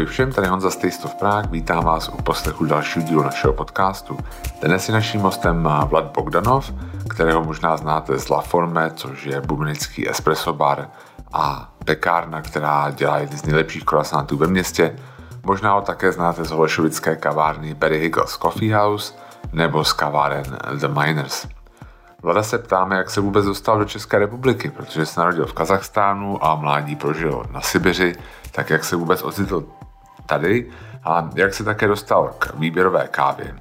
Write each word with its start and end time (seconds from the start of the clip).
Ahoj 0.00 0.06
všem, 0.06 0.32
tady 0.32 0.48
Honza 0.48 0.70
z 0.70 0.76
Taste 0.76 1.04
of 1.04 1.14
Prague, 1.14 1.50
vítám 1.50 1.84
vás 1.84 2.08
u 2.08 2.22
poslechu 2.22 2.64
dalšího 2.64 3.06
dílu 3.06 3.22
našeho 3.22 3.52
podcastu. 3.52 4.18
Dnes 4.62 4.88
je 4.88 4.94
naším 4.94 5.20
hostem 5.20 5.68
Vlad 5.84 6.04
Bogdanov, 6.04 6.72
kterého 7.08 7.44
možná 7.44 7.76
znáte 7.76 8.18
z 8.18 8.28
La 8.28 8.40
Forme, 8.40 8.90
což 8.94 9.24
je 9.24 9.40
bubnický 9.40 10.10
espresso 10.10 10.52
bar 10.52 10.88
a 11.32 11.72
pekárna, 11.84 12.42
která 12.42 12.90
dělá 12.90 13.18
jedny 13.18 13.38
z 13.38 13.44
nejlepších 13.44 13.84
croissantů 13.84 14.36
ve 14.36 14.46
městě. 14.46 14.96
Možná 15.42 15.72
ho 15.72 15.80
také 15.80 16.12
znáte 16.12 16.44
z 16.44 16.50
holešovické 16.50 17.16
kavárny 17.16 17.74
Berry 17.74 17.98
Higgles 17.98 18.38
Coffee 18.38 18.74
House 18.74 19.14
nebo 19.52 19.84
z 19.84 19.92
kaváren 19.92 20.58
The 20.74 20.88
Miners. 20.88 21.46
Vlada 22.22 22.42
se 22.42 22.58
ptáme, 22.58 22.96
jak 22.96 23.10
se 23.10 23.20
vůbec 23.20 23.44
dostal 23.44 23.78
do 23.78 23.84
České 23.84 24.18
republiky, 24.18 24.70
protože 24.70 25.06
se 25.06 25.20
narodil 25.20 25.46
v 25.46 25.52
Kazachstánu 25.52 26.44
a 26.44 26.54
mládí 26.54 26.96
prožil 26.96 27.44
na 27.50 27.60
Sibiři, 27.60 28.14
tak 28.50 28.70
jak 28.70 28.84
se 28.84 28.96
vůbec 28.96 29.22
ocitl 29.22 29.64
tady 30.30 30.70
a 31.04 31.30
jak 31.34 31.54
se 31.54 31.64
také 31.64 31.88
dostal 31.88 32.34
k 32.38 32.54
výběrové 32.54 33.08
kávě. 33.10 33.54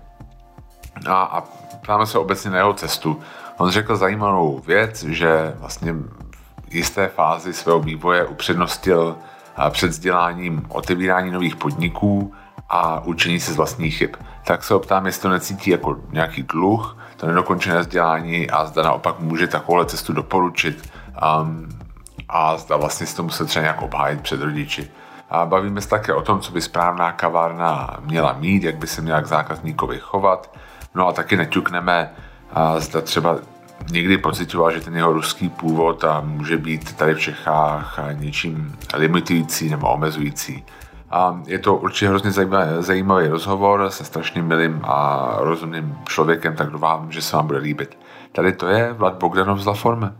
A, 1.07 1.23
a 1.23 1.41
ptáme 1.81 2.05
se 2.05 2.19
obecně 2.19 2.51
na 2.51 2.57
jeho 2.57 2.73
cestu. 2.73 3.19
On 3.57 3.69
řekl 3.69 3.95
zajímavou 3.95 4.59
věc, 4.59 5.03
že 5.03 5.53
vlastně 5.57 5.93
v 6.69 6.75
jisté 6.75 7.07
fázi 7.07 7.53
svého 7.53 7.79
vývoje 7.79 8.25
upřednostil 8.25 9.17
před 9.69 9.87
vzděláním 9.87 10.65
otevírání 10.69 11.31
nových 11.31 11.55
podniků 11.55 12.33
a 12.69 12.99
učení 12.99 13.39
se 13.39 13.53
z 13.53 13.55
vlastních 13.55 13.97
chyb. 13.97 14.15
Tak 14.45 14.63
se 14.63 14.73
optám, 14.73 15.05
jestli 15.05 15.21
to 15.21 15.29
necítí 15.29 15.69
jako 15.69 15.97
nějaký 16.11 16.43
dluh, 16.43 16.97
to 17.17 17.27
nedokončené 17.27 17.79
vzdělání 17.79 18.49
a 18.49 18.65
zda 18.65 18.83
naopak 18.83 19.19
může 19.19 19.47
takovouhle 19.47 19.85
cestu 19.85 20.13
doporučit 20.13 20.89
um, 21.41 21.69
a 22.29 22.57
zda 22.57 22.77
vlastně 22.77 23.07
si 23.07 23.15
to 23.15 23.23
musel 23.23 23.45
třeba 23.45 23.63
nějak 23.63 23.81
obhájit 23.81 24.21
před 24.21 24.41
rodiči. 24.41 24.91
A 25.29 25.45
bavíme 25.45 25.81
se 25.81 25.89
také 25.89 26.13
o 26.13 26.21
tom, 26.21 26.39
co 26.39 26.51
by 26.51 26.61
správná 26.61 27.11
kavárna 27.11 27.97
měla 27.99 28.33
mít, 28.33 28.63
jak 28.63 28.75
by 28.77 28.87
se 28.87 29.01
měla 29.01 29.21
k 29.21 29.27
zákazníkovi 29.27 29.99
chovat. 29.99 30.57
No 30.95 31.07
a 31.07 31.13
taky 31.13 31.37
neťukneme, 31.37 32.13
zda 32.77 33.01
třeba 33.01 33.37
někdy 33.91 34.17
pocitoval, 34.17 34.71
že 34.71 34.81
ten 34.81 34.95
jeho 34.95 35.13
ruský 35.13 35.49
původ 35.49 36.03
a 36.03 36.21
může 36.21 36.57
být 36.57 36.93
tady 36.93 37.13
v 37.13 37.19
Čechách 37.19 37.99
něčím 38.13 38.75
limitující 38.93 39.69
nebo 39.69 39.87
omezující. 39.87 40.65
A 41.11 41.41
je 41.45 41.59
to 41.59 41.75
určitě 41.75 42.09
hrozně 42.09 42.31
zajímavý 42.79 43.27
rozhovor 43.27 43.89
se 43.89 44.05
strašně 44.05 44.41
milým 44.41 44.81
a 44.83 45.29
rozumným 45.37 45.97
člověkem, 46.07 46.55
tak 46.55 46.69
doufám, 46.69 47.11
že 47.11 47.21
se 47.21 47.35
vám 47.35 47.47
bude 47.47 47.59
líbit. 47.59 47.97
Tady 48.31 48.53
to 48.53 48.67
je 48.67 48.93
Vlad 48.93 49.13
Bogdanov 49.13 49.59
z 49.59 49.65
La 49.65 49.73
Forme. 49.73 50.13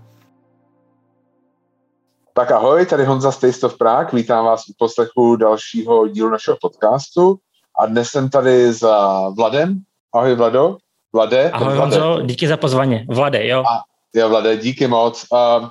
Tak 2.40 2.52
ahoj, 2.52 2.86
tady 2.86 3.06
Honza 3.06 3.32
z 3.32 3.38
Taste 3.38 3.66
of 3.66 3.78
Prague, 3.78 4.10
vítám 4.14 4.46
vás 4.46 4.70
u 4.70 4.74
poslechu 4.78 5.36
dalšího 5.36 6.08
dílu 6.08 6.30
našeho 6.30 6.58
podcastu 6.62 7.38
a 7.80 7.86
dnes 7.86 8.10
jsem 8.10 8.30
tady 8.30 8.74
za 8.74 9.30
Vladem. 9.30 9.80
Ahoj 10.14 10.36
Vlado. 10.36 10.78
Vlade. 11.14 11.52
Ahoj 11.52 11.76
Vlade. 11.76 12.00
Honzo, 12.00 12.22
díky 12.22 12.48
za 12.48 12.58
pozvání. 12.58 13.06
Vlade, 13.10 13.48
jo. 13.48 13.60
A, 13.60 13.84
jo, 14.16 14.30
Vlade, 14.30 14.58
díky 14.58 14.88
moc. 14.88 15.26
A 15.34 15.70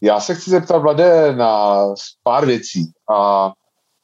já 0.00 0.20
se 0.20 0.34
chci 0.34 0.50
zeptat 0.50 0.78
Vlade 0.78 1.36
na 1.36 1.78
pár 2.22 2.46
věcí. 2.46 2.92
A 3.10 3.52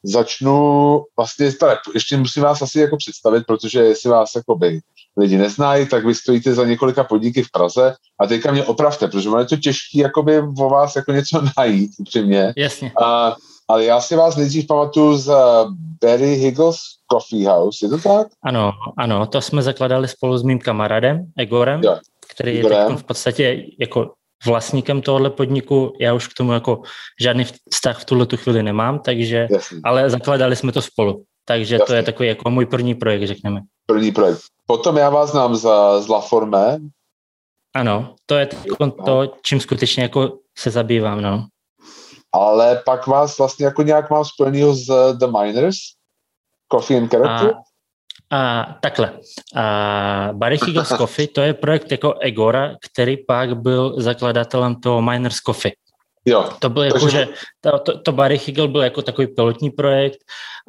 začnu 0.03 1.01
vlastně, 1.17 1.51
tady, 1.51 1.75
ještě 1.93 2.17
musím 2.17 2.43
vás 2.43 2.61
asi 2.61 2.79
jako 2.79 2.97
představit, 2.97 3.43
protože 3.47 3.79
jestli 3.79 4.09
vás 4.09 4.31
jakoby 4.35 4.79
lidi 5.17 5.37
neznají, 5.37 5.87
tak 5.87 6.05
vy 6.05 6.15
stojíte 6.15 6.53
za 6.53 6.65
několika 6.65 7.03
podniky 7.03 7.43
v 7.43 7.51
Praze 7.51 7.95
a 8.19 8.27
teďka 8.27 8.51
mě 8.51 8.63
opravte, 8.63 9.07
protože 9.07 9.29
je 9.39 9.45
to 9.45 9.57
těžké 9.57 9.99
jakoby 9.99 10.39
o 10.39 10.69
vás 10.69 10.95
jako 10.95 11.11
něco 11.11 11.41
najít, 11.57 11.91
upřímně. 11.97 12.53
Jasně. 12.57 12.91
A, 13.03 13.35
ale 13.67 13.85
já 13.85 14.01
si 14.01 14.15
vás 14.15 14.35
nejdřív 14.35 14.67
pamatuju 14.67 15.17
z 15.17 15.31
Barry 16.03 16.35
Higgles 16.35 16.77
Coffee 17.11 17.47
House, 17.47 17.85
je 17.85 17.89
to 17.89 17.97
tak? 17.97 18.27
Ano, 18.43 18.71
ano, 18.97 19.25
to 19.25 19.41
jsme 19.41 19.61
zakladali 19.61 20.07
spolu 20.07 20.37
s 20.37 20.43
mým 20.43 20.59
kamarádem 20.59 21.31
Egorem, 21.37 21.81
jo. 21.83 21.97
který 22.31 22.51
Igorem. 22.51 22.91
je 22.91 22.97
v 22.97 23.03
podstatě 23.03 23.65
jako 23.79 24.13
vlastníkem 24.45 25.01
tohohle 25.01 25.29
podniku. 25.29 25.93
Já 25.99 26.13
už 26.13 26.27
k 26.27 26.33
tomu 26.33 26.53
jako 26.53 26.81
žádný 27.21 27.45
vztah 27.73 28.01
v 28.01 28.05
tuhle 28.05 28.25
tu 28.25 28.37
chvíli 28.37 28.63
nemám, 28.63 28.99
takže, 28.99 29.47
Jasný. 29.51 29.81
ale 29.83 30.09
zakladali 30.09 30.55
jsme 30.55 30.71
to 30.71 30.81
spolu. 30.81 31.23
Takže 31.45 31.75
Jasný. 31.75 31.87
to 31.87 31.93
je 31.93 32.03
takový 32.03 32.29
jako 32.29 32.49
můj 32.49 32.65
první 32.65 32.95
projekt, 32.95 33.27
řekněme. 33.27 33.61
První 33.85 34.11
projekt. 34.11 34.39
Potom 34.65 34.97
já 34.97 35.09
vás 35.09 35.31
znám 35.31 35.55
za, 35.55 36.01
z 36.01 36.07
La 36.07 36.21
Forme. 36.21 36.79
Ano, 37.75 38.15
to 38.25 38.35
je 38.35 38.49
to, 39.05 39.33
čím 39.41 39.59
skutečně 39.59 40.03
jako 40.03 40.39
se 40.57 40.71
zabývám, 40.71 41.21
no. 41.21 41.47
Ale 42.33 42.81
pak 42.85 43.07
vás 43.07 43.37
vlastně 43.37 43.65
jako 43.65 43.81
nějak 43.81 44.09
mám 44.09 44.25
spojenýho 44.25 44.75
z 44.75 45.13
The 45.13 45.27
Miners, 45.27 45.75
Coffee 46.71 46.97
and 46.97 47.11
Character. 47.11 47.49
A, 47.49 47.61
a 48.29 48.77
takhle. 48.81 49.11
A 49.55 50.29
Barry 50.33 50.57
Higgles 50.65 50.87
Coffee, 50.87 51.27
to 51.27 51.41
je 51.41 51.53
projekt 51.53 51.91
jako 51.91 52.13
Egora, 52.13 52.75
který 52.91 53.17
pak 53.17 53.57
byl 53.57 54.01
zakladatelem 54.01 54.75
toho 54.75 55.01
Miners 55.01 55.37
Coffee. 55.37 55.71
Jo. 56.27 56.49
To 56.59 56.69
byl 56.69 56.83
jako, 56.83 57.09
že 57.09 57.27
to, 57.61 57.79
to, 57.79 57.99
to 57.99 58.11
Barry 58.11 58.39
Higgle 58.45 58.67
byl 58.67 58.81
jako 58.81 59.01
takový 59.01 59.27
pilotní 59.27 59.69
projekt 59.69 60.17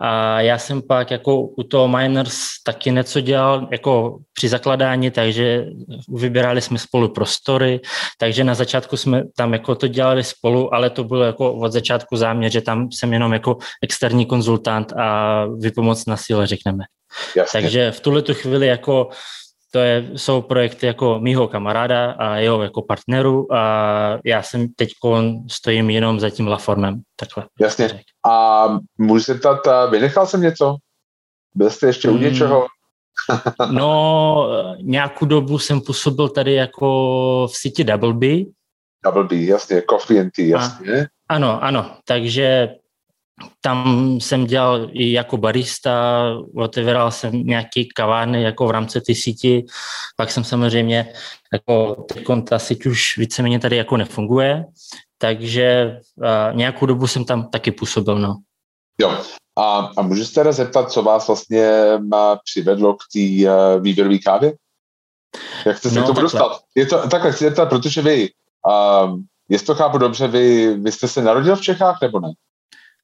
a 0.01 0.41
já 0.41 0.59
jsem 0.59 0.83
pak 0.83 1.11
jako 1.11 1.41
u 1.41 1.63
toho 1.63 1.89
Miners 1.89 2.39
taky 2.65 2.91
něco 2.91 3.21
dělal 3.21 3.69
jako 3.73 4.19
při 4.33 4.49
zakladání, 4.49 5.11
takže 5.11 5.67
vybírali 6.09 6.61
jsme 6.61 6.79
spolu 6.79 7.09
prostory, 7.09 7.81
takže 8.19 8.45
na 8.45 8.55
začátku 8.55 8.97
jsme 8.97 9.23
tam 9.37 9.53
jako 9.53 9.75
to 9.75 9.89
dělali 9.89 10.25
spolu, 10.25 10.75
ale 10.75 10.91
to 10.91 11.05
bylo 11.05 11.23
jako 11.23 11.53
od 11.53 11.73
začátku 11.73 12.17
záměr, 12.17 12.53
že 12.53 12.61
tam 12.61 12.93
jsem 12.93 13.13
jenom 13.13 13.33
jako 13.33 13.57
externí 13.83 14.27
konzultant 14.27 14.93
a 14.93 15.45
vypomoc 15.61 16.07
na 16.07 16.17
síle, 16.17 16.47
řekneme. 16.47 16.85
Jasně. 17.37 17.61
Takže 17.61 17.91
v 17.91 18.01
tuhle 18.01 18.23
tu 18.23 18.35
chvíli 18.35 18.67
jako 18.67 19.09
to 19.73 19.79
je, 19.79 20.11
jsou 20.17 20.43
projekty 20.43 20.87
jako 20.87 21.21
mýho 21.21 21.49
kamaráda 21.49 22.11
a 22.11 22.37
jeho 22.37 22.62
jako 22.62 22.83
partneru 22.83 23.55
a 23.55 24.19
já 24.25 24.43
jsem 24.43 24.69
teď 24.69 24.89
stojím 25.49 25.91
jenom 25.91 26.21
za 26.21 26.31
tím 26.31 26.49
Laformem. 26.49 27.01
Takhle. 27.17 27.45
Jasně. 27.61 28.03
A 28.29 28.67
můžu 28.99 29.25
se 29.25 29.34
ptat, 29.34 29.91
vynechal 29.91 30.27
jsem 30.27 30.43
něco? 30.43 30.77
Byl 31.55 31.71
jste 31.71 31.87
ještě 31.87 32.09
u 32.09 32.12
hmm. 32.12 32.23
něčeho? 32.23 32.67
no, 33.71 34.49
nějakou 34.81 35.27
dobu 35.27 35.59
jsem 35.59 35.81
působil 35.81 36.29
tady 36.29 36.55
jako 36.55 37.49
v 37.50 37.56
síti 37.56 37.85
Double 37.85 38.12
B. 38.12 38.27
Double 39.05 39.25
B, 39.25 39.37
jasně, 39.37 39.83
Coffee 39.91 40.21
and 40.21 40.31
Tea, 40.37 40.47
jasně. 40.47 41.03
A, 41.03 41.35
ano, 41.35 41.65
ano, 41.65 41.97
takže 42.05 42.69
tam 43.60 44.06
jsem 44.21 44.47
dělal 44.47 44.88
i 44.93 45.12
jako 45.12 45.37
barista, 45.37 46.25
otevíral 46.56 47.10
jsem 47.10 47.32
nějaký 47.32 47.88
kavárny 47.88 48.43
jako 48.43 48.66
v 48.66 48.71
rámci 48.71 49.00
té 49.00 49.15
síti, 49.15 49.65
pak 50.16 50.31
jsem 50.31 50.44
samozřejmě, 50.44 51.12
jako 51.53 51.94
teď 51.94 52.25
ta 52.49 52.59
síť 52.59 52.87
už 52.87 53.19
víceméně 53.19 53.59
tady 53.60 53.76
jako 53.76 53.97
nefunguje, 53.97 54.65
takže 55.19 55.99
uh, 56.16 56.56
nějakou 56.56 56.87
dobu 56.87 57.06
jsem 57.06 57.25
tam 57.25 57.50
taky 57.50 57.71
působil, 57.71 58.19
no. 58.19 58.37
Jo, 59.00 59.19
a, 59.59 59.91
a 59.97 60.03
můžu 60.03 60.25
se 60.25 60.34
teda 60.34 60.53
zeptat, 60.53 60.93
co 60.93 61.03
vás 61.03 61.26
vlastně 61.26 61.70
přivedlo 62.44 62.94
k 62.94 62.99
té 63.12 63.50
uh, 63.50 63.82
výběrové 63.82 64.19
kávě? 64.19 64.53
Jak 65.66 65.78
jste 65.78 65.91
se 65.91 66.00
no, 66.00 66.03
k 66.03 66.06
tomu 66.06 66.20
dostal? 66.20 66.59
Je 66.75 66.87
to, 66.87 67.09
takhle 67.09 67.32
chci 67.32 67.44
zeptat, 67.44 67.69
protože 67.69 68.03
vy, 68.03 68.31
um, 69.05 69.25
jestli 69.49 69.66
to 69.66 69.75
chápu 69.75 69.99
dobře, 69.99 70.28
vy, 70.28 70.75
vy 70.75 70.93
jste 70.93 71.09
se 71.09 71.22
narodil 71.22 71.56
v 71.56 71.60
Čechách 71.60 71.99
nebo 72.03 72.20
ne? 72.20 72.32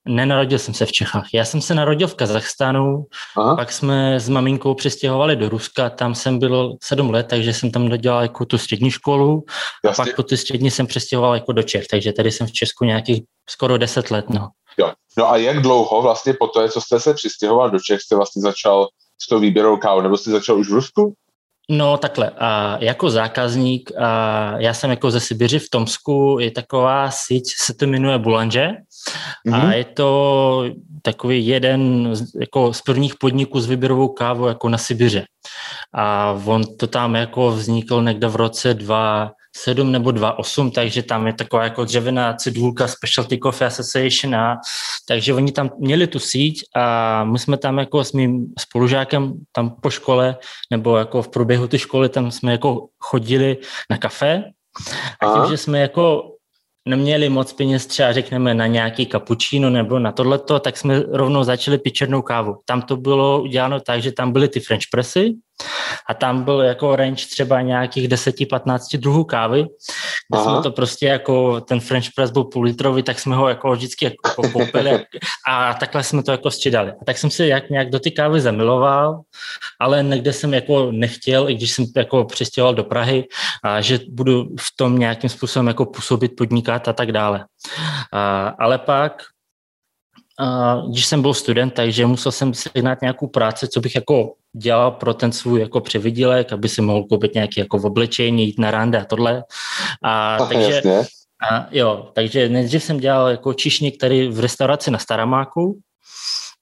Nenarodil 0.09 0.59
jsem 0.59 0.75
se 0.75 0.87
v 0.87 0.92
Čechách. 0.92 1.26
Já 1.34 1.44
jsem 1.44 1.60
se 1.60 1.75
narodil 1.75 2.09
v 2.09 2.15
Kazachstánu, 2.15 3.04
Aha. 3.37 3.56
pak 3.56 3.72
jsme 3.72 4.20
s 4.20 4.28
maminkou 4.28 4.75
přestěhovali 4.75 5.37
do 5.37 5.48
Ruska, 5.48 5.91
tam 5.91 6.15
jsem 6.15 6.38
byl 6.38 6.76
sedm 6.82 7.10
let, 7.10 7.26
takže 7.31 7.53
jsem 7.54 7.70
tam 7.70 7.88
dodělal 7.88 8.22
jako 8.22 8.44
tu 8.44 8.59
střední 8.59 8.91
školu 8.91 9.44
Jasně. 9.84 10.02
a 10.02 10.06
pak 10.06 10.17
po 10.17 10.23
tu 10.23 10.37
střední 10.37 10.70
jsem 10.70 10.87
přestěhoval 10.87 11.34
jako 11.34 11.52
do 11.52 11.62
Čech, 11.62 11.87
takže 11.87 12.12
tady 12.12 12.32
jsem 12.32 12.46
v 12.46 12.52
Česku 12.52 12.84
nějakých 12.84 13.23
skoro 13.50 13.78
deset 13.78 14.11
let. 14.11 14.31
No. 14.31 14.49
Jo. 14.78 14.93
no 15.19 15.31
a 15.31 15.37
jak 15.37 15.62
dlouho 15.62 16.02
vlastně 16.02 16.34
po 16.34 16.46
to, 16.46 16.69
co 16.69 16.81
jste 16.81 17.00
se 17.00 17.14
přestěhoval 17.14 17.70
do 17.70 17.78
Čech, 17.81 18.00
jste 18.00 18.17
vlastně 18.17 18.43
začal 18.43 18.88
s 19.23 19.28
tou 19.28 19.38
výběrou 19.40 19.76
kávu, 19.76 20.00
nebo 20.00 20.17
jste 20.17 20.31
začal 20.31 20.58
už 20.58 20.69
v 20.70 20.73
Rusku? 20.73 21.14
No 21.70 21.96
takhle, 21.96 22.31
a 22.38 22.78
jako 22.81 23.11
zákazník, 23.11 23.93
a 23.99 24.55
já 24.58 24.75
jsem 24.75 24.90
jako 24.90 25.11
ze 25.11 25.20
Sibiři 25.20 25.58
v 25.58 25.70
Tomsku, 25.70 26.37
je 26.40 26.50
taková 26.50 27.11
síť, 27.11 27.44
se 27.56 27.75
to 27.75 27.87
jmenuje 27.87 28.19
Boulanger 28.19 28.76
mm-hmm. 29.46 29.68
a 29.68 29.74
je 29.74 29.84
to 29.84 30.64
takový 31.02 31.46
jeden 31.46 32.12
jako 32.40 32.72
z 32.72 32.82
prvních 32.82 33.14
podniků 33.20 33.60
s 33.60 33.68
výběrovou 33.68 34.08
kávou 34.08 34.46
jako 34.46 34.68
na 34.68 34.78
Sibiře. 34.78 35.24
A 35.94 36.38
on 36.44 36.62
to 36.76 36.86
tam 36.86 37.14
jako 37.14 37.50
vznikl 37.50 38.02
někde 38.02 38.28
v 38.28 38.36
roce 38.36 38.74
2, 38.74 39.30
7 39.56 39.92
nebo 39.92 40.10
2.8, 40.10 40.70
takže 40.70 41.02
tam 41.02 41.26
je 41.26 41.32
taková 41.32 41.64
jako 41.64 41.84
dřevěná 41.84 42.34
cedulka 42.34 42.88
Specialty 42.88 43.38
Coffee 43.38 43.66
Association 43.66 44.34
a 44.34 44.56
takže 45.08 45.34
oni 45.34 45.52
tam 45.52 45.70
měli 45.78 46.06
tu 46.06 46.18
síť 46.18 46.64
a 46.76 47.24
my 47.24 47.38
jsme 47.38 47.56
tam 47.56 47.78
jako 47.78 48.04
s 48.04 48.12
mým 48.12 48.46
spolužákem 48.58 49.32
tam 49.52 49.76
po 49.80 49.90
škole 49.90 50.36
nebo 50.70 50.96
jako 50.96 51.22
v 51.22 51.28
průběhu 51.28 51.68
ty 51.68 51.78
školy 51.78 52.08
tam 52.08 52.30
jsme 52.30 52.52
jako 52.52 52.86
chodili 52.98 53.56
na 53.90 53.98
kafe 53.98 54.44
a 55.22 55.34
tím, 55.34 55.50
že 55.50 55.56
jsme 55.56 55.80
jako 55.80 56.33
neměli 56.88 57.28
moc 57.28 57.52
peněz 57.52 57.86
třeba 57.86 58.12
řekneme 58.12 58.54
na 58.54 58.66
nějaký 58.66 59.06
kapučíno 59.06 59.70
nebo 59.70 59.98
na 59.98 60.12
tohleto, 60.12 60.60
tak 60.60 60.76
jsme 60.76 61.02
rovnou 61.08 61.44
začali 61.44 61.78
pít 61.78 61.92
černou 61.92 62.22
kávu. 62.22 62.56
Tam 62.64 62.82
to 62.82 62.96
bylo 62.96 63.42
uděláno 63.42 63.81
tak, 63.81 64.02
že 64.02 64.12
tam 64.12 64.32
byly 64.32 64.48
ty 64.48 64.60
French 64.60 64.84
pressy 64.90 65.34
a 66.08 66.14
tam 66.14 66.44
byl 66.44 66.60
jako 66.60 66.96
range 66.96 67.26
třeba 67.30 67.60
nějakých 67.60 68.08
10-15 68.08 68.98
druhů 68.98 69.24
kávy, 69.24 69.62
kde 69.62 70.38
Aha. 70.38 70.44
jsme 70.44 70.62
to 70.62 70.70
prostě 70.70 71.06
jako, 71.06 71.60
ten 71.60 71.80
French 71.80 72.06
press 72.16 72.30
byl 72.30 72.44
půl 72.44 72.64
litrový, 72.64 73.02
tak 73.02 73.18
jsme 73.18 73.36
ho 73.36 73.48
jako 73.48 73.72
vždycky 73.72 74.04
jako 74.04 74.48
koupili 74.52 75.04
a 75.48 75.74
takhle 75.74 76.02
jsme 76.02 76.22
to 76.22 76.30
jako 76.30 76.50
střídali. 76.50 76.92
A 76.92 77.04
tak 77.04 77.18
jsem 77.18 77.30
si 77.30 77.46
jak 77.46 77.70
nějak 77.70 77.90
do 77.90 78.00
ty 78.00 78.10
kávy 78.10 78.40
zamiloval, 78.40 79.20
ale 79.80 80.02
někde 80.02 80.32
jsem 80.32 80.54
jako 80.54 80.92
nechtěl, 80.92 81.48
i 81.48 81.54
když 81.54 81.72
jsem 81.72 81.84
jako 81.96 82.24
přistěhoval 82.24 82.74
do 82.74 82.84
Prahy, 82.84 83.24
a 83.64 83.80
že 83.80 83.98
budu 84.08 84.44
v 84.44 84.76
tom 84.76 84.98
nějakým 84.98 85.30
způsobem 85.30 85.66
jako 85.66 85.86
působit, 85.86 86.36
podnikat 86.36 86.88
a 86.88 86.92
tak 86.92 87.12
dále. 87.12 87.44
A, 88.12 88.48
ale 88.58 88.78
pak 88.78 89.22
a 90.38 90.76
když 90.90 91.06
jsem 91.06 91.22
byl 91.22 91.34
student, 91.34 91.74
takže 91.74 92.06
musel 92.06 92.32
jsem 92.32 92.54
sehnat 92.54 93.00
nějakou 93.00 93.26
práci, 93.26 93.68
co 93.68 93.80
bych 93.80 93.94
jako 93.94 94.34
dělal 94.56 94.90
pro 94.90 95.14
ten 95.14 95.32
svůj 95.32 95.60
jako 95.60 95.80
převidílek, 95.80 96.52
aby 96.52 96.68
si 96.68 96.82
mohl 96.82 97.04
koupit 97.04 97.34
nějaké 97.34 97.60
jako 97.60 97.78
v 97.78 97.86
oblečení, 97.86 98.46
jít 98.46 98.58
na 98.58 98.70
rande 98.70 99.00
a 99.00 99.04
tohle. 99.04 99.44
A, 100.02 100.36
Ach, 100.36 100.48
takže, 100.48 100.82
a, 101.50 101.66
jo, 101.70 102.10
takže 102.14 102.48
nejdřív 102.48 102.82
jsem 102.82 103.00
dělal 103.00 103.28
jako 103.28 103.54
čišník 103.54 104.00
tady 104.00 104.28
v 104.28 104.40
restauraci 104.40 104.90
na 104.90 104.98
Staramáku, 104.98 105.78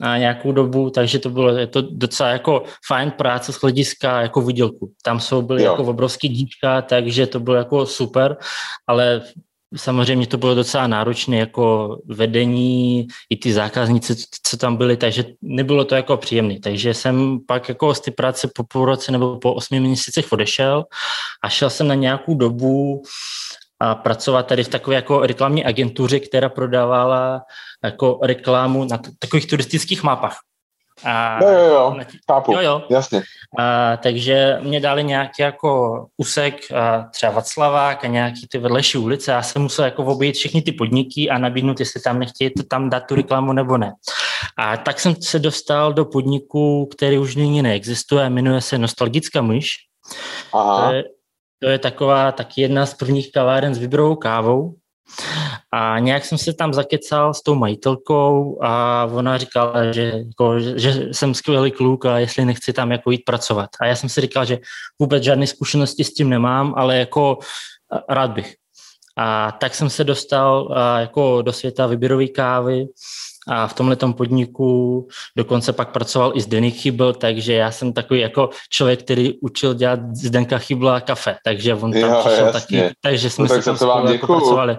na 0.00 0.18
nějakou 0.18 0.52
dobu, 0.52 0.90
takže 0.90 1.18
to 1.18 1.30
bylo 1.30 1.56
je 1.56 1.66
to 1.66 1.82
docela 1.82 2.28
jako 2.28 2.62
fajn 2.86 3.10
práce 3.10 3.52
z 3.52 3.60
hlediska 3.60 4.22
jako 4.22 4.40
výdělku. 4.40 4.92
Tam 5.02 5.20
jsou 5.20 5.42
byly 5.42 5.62
jo. 5.62 5.70
jako 5.70 5.84
obrovský 5.84 6.28
díčka, 6.28 6.82
takže 6.82 7.26
to 7.26 7.40
bylo 7.40 7.56
jako 7.56 7.86
super, 7.86 8.36
ale 8.86 9.22
samozřejmě 9.76 10.26
to 10.26 10.38
bylo 10.38 10.54
docela 10.54 10.86
náročné 10.86 11.36
jako 11.36 11.96
vedení, 12.06 13.06
i 13.30 13.36
ty 13.36 13.52
zákazníci, 13.52 14.14
co 14.42 14.56
tam 14.56 14.76
byli, 14.76 14.96
takže 14.96 15.24
nebylo 15.42 15.84
to 15.84 15.94
jako 15.94 16.16
příjemné. 16.16 16.60
Takže 16.60 16.94
jsem 16.94 17.38
pak 17.46 17.68
jako 17.68 17.94
z 17.94 18.00
ty 18.00 18.10
práce 18.10 18.50
po 18.54 18.64
půl 18.64 18.84
roce 18.84 19.12
nebo 19.12 19.38
po 19.38 19.54
osmi 19.54 19.80
měsících 19.80 20.32
odešel 20.32 20.84
a 21.42 21.48
šel 21.48 21.70
jsem 21.70 21.88
na 21.88 21.94
nějakou 21.94 22.34
dobu 22.34 23.02
a 23.80 23.94
pracovat 23.94 24.46
tady 24.46 24.64
v 24.64 24.68
takové 24.68 24.96
jako 24.96 25.20
reklamní 25.20 25.64
agentuře, 25.64 26.20
která 26.20 26.48
prodávala 26.48 27.42
jako 27.84 28.18
reklamu 28.22 28.84
na 28.84 28.98
takových 29.18 29.46
turistických 29.46 30.02
mapách. 30.02 30.36
A, 31.04 31.44
jo, 31.44 31.50
jo, 31.50 31.64
jo, 31.66 31.96
chápu, 32.30 32.52
jo, 32.52 32.60
jo. 32.60 32.82
jasně. 32.90 33.22
A, 33.58 33.96
takže 33.96 34.58
mě 34.62 34.80
dali 34.80 35.04
nějaký 35.04 35.42
jako 35.42 36.04
úsek, 36.16 36.72
a 36.72 37.08
třeba 37.12 37.32
Vaclavák 37.32 38.04
a 38.04 38.06
nějaký 38.06 38.46
ty 38.48 38.58
vedlejší 38.58 38.98
ulice. 38.98 39.30
Já 39.30 39.42
jsem 39.42 39.62
musel 39.62 39.84
jako 39.84 40.04
obejít 40.04 40.34
všechny 40.34 40.62
ty 40.62 40.72
podniky 40.72 41.30
a 41.30 41.38
nabídnout, 41.38 41.80
jestli 41.80 42.00
tam 42.00 42.18
nechtějí 42.18 42.50
to 42.50 42.62
tam 42.62 42.90
dát 42.90 43.00
tu 43.00 43.14
reklamu 43.14 43.52
nebo 43.52 43.78
ne. 43.78 43.92
A 44.58 44.76
tak 44.76 45.00
jsem 45.00 45.14
se 45.22 45.38
dostal 45.38 45.92
do 45.92 46.04
podniku, 46.04 46.86
který 46.86 47.18
už 47.18 47.36
nyní 47.36 47.62
neexistuje, 47.62 48.30
jmenuje 48.30 48.60
se 48.60 48.78
Nostalgická 48.78 49.42
myš. 49.42 49.68
Aha. 50.52 50.88
To 50.88 50.94
je, 50.94 51.04
to 51.62 51.68
je 51.68 51.78
taková 51.78 52.32
taky 52.32 52.60
jedna 52.60 52.86
z 52.86 52.94
prvních 52.94 53.32
kaváren 53.32 53.74
s 53.74 53.78
vybrovou 53.78 54.16
kávou. 54.16 54.74
A 55.74 55.98
nějak 55.98 56.24
jsem 56.24 56.38
se 56.38 56.52
tam 56.52 56.74
zakecal 56.74 57.34
s 57.34 57.42
tou 57.42 57.54
majitelkou 57.54 58.58
a 58.62 59.04
ona 59.12 59.38
říkala, 59.38 59.92
že, 59.92 60.12
jako, 60.28 60.60
že 60.60 61.08
jsem 61.12 61.34
skvělý 61.34 61.70
kluk 61.70 62.06
a 62.06 62.18
jestli 62.18 62.44
nechci 62.44 62.72
tam 62.72 62.92
jako 62.92 63.10
jít 63.10 63.22
pracovat. 63.26 63.70
A 63.80 63.86
já 63.86 63.96
jsem 63.96 64.08
si 64.08 64.20
říkal, 64.20 64.44
že 64.44 64.58
vůbec 64.98 65.22
žádné 65.22 65.46
zkušenosti 65.46 66.04
s 66.04 66.14
tím 66.14 66.28
nemám, 66.28 66.74
ale 66.76 66.96
jako 66.96 67.38
rád 68.08 68.30
bych. 68.30 68.54
A 69.16 69.52
tak 69.52 69.74
jsem 69.74 69.90
se 69.90 70.04
dostal 70.04 70.68
a, 70.72 71.00
jako 71.00 71.42
do 71.42 71.52
světa 71.52 71.86
vyběrové 71.86 72.26
kávy 72.26 72.86
a 73.48 73.66
v 73.66 73.74
tomhle 73.74 73.96
podniku 73.96 75.08
dokonce 75.36 75.72
pak 75.72 75.92
pracoval 75.92 76.32
i 76.34 76.40
Zdeněk 76.40 76.74
Chybl, 76.74 77.12
takže 77.12 77.52
já 77.52 77.70
jsem 77.70 77.92
takový 77.92 78.20
jako 78.20 78.50
člověk, 78.70 79.02
který 79.02 79.38
učil 79.40 79.74
dělat 79.74 80.00
Zdenka 80.16 80.58
Chybla 80.58 81.00
kafe, 81.00 81.36
takže 81.44 81.74
on 81.74 81.92
tam 81.92 82.00
jo, 82.00 82.22
přišel 82.24 82.46
jasně. 82.46 82.60
taky, 82.60 82.94
takže 83.00 83.30
jsme 83.30 83.42
no, 83.42 83.48
tak 83.48 83.62
se 83.62 83.64
tam 83.64 83.76
spolu 83.76 84.12
jako 84.12 84.26
pracovali. 84.26 84.78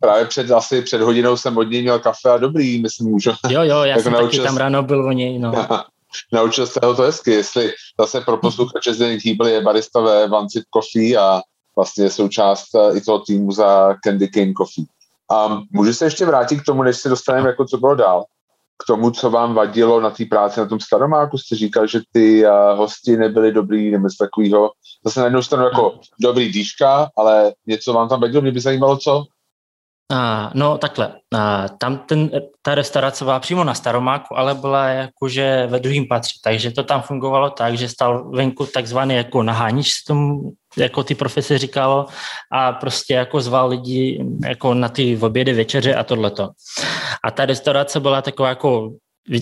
Právě 0.00 0.24
před, 0.24 0.50
asi 0.50 0.82
před 0.82 1.00
hodinou 1.00 1.36
jsem 1.36 1.58
od 1.58 1.62
něj 1.62 1.82
měl 1.82 1.98
kafe 1.98 2.30
a 2.30 2.36
dobrý, 2.36 2.82
myslím, 2.82 3.08
můžu. 3.08 3.30
Jo, 3.48 3.62
jo, 3.62 3.78
já 3.78 3.86
jako 3.86 4.02
jsem 4.02 4.12
taky 4.12 4.38
tam 4.38 4.56
ráno 4.56 4.82
byl 4.82 5.06
o 5.06 5.12
něj, 5.12 5.38
no. 5.38 5.52
naučil 6.32 6.66
se 6.66 6.80
ho 6.84 6.94
to 6.94 7.02
hezky, 7.02 7.30
jestli 7.30 7.72
zase 8.00 8.20
pro 8.20 8.36
posluchače 8.36 8.94
Zdeněk 8.94 9.22
Chybl 9.22 9.46
je 9.46 9.60
barista 9.60 10.00
ve 10.00 10.28
Vancit 10.28 10.64
Coffee 10.74 11.16
a 11.16 11.40
vlastně 11.76 12.04
je 12.04 12.10
součást 12.10 12.74
eh, 12.74 12.98
i 12.98 13.00
toho 13.00 13.18
týmu 13.18 13.52
za 13.52 13.94
Candy 14.04 14.28
Cane 14.28 14.52
Coffee. 14.52 14.84
A 15.30 15.62
můžu 15.72 15.92
se 15.92 16.04
ještě 16.04 16.26
vrátit 16.26 16.60
k 16.60 16.64
tomu, 16.64 16.82
než 16.82 16.96
se 16.96 17.08
dostaneme, 17.08 17.48
jako 17.48 17.64
co 17.64 17.78
bylo 17.78 17.94
dál. 17.94 18.24
K 18.82 18.86
tomu, 18.86 19.10
co 19.10 19.30
vám 19.30 19.54
vadilo 19.54 20.00
na 20.00 20.10
té 20.10 20.24
práci 20.24 20.60
na 20.60 20.66
tom 20.66 20.80
staromáku, 20.80 21.38
jste 21.38 21.56
říkal, 21.56 21.86
že 21.86 22.00
ty 22.12 22.44
uh, 22.46 22.78
hosti 22.78 23.16
nebyli 23.16 23.52
dobrý, 23.52 23.90
nebo 23.90 24.10
z 24.10 24.16
takového. 24.16 24.70
Zase 25.04 25.20
na 25.20 25.26
jednu 25.26 25.42
stranu 25.42 25.64
jako 25.64 26.00
dobrý 26.20 26.52
dýška, 26.52 27.10
ale 27.16 27.52
něco 27.66 27.92
vám 27.92 28.08
tam 28.08 28.20
vadilo, 28.20 28.42
mě 28.42 28.52
by 28.52 28.60
zajímalo, 28.60 28.96
co? 28.96 29.24
A, 30.10 30.50
no 30.54 30.78
takhle, 30.78 31.14
a, 31.34 31.68
tam 31.68 31.98
ten, 31.98 32.30
ta 32.62 32.74
restaurace 32.74 33.24
byla 33.24 33.40
přímo 33.40 33.64
na 33.64 33.74
Staromáku, 33.74 34.38
ale 34.38 34.54
byla 34.54 34.88
jakože 34.88 35.66
ve 35.70 35.80
druhém 35.80 36.04
patře, 36.08 36.34
takže 36.44 36.70
to 36.70 36.82
tam 36.82 37.02
fungovalo 37.02 37.50
tak, 37.50 37.78
že 37.78 37.88
stal 37.88 38.30
venku 38.30 38.66
takzvaný 38.66 39.14
jako 39.14 39.42
nahánič, 39.42 39.92
se 39.92 39.98
tomu 40.06 40.52
jako 40.76 41.04
ty 41.04 41.14
profese 41.14 41.58
říkalo 41.58 42.06
a 42.52 42.72
prostě 42.72 43.14
jako 43.14 43.40
zval 43.40 43.68
lidi 43.68 44.24
jako 44.44 44.74
na 44.74 44.88
ty 44.88 45.18
obědy, 45.20 45.52
večeře 45.52 45.94
a 45.94 46.04
tohleto. 46.04 46.48
A 47.24 47.30
ta 47.30 47.46
restaurace 47.46 48.00
byla 48.00 48.22
taková 48.22 48.48
jako 48.48 48.90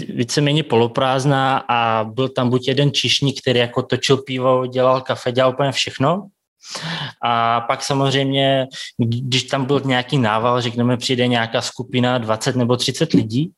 víceméně 0.08 0.62
poloprázdná 0.62 1.64
a 1.68 2.04
byl 2.04 2.28
tam 2.28 2.50
buď 2.50 2.68
jeden 2.68 2.92
čišník, 2.92 3.40
který 3.40 3.58
jako 3.58 3.82
točil 3.82 4.16
pivo, 4.16 4.66
dělal 4.66 5.00
kafe, 5.00 5.32
dělal 5.32 5.52
úplně 5.52 5.72
všechno 5.72 6.28
a 7.22 7.60
pak 7.60 7.82
samozřejmě, 7.82 8.66
když 8.98 9.42
tam 9.42 9.64
byl 9.64 9.80
nějaký 9.84 10.18
nával, 10.18 10.60
řekneme, 10.60 10.96
přijde 10.96 11.26
nějaká 11.26 11.60
skupina 11.60 12.18
20 12.18 12.56
nebo 12.56 12.76
30 12.76 13.12
lidí, 13.12 13.50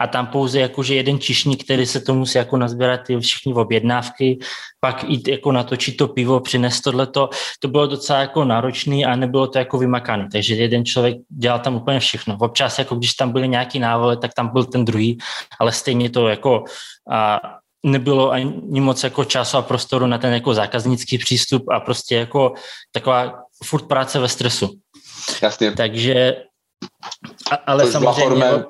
a 0.00 0.06
tam 0.06 0.26
pouze 0.26 0.60
jakože 0.60 0.94
jeden 0.94 1.18
čišník, 1.18 1.64
který 1.64 1.86
se 1.86 2.00
to 2.00 2.14
musí 2.14 2.38
jako 2.38 2.56
nazbírat 2.56 3.00
ty 3.06 3.20
všechny 3.20 3.54
objednávky, 3.54 4.38
pak 4.80 5.04
jít 5.04 5.28
jako 5.28 5.52
natočit 5.52 5.96
to 5.96 6.08
pivo, 6.08 6.40
přinést 6.40 6.80
tohleto, 6.80 7.30
to 7.60 7.68
bylo 7.68 7.86
docela 7.86 8.18
jako 8.18 8.44
náročný 8.44 9.04
a 9.04 9.16
nebylo 9.16 9.46
to 9.46 9.58
jako 9.58 9.78
vymakané, 9.78 10.28
takže 10.32 10.54
jeden 10.54 10.84
člověk 10.84 11.16
dělal 11.28 11.58
tam 11.58 11.74
úplně 11.74 12.00
všechno. 12.00 12.36
Občas, 12.40 12.78
jako 12.78 12.94
když 12.94 13.14
tam 13.14 13.32
byly 13.32 13.48
nějaký 13.48 13.78
návale, 13.78 14.16
tak 14.16 14.34
tam 14.34 14.48
byl 14.52 14.64
ten 14.64 14.84
druhý, 14.84 15.18
ale 15.60 15.72
stejně 15.72 16.10
to 16.10 16.28
jako 16.28 16.64
a 17.10 17.40
nebylo 17.82 18.30
ani 18.30 18.80
moc 18.80 19.04
jako 19.04 19.24
času 19.24 19.56
a 19.56 19.62
prostoru 19.62 20.06
na 20.06 20.18
ten 20.18 20.32
jako 20.32 20.54
zákaznický 20.54 21.18
přístup 21.18 21.68
a 21.68 21.80
prostě 21.80 22.16
jako 22.16 22.54
taková 22.92 23.42
furt 23.64 23.88
práce 23.88 24.18
ve 24.18 24.28
stresu. 24.28 24.78
Jasně. 25.42 25.72
Takže, 25.72 26.36
ale 27.66 27.84
což 27.84 27.92
samozřejmě... 27.92 28.22
Forme, 28.22 28.64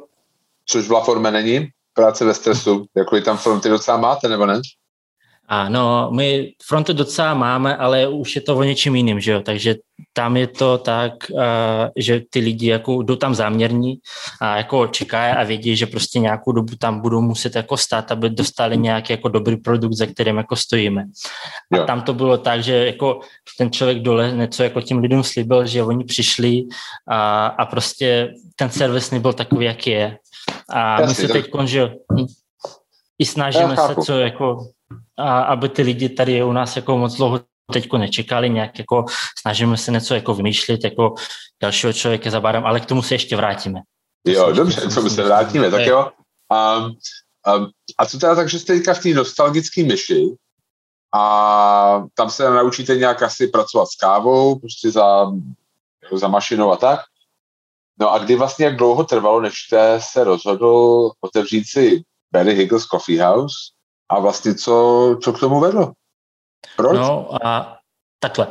což 0.67 0.89
v 0.89 0.93
La 0.93 1.05
Forme 1.05 1.31
není 1.31 1.69
práce 1.95 2.25
ve 2.25 2.35
stresu, 2.35 2.87
jako 2.97 3.17
i 3.17 3.23
tam 3.23 3.39
fronty 3.39 3.69
docela 3.69 3.97
máte, 3.97 4.29
nebo 4.29 4.47
ne? 4.47 4.61
Ano, 5.49 6.11
my 6.13 6.53
fronty 6.67 6.95
docela 6.95 7.35
máme, 7.35 7.77
ale 7.77 8.09
už 8.09 8.37
je 8.37 8.41
to 8.41 8.57
o 8.57 8.63
něčem 8.63 8.97
jiným, 8.97 9.21
že 9.21 9.33
jo? 9.33 9.41
takže 9.41 9.75
tam 10.13 10.37
je 10.37 10.47
to 10.47 10.79
tak, 10.79 11.13
že 11.97 12.23
ty 12.31 12.41
lidi 12.41 12.67
jako 12.67 13.03
jdou 13.03 13.17
tam 13.17 13.35
záměrní 13.35 13.99
a 14.41 14.57
jako 14.57 14.87
čekají 14.87 15.33
a 15.33 15.45
vědí, 15.45 15.77
že 15.77 15.87
prostě 15.87 16.19
nějakou 16.19 16.53
dobu 16.53 16.77
tam 16.79 17.01
budou 17.01 17.21
muset 17.21 17.57
jako 17.57 17.77
stát, 17.77 18.13
aby 18.13 18.31
dostali 18.31 18.77
nějaký 18.77 19.13
jako 19.13 19.29
dobrý 19.29 19.57
produkt, 19.57 19.93
za 19.93 20.07
kterým 20.07 20.37
jako 20.37 20.57
stojíme. 20.57 21.05
A 21.73 21.77
jo. 21.77 21.85
tam 21.85 22.03
to 22.03 22.15
bylo 22.15 22.39
tak, 22.39 22.63
že 22.63 22.87
jako 22.87 23.21
ten 23.59 23.73
člověk 23.73 23.99
dole 23.99 24.33
něco 24.33 24.63
jako 24.63 24.81
tím 24.81 24.99
lidem 24.99 25.25
slíbil, 25.25 25.67
že 25.67 25.83
oni 25.83 26.05
přišli 26.05 26.63
a, 27.09 27.47
a 27.47 27.67
prostě 27.67 28.33
ten 28.57 28.71
servis 28.71 29.11
nebyl 29.11 29.33
takový, 29.33 29.67
jaký 29.67 29.91
je. 29.91 30.17
A 30.69 31.01
Jasně, 31.01 31.07
my 31.07 31.15
se 31.15 31.29
teď, 31.29 31.51
že 31.65 31.91
i 33.19 33.27
snažíme 33.27 33.77
se 33.77 33.95
co 34.05 34.19
jako 34.19 34.59
a 35.19 35.41
aby 35.41 35.69
ty 35.69 35.83
lidi 35.83 36.09
tady 36.09 36.43
u 36.43 36.53
nás 36.53 36.77
jako 36.77 36.99
moc 36.99 37.17
dlouho 37.17 37.41
teďko 37.73 37.99
nečekali, 37.99 38.51
nějak 38.51 38.79
jako 38.79 39.05
snažíme 39.41 39.77
se 39.77 39.91
něco 39.91 40.15
jako 40.15 40.35
vymýšlet, 40.35 40.85
jako 40.85 41.15
dalšího 41.63 41.93
člověka 41.93 42.31
zabádám, 42.31 42.67
ale 42.67 42.81
k 42.81 42.87
tomu 42.87 43.03
se 43.03 43.15
ještě 43.15 43.37
vrátíme. 43.37 43.81
Jo, 44.27 44.53
dobře, 44.53 44.81
k 44.81 44.95
tomu 44.95 45.11
se 45.11 45.23
vrátíme, 45.23 45.71
tak 45.71 45.87
jo. 45.87 46.11
A, 46.53 46.75
a, 47.47 47.55
a 47.99 48.07
co 48.07 48.19
teda 48.19 48.35
takže 48.35 48.59
jste 48.59 48.75
teďka 48.75 48.95
v 48.95 49.03
té 49.03 49.09
nostalgické 49.09 49.85
myši 49.85 50.27
a 51.15 52.05
tam 52.15 52.31
se 52.31 52.51
naučíte 52.51 52.97
nějak 52.97 53.23
asi 53.23 53.47
pracovat 53.47 53.87
s 53.87 53.97
kávou, 53.97 54.59
prostě 54.59 54.91
za, 54.91 55.33
jako 56.03 56.19
za 56.19 56.29
mašinou 56.29 56.73
a 56.73 56.77
tak. 56.77 57.01
No 58.01 58.13
a 58.13 58.19
kdy 58.19 58.37
vlastně, 58.37 58.65
jak 58.65 58.77
dlouho 58.77 59.05
trvalo, 59.05 59.41
než 59.41 59.55
jste 59.55 60.01
se 60.13 60.25
rozhodl 60.25 61.11
otevřít 61.21 61.65
si 61.65 62.03
Barry 62.33 62.55
Higgles 62.55 62.85
Coffee 62.85 63.21
House 63.21 63.55
a 64.09 64.21
vlastně 64.21 64.55
co, 64.55 65.17
co 65.23 65.33
k 65.33 65.41
tomu 65.41 65.61
vedlo? 65.61 65.93
Proč? 66.77 66.97
No 66.97 67.47
a 67.47 67.77
takhle. 68.21 68.47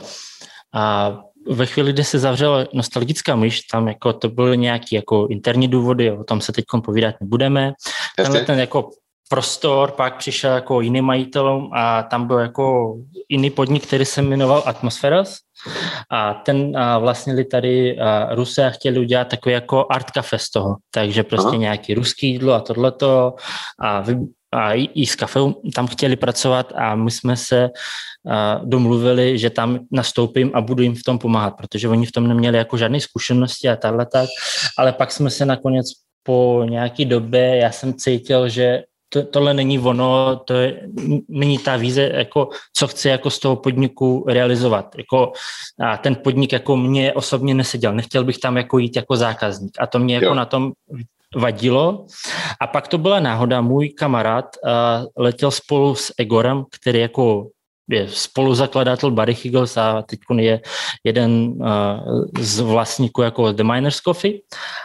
A 0.73 1.13
ve 1.49 1.65
chvíli, 1.65 1.93
kdy 1.93 2.03
se 2.03 2.19
zavřela 2.19 2.65
nostalgická 2.73 3.35
myš, 3.35 3.61
tam 3.61 3.87
jako 3.87 4.13
to 4.13 4.29
byly 4.29 4.57
nějaké 4.57 4.95
jako 4.95 5.27
interní 5.27 5.67
důvody, 5.67 6.11
o 6.11 6.23
tom 6.23 6.41
se 6.41 6.51
teď 6.51 6.65
povídat 6.85 7.15
nebudeme. 7.21 7.73
Tenhle 8.15 8.41
ten 8.41 8.59
jako 8.59 8.89
prostor, 9.29 9.91
pak 9.91 10.17
přišel 10.17 10.53
jako 10.53 10.81
jiný 10.81 11.01
majitelům 11.01 11.69
a 11.73 12.03
tam 12.03 12.27
byl 12.27 12.39
jako 12.39 12.95
jiný 13.29 13.49
podnik, 13.49 13.87
který 13.87 14.05
se 14.05 14.21
jmenoval 14.21 14.63
Atmosferas 14.65 15.37
a 16.11 16.33
ten 16.33 16.77
a 16.77 16.99
vlastnili 16.99 17.45
tady 17.45 17.99
a 17.99 18.35
Rusy 18.35 18.61
a 18.61 18.69
chtěli 18.69 18.99
udělat 18.99 19.27
takový 19.27 19.53
jako 19.53 19.85
art 19.89 20.11
cafe 20.11 20.39
z 20.39 20.49
toho, 20.49 20.75
takže 20.91 21.23
prostě 21.23 21.47
Aha. 21.47 21.57
nějaký 21.57 21.93
ruský 21.93 22.27
jídlo 22.27 22.53
a 22.53 22.59
tohleto 22.59 23.33
a, 23.79 24.01
vy, 24.01 24.17
a 24.53 24.73
i 24.73 25.05
s 25.05 25.15
kafeu 25.15 25.61
tam 25.75 25.87
chtěli 25.87 26.15
pracovat 26.15 26.73
a 26.75 26.95
my 26.95 27.11
jsme 27.11 27.37
se 27.37 27.69
domluvili, 28.63 29.37
že 29.37 29.49
tam 29.49 29.79
nastoupím 29.91 30.51
a 30.53 30.61
budu 30.61 30.83
jim 30.83 30.95
v 30.95 31.03
tom 31.03 31.19
pomáhat, 31.19 31.51
protože 31.51 31.89
oni 31.89 32.05
v 32.05 32.11
tom 32.11 32.27
neměli 32.27 32.57
jako 32.57 32.77
žádné 32.77 32.99
zkušenosti 32.99 33.69
a 33.69 33.75
takhle 33.75 34.05
tak, 34.05 34.29
ale 34.77 34.93
pak 34.93 35.11
jsme 35.11 35.29
se 35.29 35.45
nakonec 35.45 35.85
po 36.23 36.65
nějaké 36.69 37.05
době, 37.05 37.55
já 37.55 37.71
jsem 37.71 37.93
cítil, 37.93 38.49
že 38.49 38.83
to, 39.09 39.23
tohle 39.23 39.53
není 39.53 39.79
ono, 39.79 40.35
to 40.35 40.53
je, 40.53 40.81
není 41.29 41.57
ta 41.57 41.77
víze, 41.77 42.11
jako, 42.13 42.49
co 42.73 42.87
chci 42.87 43.07
jako 43.07 43.29
z 43.29 43.39
toho 43.39 43.55
podniku 43.55 44.25
realizovat. 44.27 44.95
Jako, 44.97 45.31
a 45.79 45.97
ten 45.97 46.15
podnik 46.15 46.53
jako 46.53 46.77
mě 46.77 47.13
osobně 47.13 47.53
neseděl, 47.53 47.93
nechtěl 47.93 48.23
bych 48.23 48.37
tam 48.37 48.57
jako 48.57 48.77
jít 48.77 48.95
jako 48.95 49.15
zákazník. 49.15 49.71
A 49.79 49.87
to 49.87 49.99
mě 49.99 50.15
jako 50.15 50.33
na 50.33 50.45
tom 50.45 50.71
vadilo. 51.35 52.05
A 52.61 52.67
pak 52.67 52.87
to 52.87 52.97
byla 52.97 53.19
náhoda, 53.19 53.61
můj 53.61 53.89
kamarád 53.89 54.45
uh, 54.45 55.23
letěl 55.23 55.51
spolu 55.51 55.95
s 55.95 56.13
Egorem, 56.17 56.63
který 56.81 56.99
jako 56.99 57.47
je 57.89 58.07
spoluzakladatel 58.07 59.11
Barry 59.11 59.37
Higgles 59.43 59.77
a 59.77 60.01
teď 60.01 60.19
je 60.37 60.61
jeden 61.03 61.31
uh, 61.31 61.65
z 62.39 62.59
vlastníků 62.59 63.21
jako 63.21 63.51
The 63.51 63.63
Miners 63.63 63.97
Coffee 63.97 64.39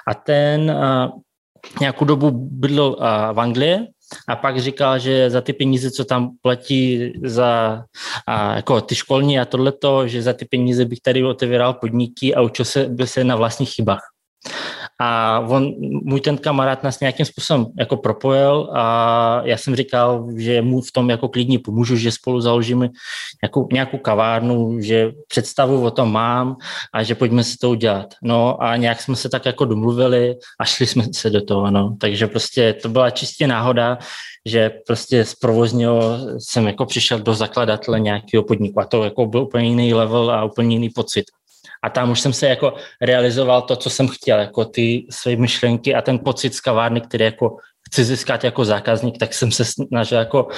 a 0.09 0.15
ten 0.15 0.71
uh, 0.71 1.21
nějakou 1.81 2.05
dobu 2.05 2.31
bydlel 2.31 2.89
uh, 2.89 2.97
v 3.33 3.41
Anglii 3.41 3.79
a 4.29 4.37
pak 4.37 4.61
říkal, 4.61 4.99
že 4.99 5.31
za 5.31 5.41
ty 5.41 5.53
peníze, 5.53 5.91
co 5.91 6.05
tam 6.05 6.31
platí 6.43 7.13
za 7.25 7.83
a 8.27 8.57
jako 8.57 8.81
ty 8.81 8.95
školní 8.95 9.41
a 9.41 9.45
tohleto, 9.45 10.09
že 10.09 10.23
za 10.23 10.33
ty 10.33 10.45
peníze 10.45 10.85
bych 10.85 11.01
tady 11.01 11.25
otevíral 11.25 11.75
podniky 11.75 12.35
a 12.35 12.41
učil 12.41 12.65
se, 12.65 12.87
byl 12.89 13.07
se 13.07 13.25
na 13.25 13.37
vlastních 13.37 13.71
chybách. 13.71 14.03
A 15.01 15.41
on, 15.49 15.73
můj 16.05 16.21
ten 16.21 16.39
kamarád 16.39 16.83
nás 16.83 17.01
nějakým 17.01 17.27
způsobem 17.27 17.67
jako 17.79 17.97
propojil 17.97 18.71
a 18.75 19.43
já 19.45 19.57
jsem 19.57 19.77
říkal, 19.77 20.29
že 20.37 20.63
mu 20.63 20.81
v 20.81 20.93
tom 20.93 21.11
jako 21.11 21.29
klidně 21.29 21.59
pomůžu, 21.59 21.97
že 21.97 22.13
spolu 22.13 22.41
založíme 22.41 22.89
nějakou, 23.43 23.69
nějakou 23.73 23.99
kavárnu, 23.99 24.81
že 24.81 25.13
představu 25.29 25.85
o 25.85 25.91
tom 25.91 26.13
mám 26.13 26.57
a 26.93 27.03
že 27.03 27.15
pojďme 27.15 27.45
si 27.45 27.57
to 27.57 27.71
udělat. 27.71 28.15
No 28.23 28.63
a 28.63 28.77
nějak 28.77 29.03
jsme 29.03 29.17
se 29.17 29.29
tak 29.29 29.47
jako 29.47 29.65
domluvili 29.65 30.35
a 30.61 30.65
šli 30.65 30.87
jsme 30.87 31.05
se 31.15 31.31
do 31.31 31.43
toho, 31.43 31.71
no. 31.71 31.97
Takže 32.01 32.27
prostě 32.27 32.73
to 32.73 32.89
byla 32.89 33.11
čistě 33.11 33.47
náhoda, 33.47 33.99
že 34.47 34.71
prostě 34.87 35.25
z 35.25 35.35
provozního 35.35 36.19
jsem 36.39 36.67
jako 36.67 36.87
přišel 36.87 37.19
do 37.19 37.35
zakladatele 37.35 38.01
nějakého 38.01 38.43
podniku 38.43 38.81
a 38.81 38.85
to 38.85 39.05
jako 39.05 39.27
byl 39.27 39.43
úplně 39.43 39.69
jiný 39.69 39.95
level 39.95 40.31
a 40.31 40.45
úplně 40.45 40.77
jiný 40.77 40.91
pocit 40.91 41.25
a 41.83 41.91
tam 41.91 42.11
už 42.11 42.21
jsem 42.21 42.33
se 42.33 42.47
jako 42.47 42.75
realizoval 43.01 43.63
to, 43.63 43.77
co 43.77 43.91
jsem 43.91 44.09
chtěl, 44.09 44.39
jako 44.39 44.65
ty 44.65 45.07
své 45.11 45.37
myšlenky 45.37 45.95
a 45.95 46.03
ten 46.03 46.19
pocit 46.19 46.55
z 46.55 46.61
kavárny, 46.61 47.01
který 47.01 47.25
jako 47.25 47.57
chci 47.89 48.05
získat 48.05 48.45
jako 48.45 48.65
zákazník, 48.65 49.19
tak 49.19 49.35
jsem 49.35 49.53
se 49.53 49.65
snažil 49.65 50.19
jako 50.19 50.49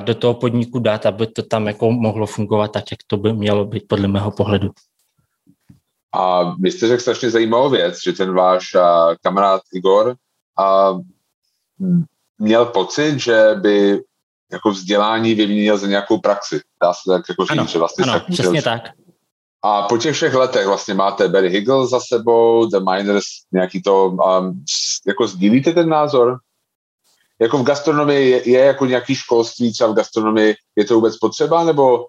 do 0.00 0.14
toho 0.14 0.34
podniku 0.34 0.78
dát, 0.78 1.06
aby 1.06 1.26
to 1.26 1.42
tam 1.42 1.66
jako 1.66 1.90
mohlo 1.90 2.26
fungovat 2.26 2.72
tak, 2.72 2.84
jak 2.90 3.00
to 3.06 3.16
by 3.16 3.32
mělo 3.32 3.64
být 3.64 3.84
podle 3.88 4.08
mého 4.08 4.30
pohledu. 4.30 4.70
A 6.14 6.54
vy 6.58 6.70
jste 6.70 6.88
řekl 6.88 7.02
strašně 7.02 7.30
zajímavou 7.30 7.70
věc, 7.70 7.98
že 8.04 8.12
ten 8.12 8.34
váš 8.34 8.74
a, 8.74 9.16
kamarád 9.22 9.62
Igor 9.74 10.16
a, 10.58 10.94
měl 12.38 12.66
pocit, 12.66 13.18
že 13.18 13.54
by 13.60 14.00
jako 14.52 14.70
vzdělání 14.70 15.34
vyměnil 15.34 15.78
za 15.78 15.86
nějakou 15.86 16.18
praxi. 16.18 16.60
Dá 16.82 16.92
se 16.92 17.00
tak 17.06 17.22
jako 17.28 17.44
říct, 17.44 17.50
ano, 17.50 17.66
že 17.66 17.78
vlastně 17.78 18.04
ano, 18.04 18.12
tak 18.12 18.26
přesně 18.26 18.62
tak. 18.62 18.82
A 19.62 19.82
po 19.82 19.98
těch 19.98 20.14
všech 20.14 20.34
letech 20.34 20.66
vlastně 20.66 20.94
máte 20.94 21.28
Barry 21.28 21.48
Higgle 21.48 21.86
za 21.86 22.00
sebou, 22.00 22.66
The 22.66 22.78
Miners, 22.78 23.24
nějaký 23.52 23.82
to, 23.82 24.06
um, 24.08 24.64
jako 25.06 25.26
sdílíte 25.26 25.72
ten 25.72 25.88
názor? 25.88 26.38
Jako 27.40 27.58
v 27.58 27.62
gastronomii 27.62 28.30
je, 28.30 28.48
je 28.48 28.60
jako 28.60 28.86
nějaký 28.86 29.14
školství, 29.14 29.72
třeba 29.72 29.90
v 29.90 29.94
gastronomii 29.94 30.54
je 30.76 30.84
to 30.84 30.94
vůbec 30.94 31.18
potřeba, 31.18 31.64
nebo 31.64 32.06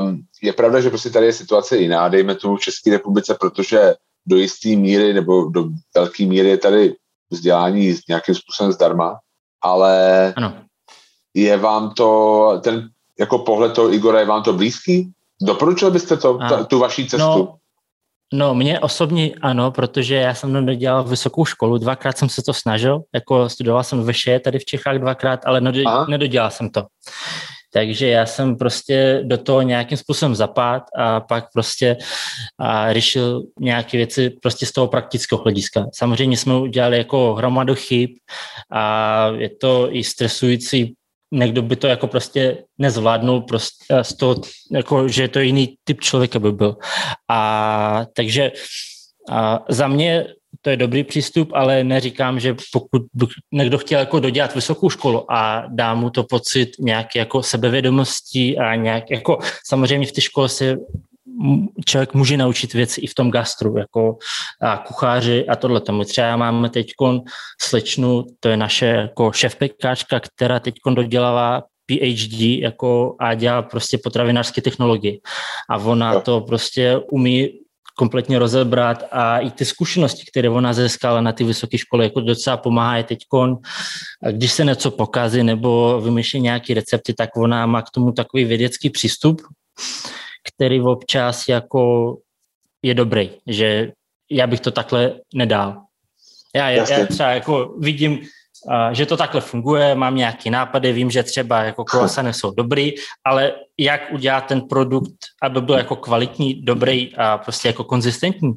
um, 0.00 0.20
je 0.42 0.52
pravda, 0.52 0.80
že 0.80 0.88
prostě 0.88 1.10
tady 1.10 1.26
je 1.26 1.32
situace 1.32 1.76
jiná, 1.76 2.08
dejme 2.08 2.34
tomu 2.34 2.56
v 2.56 2.60
České 2.60 2.90
republice, 2.90 3.36
protože 3.40 3.94
do 4.26 4.36
jisté 4.36 4.68
míry 4.68 5.12
nebo 5.12 5.44
do 5.44 5.64
velké 5.94 6.26
míry 6.26 6.48
je 6.48 6.58
tady 6.58 6.94
vzdělání 7.30 7.96
nějakým 8.08 8.34
způsobem 8.34 8.72
zdarma, 8.72 9.18
ale 9.60 10.32
ano. 10.36 10.62
je 11.34 11.56
vám 11.56 11.90
to, 11.90 12.60
ten 12.64 12.88
jako 13.18 13.38
pohled 13.38 13.72
toho 13.72 13.92
Igora, 13.92 14.20
je 14.20 14.26
vám 14.26 14.42
to 14.42 14.52
blízký? 14.52 15.12
Doporučil 15.44 15.90
byste 15.90 16.16
to, 16.16 16.38
ta, 16.38 16.64
tu 16.64 16.78
vaší 16.78 17.08
cestu? 17.08 17.26
No, 17.26 17.54
no, 18.32 18.54
mě 18.54 18.80
osobně 18.80 19.30
ano, 19.42 19.70
protože 19.70 20.14
já 20.14 20.34
jsem 20.34 20.52
nedodělal 20.52 21.04
vysokou 21.04 21.44
školu, 21.44 21.78
dvakrát 21.78 22.18
jsem 22.18 22.28
se 22.28 22.42
to 22.42 22.52
snažil, 22.52 23.00
jako 23.14 23.48
studoval 23.48 23.84
jsem 23.84 24.02
ve 24.02 24.14
Še 24.14 24.40
tady 24.40 24.58
v 24.58 24.64
Čechách 24.64 24.98
dvakrát, 24.98 25.40
ale 25.46 25.60
nedodělal 26.08 26.50
jsem 26.50 26.70
to. 26.70 26.82
Takže 27.72 28.08
já 28.08 28.26
jsem 28.26 28.56
prostě 28.56 29.20
do 29.24 29.38
toho 29.38 29.62
nějakým 29.62 29.98
způsobem 29.98 30.34
zapad 30.34 30.82
a 30.98 31.20
pak 31.20 31.44
prostě 31.52 31.96
a 32.58 32.92
řešil 32.92 33.42
nějaké 33.60 33.96
věci 33.96 34.30
prostě 34.42 34.66
z 34.66 34.72
toho 34.72 34.86
praktického 34.86 35.42
hlediska. 35.42 35.86
Samozřejmě 35.94 36.36
jsme 36.36 36.56
udělali 36.56 36.98
jako 36.98 37.34
hromadu 37.34 37.74
chyb 37.74 38.10
a 38.72 39.26
je 39.38 39.50
to 39.60 39.88
i 39.90 40.04
stresující 40.04 40.94
někdo 41.32 41.62
by 41.62 41.76
to 41.76 41.86
jako 41.86 42.06
prostě 42.06 42.64
nezvládnul 42.78 43.40
prostě 43.40 43.84
z 44.02 44.16
toho, 44.16 44.36
jako, 44.72 45.08
že 45.08 45.28
to 45.28 45.40
jiný 45.40 45.76
typ 45.84 46.00
člověka 46.00 46.38
by 46.38 46.52
byl. 46.52 46.76
A 47.30 48.06
takže 48.12 48.52
a 49.30 49.64
za 49.68 49.88
mě 49.88 50.26
to 50.60 50.70
je 50.70 50.76
dobrý 50.76 51.04
přístup, 51.04 51.50
ale 51.54 51.84
neříkám, 51.84 52.40
že 52.40 52.56
pokud 52.72 53.02
by 53.14 53.26
někdo 53.52 53.78
chtěl 53.78 54.00
jako 54.00 54.20
dodělat 54.20 54.54
vysokou 54.54 54.90
školu 54.90 55.32
a 55.32 55.66
dá 55.68 55.94
mu 55.94 56.10
to 56.10 56.24
pocit 56.24 56.70
nějaké 56.78 57.18
jako 57.18 57.42
sebevědomosti 57.42 58.58
a 58.58 58.74
nějak 58.74 59.10
jako 59.10 59.38
samozřejmě 59.66 60.06
v 60.06 60.12
té 60.12 60.20
škole 60.20 60.48
se 60.48 60.76
člověk 61.86 62.14
může 62.14 62.36
naučit 62.36 62.74
věci 62.74 63.00
i 63.00 63.06
v 63.06 63.14
tom 63.14 63.30
gastru, 63.30 63.78
jako 63.78 64.16
a 64.60 64.76
kucháři 64.76 65.46
a 65.48 65.56
tohle. 65.56 65.82
My 65.90 66.04
třeba 66.04 66.36
máme 66.36 66.70
teď 66.70 66.86
slečnu, 67.62 68.24
to 68.40 68.48
je 68.48 68.56
naše 68.56 68.86
jako 68.86 69.32
šéf 69.32 69.56
pekáčka, 69.56 70.20
která 70.20 70.60
teď 70.60 70.74
dodělává 70.94 71.62
PhD 71.86 72.40
jako 72.40 73.16
a 73.20 73.34
dělá 73.34 73.62
prostě 73.62 73.98
potravinářské 73.98 74.60
technologie. 74.60 75.18
A 75.70 75.76
ona 75.76 76.20
to 76.20 76.40
prostě 76.40 77.00
umí 77.10 77.48
kompletně 77.96 78.38
rozebrat 78.38 79.04
a 79.10 79.38
i 79.38 79.50
ty 79.50 79.64
zkušenosti, 79.64 80.22
které 80.30 80.50
ona 80.50 80.72
získala 80.72 81.20
na 81.20 81.32
ty 81.32 81.44
vysoké 81.44 81.78
školy, 81.78 82.04
jako 82.04 82.20
docela 82.20 82.56
pomáhá 82.56 83.02
teď. 83.02 83.18
Když 84.30 84.52
se 84.52 84.64
něco 84.64 84.90
pokazí 84.90 85.42
nebo 85.42 86.00
vymýšlí 86.00 86.40
nějaké 86.40 86.74
recepty, 86.74 87.14
tak 87.14 87.36
ona 87.36 87.66
má 87.66 87.82
k 87.82 87.90
tomu 87.90 88.12
takový 88.12 88.44
vědecký 88.44 88.90
přístup, 88.90 89.42
který 90.48 90.80
občas 90.80 91.48
jako 91.48 92.16
je 92.82 92.94
dobrý, 92.94 93.30
že 93.46 93.92
já 94.30 94.46
bych 94.46 94.60
to 94.60 94.70
takhle 94.70 95.20
nedal. 95.34 95.82
Já, 96.54 96.70
já 96.70 97.06
třeba 97.06 97.30
jako 97.30 97.74
vidím, 97.78 98.20
že 98.92 99.06
to 99.06 99.16
takhle 99.16 99.40
funguje, 99.40 99.94
mám 99.94 100.16
nějaký 100.16 100.50
nápady, 100.50 100.92
vím, 100.92 101.10
že 101.10 101.22
třeba 101.22 101.62
jako 101.62 101.84
croissany 101.84 102.34
jsou 102.34 102.50
dobrý, 102.50 102.92
ale 103.24 103.52
jak 103.78 104.12
udělat 104.12 104.46
ten 104.46 104.60
produkt, 104.60 105.14
aby 105.42 105.60
byl 105.60 105.74
jako 105.74 105.96
kvalitní, 105.96 106.62
dobrý 106.62 107.16
a 107.16 107.38
prostě 107.38 107.68
jako 107.68 107.84
konzistentní, 107.84 108.52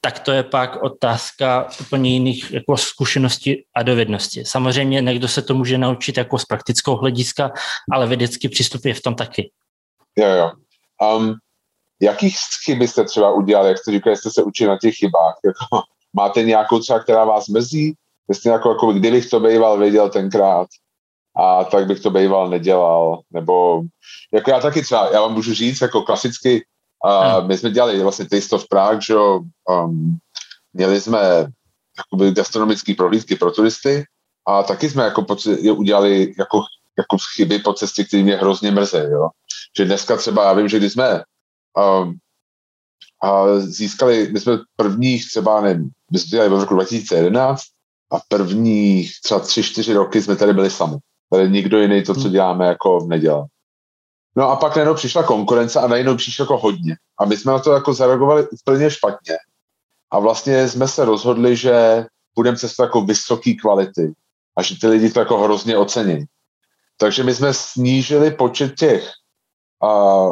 tak 0.00 0.18
to 0.18 0.32
je 0.32 0.42
pak 0.42 0.82
otázka 0.82 1.68
úplně 1.80 2.10
jiných 2.10 2.52
jako 2.52 2.76
zkušeností 2.76 3.64
a 3.76 3.82
dovedností. 3.82 4.44
Samozřejmě 4.44 5.00
někdo 5.00 5.28
se 5.28 5.42
to 5.42 5.54
může 5.54 5.78
naučit 5.78 6.16
jako 6.16 6.38
z 6.38 6.44
praktického 6.44 6.96
hlediska, 6.96 7.52
ale 7.92 8.06
vědecký 8.06 8.48
přístup 8.48 8.84
je 8.84 8.94
v 8.94 9.02
tom 9.02 9.14
taky. 9.14 9.50
Jo, 10.18 10.28
jo. 10.28 10.50
Um, 11.02 11.34
jakých 12.02 12.36
chyb 12.64 12.82
jste 12.82 13.04
třeba 13.04 13.32
udělali, 13.32 13.68
jak 13.68 13.78
jste 13.78 13.90
říkali, 13.90 14.16
jste 14.16 14.30
se 14.30 14.42
učili 14.42 14.68
na 14.68 14.78
těch 14.78 14.94
chybách? 14.94 15.34
Jako, 15.44 15.86
máte 16.12 16.42
nějakou 16.42 16.78
třeba, 16.78 16.98
která 16.98 17.24
vás 17.24 17.48
mrzí? 17.48 17.94
Jste 18.32 18.48
jako, 18.48 18.68
jako, 18.68 18.92
kdybych 18.92 19.30
to 19.30 19.40
býval 19.40 19.78
věděl 19.78 20.08
tenkrát, 20.08 20.68
a 21.36 21.64
tak 21.64 21.86
bych 21.86 22.00
to 22.00 22.10
býval 22.10 22.48
nedělal, 22.48 23.20
nebo 23.30 23.82
jako 24.32 24.50
já 24.50 24.60
taky 24.60 24.82
třeba, 24.82 25.10
já 25.12 25.20
vám 25.20 25.34
můžu 25.34 25.54
říct, 25.54 25.80
jako 25.80 26.02
klasicky, 26.02 26.64
uh, 27.04 27.46
my 27.46 27.58
jsme 27.58 27.70
dělali 27.70 28.02
vlastně 28.02 28.28
Taste 28.28 28.56
of 28.56 28.68
Prague, 28.68 29.00
že 29.06 29.14
um, 29.16 30.18
měli 30.72 31.00
jsme 31.00 31.18
jakoby 31.98 32.32
gastronomické 32.32 32.94
prohlídky 32.94 33.36
pro 33.36 33.50
turisty 33.50 34.04
a 34.46 34.62
taky 34.62 34.90
jsme 34.90 35.04
jako 35.04 35.26
udělali 35.72 36.34
jako, 36.38 36.62
jako 36.98 37.16
chyby 37.36 37.58
po 37.58 37.72
cestě, 37.72 38.04
které 38.04 38.22
mě 38.22 38.36
hrozně 38.36 38.70
mrzí, 38.70 38.98
jo 38.98 39.28
že 39.76 39.84
dneska 39.84 40.16
třeba, 40.16 40.44
já 40.44 40.52
vím, 40.52 40.68
že 40.68 40.78
když 40.78 40.92
jsme 40.92 41.22
um, 42.02 42.14
a 43.22 43.58
získali, 43.58 44.28
my 44.32 44.40
jsme 44.40 44.58
prvních 44.76 45.28
třeba, 45.28 45.60
nevím, 45.60 45.90
my 46.12 46.18
jsme 46.18 46.28
dělali 46.28 46.50
v 46.50 46.60
roku 46.60 46.74
2011 46.74 47.62
a 48.12 48.16
prvních 48.28 49.12
třeba 49.24 49.40
tři, 49.40 49.62
čtyři 49.62 49.94
roky 49.94 50.22
jsme 50.22 50.36
tady 50.36 50.52
byli 50.52 50.70
sami. 50.70 50.96
Tady 51.30 51.50
nikdo 51.50 51.80
jiný 51.80 52.02
to, 52.02 52.14
co 52.14 52.20
hmm. 52.20 52.32
děláme, 52.32 52.66
jako 52.66 53.06
nedělal. 53.08 53.46
No 54.36 54.50
a 54.50 54.56
pak 54.56 54.76
najednou 54.76 54.94
přišla 54.94 55.22
konkurence 55.22 55.80
a 55.80 55.86
najednou 55.86 56.16
přišlo 56.16 56.42
jako 56.42 56.58
hodně. 56.58 56.96
A 57.20 57.24
my 57.24 57.36
jsme 57.36 57.52
na 57.52 57.58
to 57.58 57.72
jako 57.72 57.94
zareagovali 57.94 58.48
úplně 58.48 58.90
špatně. 58.90 59.36
A 60.10 60.18
vlastně 60.18 60.68
jsme 60.68 60.88
se 60.88 61.04
rozhodli, 61.04 61.56
že 61.56 62.06
budeme 62.34 62.56
cestovat 62.56 62.88
jako 62.88 63.00
vysoké 63.00 63.54
kvality 63.54 64.12
a 64.56 64.62
že 64.62 64.80
ty 64.80 64.86
lidi 64.86 65.10
to 65.10 65.20
jako 65.20 65.38
hrozně 65.38 65.76
ocení. 65.76 66.24
Takže 66.96 67.24
my 67.24 67.34
jsme 67.34 67.54
snížili 67.54 68.30
počet 68.30 68.74
těch, 68.74 69.10
a 69.84 70.26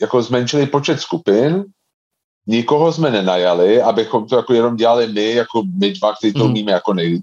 jako 0.00 0.22
zmenšili 0.22 0.66
počet 0.66 1.00
skupin, 1.00 1.64
nikoho 2.46 2.92
jsme 2.92 3.10
nenajali, 3.10 3.82
abychom 3.82 4.26
to 4.26 4.36
jako 4.36 4.54
jenom 4.54 4.76
dělali 4.76 5.06
my, 5.06 5.30
jako 5.30 5.62
my 5.80 5.92
dva, 5.92 6.14
kteří 6.14 6.32
to 6.32 6.38
hmm. 6.38 6.50
umíme 6.50 6.72
jako 6.72 6.94
nejlíp. 6.94 7.22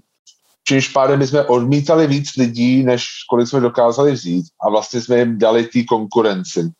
Čímž 0.68 0.88
pádem 0.88 1.18
my 1.18 1.26
jsme 1.26 1.44
odmítali 1.44 2.06
víc 2.06 2.36
lidí, 2.36 2.82
než 2.82 3.06
kolik 3.30 3.48
jsme 3.48 3.60
dokázali 3.60 4.12
vzít 4.12 4.46
a 4.66 4.70
vlastně 4.70 5.00
jsme 5.00 5.18
jim 5.18 5.38
dali 5.38 5.64
té 5.64 5.84
konkurenci. 5.84 6.70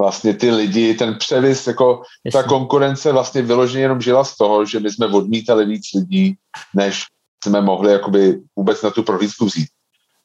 Vlastně 0.00 0.34
ty 0.34 0.50
lidi, 0.50 0.94
ten 0.94 1.16
převis, 1.18 1.66
jako 1.66 2.02
Jasně. 2.24 2.42
ta 2.42 2.48
konkurence 2.48 3.12
vlastně 3.12 3.42
vyloženě 3.42 3.82
jenom 3.82 4.00
žila 4.00 4.24
z 4.24 4.36
toho, 4.36 4.64
že 4.64 4.80
my 4.80 4.92
jsme 4.92 5.06
odmítali 5.06 5.66
víc 5.66 5.84
lidí, 5.94 6.36
než 6.74 7.04
jsme 7.44 7.60
mohli 7.60 7.92
jakoby 7.92 8.40
vůbec 8.56 8.82
na 8.82 8.90
tu 8.90 9.02
prohlídku 9.02 9.46
vzít. 9.46 9.68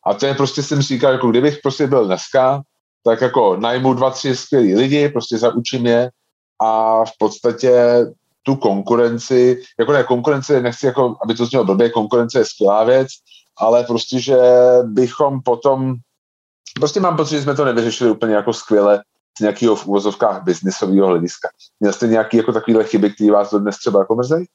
A 0.05 0.13
to 0.13 0.25
je 0.25 0.33
prostě, 0.33 0.63
jsem 0.63 0.81
říkal, 0.81 1.11
jako 1.11 1.29
kdybych 1.29 1.57
prostě 1.63 1.87
byl 1.87 2.05
dneska, 2.05 2.61
tak 3.03 3.21
jako 3.21 3.55
najmu 3.55 3.93
dva, 3.93 4.11
tři 4.11 4.35
skvělí 4.35 4.75
lidi, 4.75 5.09
prostě 5.09 5.37
zaučím 5.37 5.85
je 5.85 6.11
a 6.61 7.05
v 7.05 7.11
podstatě 7.19 8.05
tu 8.43 8.55
konkurenci, 8.55 9.61
jako 9.79 9.91
ne 9.91 10.03
konkurence, 10.03 10.61
nechci 10.61 10.85
jako, 10.85 11.15
aby 11.23 11.33
to 11.35 11.45
znělo 11.45 11.65
blbě, 11.65 11.89
konkurence 11.89 12.39
je 12.39 12.45
skvělá 12.45 12.83
věc, 12.83 13.07
ale 13.57 13.83
prostě, 13.83 14.19
že 14.19 14.37
bychom 14.83 15.41
potom, 15.41 15.95
prostě 16.75 16.99
mám 16.99 17.17
pocit, 17.17 17.35
že 17.35 17.41
jsme 17.41 17.55
to 17.55 17.65
nevyřešili 17.65 18.11
úplně 18.11 18.35
jako 18.35 18.53
skvěle 18.53 19.03
z 19.37 19.41
nějakého 19.41 19.75
v 19.75 19.87
úvozovkách 19.87 20.43
biznisového 20.43 21.07
hlediska. 21.07 21.49
Měl 21.79 21.93
jste 21.93 22.07
nějaký 22.07 22.37
jako 22.37 22.53
takovýhle 22.53 22.83
chyby, 22.83 23.13
které 23.13 23.31
vás 23.31 23.49
to 23.49 23.59
dnes 23.59 23.77
třeba 23.77 23.99
jako 23.99 24.15
mrzejí? 24.15 24.45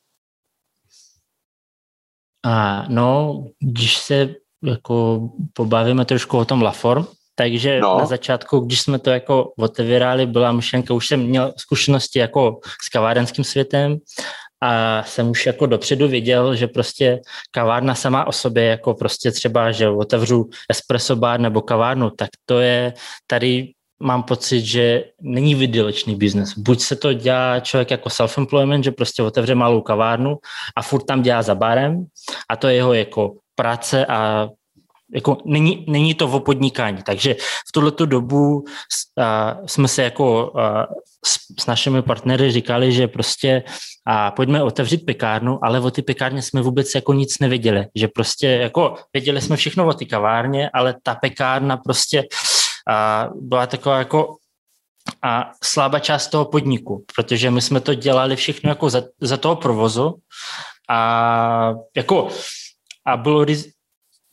A 2.44 2.84
no, 2.88 3.44
když 3.60 3.96
se 3.98 4.34
jako 4.62 5.28
pobavíme 5.52 6.04
trošku 6.04 6.38
o 6.38 6.44
tom 6.44 6.62
Laform, 6.62 7.06
takže 7.38 7.80
no. 7.80 7.98
na 7.98 8.06
začátku, 8.06 8.60
když 8.60 8.80
jsme 8.80 8.98
to 8.98 9.10
jako 9.10 9.52
otevírali, 9.58 10.26
byla 10.26 10.52
myšlenka, 10.52 10.94
už 10.94 11.06
jsem 11.06 11.20
měl 11.20 11.52
zkušenosti 11.56 12.18
jako 12.18 12.60
s 12.82 12.88
kavárenským 12.88 13.44
světem 13.44 13.96
a 14.60 15.02
jsem 15.02 15.30
už 15.30 15.46
jako 15.46 15.66
dopředu 15.66 16.08
viděl, 16.08 16.56
že 16.56 16.66
prostě 16.66 17.20
kavárna 17.50 17.94
sama 17.94 18.26
o 18.26 18.32
sobě, 18.32 18.64
jako 18.64 18.94
prostě 18.94 19.30
třeba, 19.30 19.72
že 19.72 19.88
otevřu 19.88 20.50
espresso 20.70 21.16
bar 21.16 21.40
nebo 21.40 21.62
kavárnu, 21.62 22.10
tak 22.10 22.28
to 22.46 22.60
je 22.60 22.94
tady 23.26 23.72
mám 24.02 24.22
pocit, 24.22 24.60
že 24.60 25.04
není 25.20 25.54
vydělečný 25.54 26.16
biznes. 26.16 26.58
Buď 26.58 26.80
se 26.80 26.96
to 26.96 27.12
dělá 27.12 27.60
člověk 27.60 27.90
jako 27.90 28.08
self-employment, 28.08 28.82
že 28.82 28.90
prostě 28.90 29.22
otevře 29.22 29.54
malou 29.54 29.80
kavárnu 29.80 30.36
a 30.76 30.82
furt 30.82 31.02
tam 31.02 31.22
dělá 31.22 31.42
za 31.42 31.54
barem 31.54 32.06
a 32.50 32.56
to 32.56 32.68
je 32.68 32.74
jeho 32.74 32.94
jako 32.94 33.34
práce 33.54 34.06
a 34.06 34.48
jako 35.14 35.36
není, 35.44 35.84
není 35.88 36.14
to 36.14 36.28
o 36.28 36.40
podnikání. 36.40 37.02
Takže 37.02 37.34
v 37.68 37.72
tuhletu 37.72 38.06
dobu 38.06 38.64
a, 39.20 39.56
jsme 39.66 39.88
se 39.88 40.02
jako 40.02 40.52
a, 40.58 40.86
s, 41.26 41.62
s 41.62 41.66
našimi 41.66 42.02
partnery 42.02 42.50
říkali, 42.50 42.92
že 42.92 43.08
prostě 43.08 43.62
a 44.06 44.30
pojďme 44.30 44.62
otevřít 44.62 45.06
pekárnu, 45.06 45.58
ale 45.62 45.80
o 45.80 45.90
ty 45.90 46.02
pekárně 46.02 46.42
jsme 46.42 46.62
vůbec 46.62 46.94
jako 46.94 47.12
nic 47.12 47.38
nevěděli. 47.38 47.86
Že 47.94 48.08
prostě 48.08 48.46
jako 48.46 48.94
věděli 49.12 49.40
jsme 49.40 49.56
všechno 49.56 49.86
o 49.86 49.92
ty 49.92 50.06
kavárně, 50.06 50.70
ale 50.74 50.94
ta 51.02 51.14
pekárna 51.14 51.76
prostě 51.76 52.24
a 52.90 53.28
byla 53.34 53.66
taková 53.66 53.98
jako 53.98 54.36
a 55.22 55.50
slabá 55.64 55.98
část 55.98 56.28
toho 56.28 56.44
podniku, 56.44 57.04
protože 57.16 57.50
my 57.50 57.60
jsme 57.62 57.80
to 57.80 57.94
dělali 57.94 58.36
všechno 58.36 58.70
jako 58.70 58.90
za, 58.90 59.02
za 59.20 59.36
toho 59.36 59.56
provozu 59.56 60.14
a 60.90 61.74
jako 61.96 62.28
a 63.06 63.16
bylo, 63.16 63.44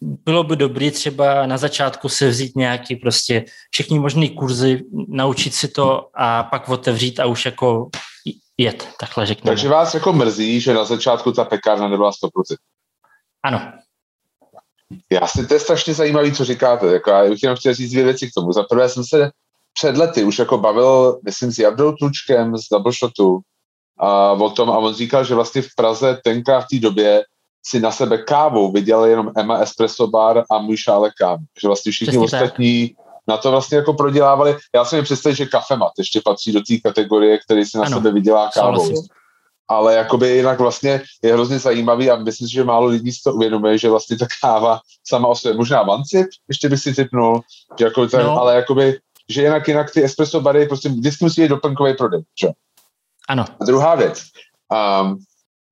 bylo 0.06 0.44
by 0.44 0.56
dobré 0.56 0.92
třeba 0.92 1.46
na 1.46 1.58
začátku 1.58 2.10
se 2.10 2.30
vzít 2.30 2.56
nějaký 2.56 2.96
prostě 2.96 3.46
všechny 3.72 4.00
možné 4.00 4.30
kurzy, 4.30 4.84
naučit 5.08 5.54
si 5.54 5.68
to 5.68 6.10
a 6.14 6.44
pak 6.44 6.70
otevřít 6.70 7.20
a 7.20 7.26
už 7.26 7.46
jako 7.46 7.90
jet, 8.58 8.88
takhle 9.00 9.26
řekněme. 9.26 9.52
Takže 9.52 9.70
vás 9.70 9.94
jako 9.94 10.14
mrzí, 10.14 10.62
že 10.62 10.74
na 10.74 10.86
začátku 10.86 11.32
ta 11.32 11.46
pekárna 11.46 11.88
nebyla 11.88 12.12
100%. 12.12 12.16
Ano. 13.44 13.72
Já 15.12 15.28
si 15.28 15.48
to 15.48 15.54
je 15.54 15.60
strašně 15.60 15.94
zajímavý, 15.94 16.32
co 16.32 16.46
říkáte. 16.46 16.88
Jako 16.88 17.10
já 17.10 17.30
bych 17.30 17.44
jenom 17.44 17.58
chtěl 17.58 17.74
říct 17.74 17.92
dvě 17.92 18.04
věci 18.04 18.28
k 18.28 18.34
tomu. 18.34 18.52
Za 18.52 18.64
prvé 18.64 18.90
jsem 18.90 19.04
se 19.04 19.32
před 19.74 19.98
lety 19.98 20.24
už 20.24 20.40
jako 20.40 20.58
bavil, 20.58 21.20
myslím, 21.26 21.52
s 21.52 21.60
Jardou 21.60 21.92
Tlučkem 21.92 22.58
z 22.58 22.70
Double 22.72 22.92
Shotu 22.92 23.40
a 24.00 24.32
o 24.32 24.50
tom 24.50 24.70
a 24.70 24.78
on 24.78 24.94
říkal, 24.94 25.24
že 25.24 25.36
vlastně 25.36 25.62
v 25.62 25.76
Praze 25.76 26.20
tenkrát 26.24 26.62
v 26.62 26.68
té 26.72 26.80
době 26.80 27.24
si 27.68 27.80
na 27.80 27.92
sebe 27.92 28.18
kávou 28.18 28.72
viděl 28.72 29.06
jenom 29.06 29.32
Emma 29.38 29.58
Espresso 29.58 30.08
Bar 30.08 30.44
a 30.52 30.58
můj 30.58 30.78
šálek 30.78 31.14
kávy. 31.18 31.44
Že 31.62 31.68
vlastně 31.68 31.92
všichni 31.92 32.12
Přesně 32.12 32.26
ostatní 32.26 32.90
tak. 32.90 33.06
na 33.28 33.38
to 33.38 33.52
vlastně 33.52 33.78
jako 33.78 33.94
prodělávali. 33.94 34.58
Já 34.76 34.86
jsem 34.86 35.00
mi 35.00 35.04
představil, 35.04 35.36
že 35.36 35.46
kafemat 35.46 35.92
ještě 35.98 36.22
patří 36.26 36.52
do 36.52 36.62
té 36.62 36.78
kategorie, 36.84 37.38
který 37.38 37.66
si 37.66 37.78
na 37.78 37.86
ano, 37.86 37.98
sebe 37.98 38.12
vydělá 38.12 38.50
kávou. 38.54 39.06
Ale 39.68 39.96
jakoby 39.96 40.30
jinak 40.30 40.60
vlastně 40.60 41.02
je 41.24 41.34
hrozně 41.34 41.60
zajímavý 41.60 42.12
a 42.12 42.16
myslím, 42.16 42.48
že 42.48 42.64
málo 42.64 42.86
lidí 42.86 43.12
si 43.12 43.24
to 43.24 43.34
uvědomuje, 43.34 43.78
že 43.78 43.90
vlastně 43.90 44.18
ta 44.18 44.26
káva 44.42 44.80
sama 45.08 45.28
o 45.28 45.36
sobě, 45.36 45.58
možná 45.58 45.84
vancip, 45.84 46.28
ještě 46.48 46.70
bych 46.70 46.80
si 46.80 46.94
typnul, 46.94 47.42
že 47.80 47.86
jako 47.86 48.08
to, 48.08 48.18
no. 48.18 48.40
ale 48.40 48.56
jakoby, 48.56 49.00
že 49.30 49.42
jinak, 49.42 49.68
jinak 49.68 49.92
ty 49.92 50.04
espresso 50.04 50.42
bary 50.42 50.68
prostě 50.68 50.90
vždycky 50.90 51.26
musí 51.26 51.42
být 51.42 51.48
doplňkový 51.48 51.94
prodej. 51.94 52.22
Čo? 52.36 52.52
Ano. 53.30 53.46
A 53.60 53.66
druhá 53.66 53.96
věc. 53.96 54.24
Um, 55.02 55.18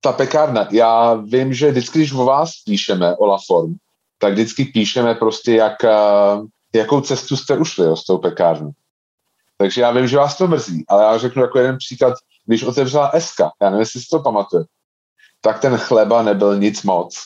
ta 0.03 0.11
pekárna, 0.11 0.67
já 0.71 1.13
vím, 1.13 1.53
že 1.53 1.71
vždycky, 1.71 1.99
když 1.99 2.13
o 2.13 2.25
vás 2.25 2.51
píšeme, 2.65 3.15
o 3.15 3.25
La 3.25 3.37
Form, 3.47 3.75
tak 4.17 4.33
vždycky 4.33 4.65
píšeme 4.65 5.15
prostě, 5.15 5.55
jak, 5.55 5.83
eh, 5.83 6.41
jakou 6.75 7.01
cestu 7.01 7.37
jste 7.37 7.57
ušli 7.57 7.85
jo, 7.85 7.95
s 7.95 8.05
tou 8.05 8.17
pekárnou. 8.17 8.71
Takže 9.57 9.81
já 9.81 9.91
vím, 9.91 10.07
že 10.07 10.17
vás 10.17 10.37
to 10.37 10.47
mrzí, 10.47 10.85
ale 10.87 11.03
já 11.03 11.17
řeknu 11.17 11.41
jako 11.41 11.59
jeden 11.59 11.77
příklad, 11.77 12.13
když 12.45 12.63
otevřela 12.63 13.11
SK, 13.19 13.39
já 13.61 13.69
nevím, 13.69 13.79
jestli 13.79 14.01
si 14.01 14.07
to 14.11 14.19
pamatuje, 14.19 14.63
tak 15.41 15.61
ten 15.61 15.77
chleba 15.77 16.23
nebyl 16.23 16.57
nic 16.57 16.83
moc 16.83 17.25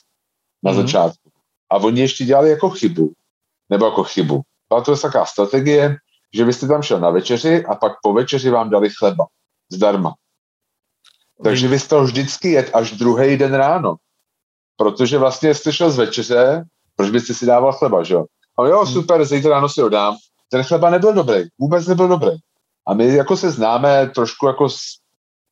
na 0.63 0.71
mm-hmm. 0.71 0.75
začátku. 0.75 1.29
A 1.69 1.75
oni 1.75 2.01
ještě 2.01 2.25
dělali 2.25 2.49
jako 2.49 2.69
chybu, 2.69 3.13
nebo 3.69 3.85
jako 3.85 4.03
chybu. 4.03 4.41
Byla 4.69 4.81
to 4.81 4.97
taková 4.97 5.25
strategie, 5.25 5.95
že 6.33 6.45
vy 6.45 6.53
jste 6.53 6.67
tam 6.67 6.81
šel 6.81 6.99
na 6.99 7.09
večeři 7.09 7.65
a 7.65 7.75
pak 7.75 7.93
po 8.03 8.13
večeři 8.13 8.49
vám 8.49 8.69
dali 8.69 8.89
chleba 8.89 9.25
zdarma. 9.71 10.13
Takže 11.43 11.67
vy 11.67 11.79
jste 11.79 11.89
to 11.89 12.03
vždycky 12.03 12.51
jet 12.51 12.69
až 12.73 12.91
druhý 12.91 13.37
den 13.37 13.53
ráno. 13.53 13.95
Protože 14.77 15.17
vlastně 15.17 15.53
jste 15.53 15.73
šel 15.73 15.91
z 15.91 15.97
večeře, 15.97 16.63
proč 16.95 17.09
byste 17.09 17.33
si 17.33 17.45
dával 17.45 17.73
chleba, 17.73 18.03
že 18.03 18.13
jo? 18.13 18.25
A 18.59 18.67
jo, 18.67 18.83
hmm. 18.83 18.93
super, 18.93 19.25
zítra 19.25 19.51
ráno 19.51 19.69
si 19.69 19.81
ho 19.81 19.89
dám. 19.89 20.15
Ten 20.49 20.63
chleba 20.63 20.89
nebyl 20.89 21.13
dobrý, 21.13 21.43
vůbec 21.59 21.87
nebyl 21.87 22.07
dobrý. 22.07 22.31
A 22.87 22.93
my 22.93 23.15
jako 23.15 23.37
se 23.37 23.51
známe 23.51 24.11
trošku 24.15 24.47
jako 24.47 24.69
s 24.69 24.79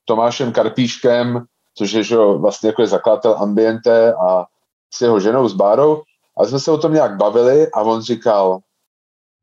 Tomášem 0.06 0.52
Karpíškem, 0.52 1.46
což 1.78 1.92
je 1.92 2.04
že 2.04 2.16
jo, 2.16 2.38
vlastně 2.38 2.70
jako 2.70 2.82
je 2.82 2.88
zakladatel 2.88 3.36
Ambiente 3.38 4.14
a 4.14 4.46
s 4.94 5.02
jeho 5.02 5.20
ženou, 5.20 5.48
s 5.50 5.54
Bárou. 5.54 6.02
A 6.38 6.46
jsme 6.46 6.60
se 6.60 6.72
o 6.72 6.78
tom 6.78 6.94
nějak 6.94 7.18
bavili 7.18 7.72
a 7.72 7.82
on 7.82 8.02
říkal, 8.02 8.60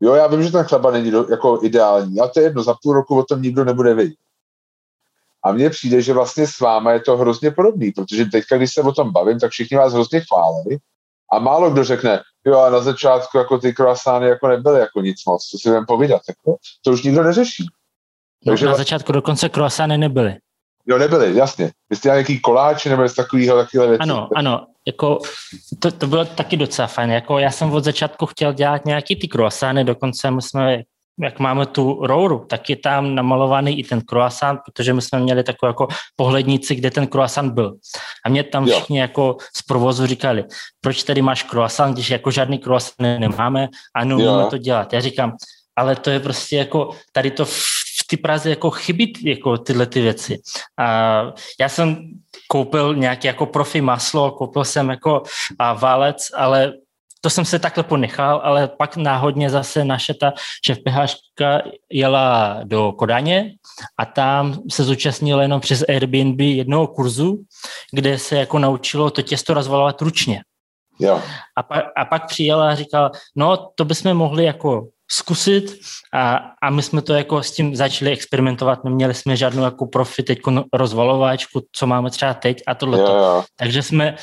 jo, 0.00 0.14
já 0.14 0.26
vím, 0.26 0.42
že 0.42 0.52
ten 0.52 0.64
chleba 0.64 0.90
není 0.90 1.10
do, 1.10 1.26
jako 1.30 1.58
ideální, 1.62 2.20
a 2.20 2.28
to 2.28 2.40
je 2.40 2.46
jedno, 2.46 2.62
za 2.62 2.74
půl 2.82 2.94
roku 2.94 3.18
o 3.18 3.24
tom 3.24 3.42
nikdo 3.42 3.64
nebude 3.64 3.94
vědět. 3.94 4.16
A 5.44 5.52
mně 5.52 5.70
přijde, 5.70 6.02
že 6.02 6.12
vlastně 6.12 6.46
s 6.46 6.60
váma 6.60 6.92
je 6.92 7.00
to 7.00 7.16
hrozně 7.16 7.50
podobný, 7.50 7.90
protože 7.90 8.24
teďka, 8.24 8.56
když 8.56 8.72
se 8.72 8.82
o 8.82 8.92
tom 8.92 9.12
bavím, 9.12 9.38
tak 9.38 9.50
všichni 9.50 9.76
vás 9.76 9.92
hrozně 9.92 10.20
chválili 10.20 10.78
a 11.32 11.38
málo 11.38 11.70
kdo 11.70 11.84
řekne, 11.84 12.20
jo, 12.46 12.60
a 12.60 12.70
na 12.70 12.80
začátku 12.80 13.38
jako 13.38 13.58
ty 13.58 13.72
croissany 13.72 14.28
jako 14.28 14.48
nebyly 14.48 14.80
jako 14.80 15.00
nic 15.00 15.24
moc, 15.26 15.44
co 15.44 15.58
si 15.58 15.68
budeme 15.68 15.86
povídat, 15.86 16.22
jako, 16.28 16.56
to 16.84 16.90
už 16.90 17.02
nikdo 17.02 17.22
neřeší. 17.22 17.66
No, 18.46 18.50
Takže 18.50 18.66
na 18.66 18.74
začátku 18.74 19.12
dokonce 19.12 19.48
croissany 19.48 19.98
nebyly. 19.98 20.36
Jo, 20.86 20.98
nebyly, 20.98 21.36
jasně. 21.36 21.70
Vy 21.90 21.96
jste 21.96 22.08
nějaký 22.08 22.40
koláč 22.40 22.84
nebo 22.84 23.08
z 23.08 23.14
takového 23.14 23.56
věcí? 23.56 23.98
Ano, 24.00 24.28
ano. 24.36 24.66
Jako, 24.86 25.18
to, 25.78 25.90
to, 25.90 26.06
bylo 26.06 26.24
taky 26.24 26.56
docela 26.56 26.88
fajn. 26.88 27.10
Jako, 27.10 27.38
já 27.38 27.50
jsem 27.50 27.72
od 27.72 27.84
začátku 27.84 28.26
chtěl 28.26 28.52
dělat 28.52 28.84
nějaký 28.84 29.16
ty 29.16 29.28
croissany, 29.28 29.84
dokonce 29.84 30.30
my 30.30 30.42
jsme 30.42 30.82
jak 31.20 31.38
máme 31.38 31.66
tu 31.66 32.06
rouru, 32.06 32.46
tak 32.48 32.70
je 32.70 32.76
tam 32.76 33.14
namalovaný 33.14 33.78
i 33.78 33.84
ten 33.84 34.00
croissant, 34.00 34.60
protože 34.64 34.94
my 34.94 35.02
jsme 35.02 35.20
měli 35.20 35.42
takovou 35.44 35.68
jako 35.68 35.88
pohlednici, 36.16 36.74
kde 36.74 36.90
ten 36.90 37.06
croissant 37.06 37.52
byl. 37.52 37.74
A 38.26 38.28
mě 38.28 38.44
tam 38.44 38.66
jo. 38.66 38.74
všichni 38.74 38.98
jako 38.98 39.36
z 39.56 39.62
provozu 39.62 40.06
říkali, 40.06 40.44
proč 40.80 41.02
tady 41.02 41.22
máš 41.22 41.42
croissant, 41.42 41.94
když 41.94 42.10
jako 42.10 42.30
žádný 42.30 42.58
croissant 42.58 42.98
nemáme 42.98 43.68
a 43.94 44.04
neumíme 44.04 44.46
to 44.50 44.58
dělat. 44.58 44.92
Já 44.92 45.00
říkám, 45.00 45.36
ale 45.76 45.96
to 45.96 46.10
je 46.10 46.20
prostě 46.20 46.56
jako, 46.56 46.90
tady 47.12 47.30
to 47.30 47.44
v 47.44 47.82
ty 48.06 48.16
Praze 48.16 48.50
jako 48.50 48.70
chybí 48.70 49.12
jako 49.24 49.58
tyhle 49.58 49.86
ty 49.86 50.00
věci. 50.00 50.38
A 50.78 50.86
já 51.60 51.68
jsem 51.68 51.96
koupil 52.48 52.94
nějaký 52.94 53.26
jako 53.26 53.46
profi 53.46 53.80
maslo, 53.80 54.30
koupil 54.30 54.64
jsem 54.64 54.90
jako 54.90 55.22
a 55.58 55.72
válec, 55.72 56.28
ale 56.36 56.72
to 57.24 57.30
jsem 57.30 57.44
se 57.44 57.58
takhle 57.58 57.84
ponechal, 57.84 58.40
ale 58.44 58.68
pak 58.68 58.96
náhodně 58.96 59.50
zase 59.50 59.84
naše 59.84 60.14
ta 60.14 60.32
šéf 60.66 60.78
PHčka 60.84 61.62
jela 61.92 62.60
do 62.64 62.92
Kodaně 62.92 63.54
a 63.98 64.04
tam 64.04 64.62
se 64.70 64.84
zúčastnila 64.84 65.42
jenom 65.42 65.60
přes 65.60 65.84
Airbnb 65.88 66.40
jednoho 66.40 66.86
kurzu, 66.86 67.38
kde 67.92 68.18
se 68.18 68.36
jako 68.36 68.58
naučilo 68.58 69.10
to 69.10 69.22
těsto 69.22 69.54
rozvalovat 69.54 70.02
ručně. 70.02 70.42
Jo. 71.00 71.22
A, 71.56 71.62
pa, 71.62 71.82
a 71.96 72.04
pak 72.04 72.26
přijela 72.26 72.70
a 72.70 72.74
říkala, 72.74 73.10
no 73.36 73.56
to 73.74 73.84
bychom 73.84 74.14
mohli 74.14 74.44
jako 74.44 74.88
zkusit 75.12 75.78
a, 76.14 76.40
a 76.62 76.70
my 76.70 76.82
jsme 76.82 77.02
to 77.02 77.14
jako 77.14 77.42
s 77.42 77.50
tím 77.50 77.76
začali 77.76 78.10
experimentovat, 78.10 78.84
neměli 78.84 79.14
jsme 79.14 79.36
žádnou 79.36 79.62
jako 79.62 79.86
profi 79.86 80.22
teď 80.22 80.38
rozvalováčku, 80.72 81.62
co 81.72 81.86
máme 81.86 82.10
třeba 82.10 82.34
teď 82.34 82.62
a 82.66 82.74
tohle. 82.74 82.98
Takže 83.56 83.82
jsme 83.82 84.16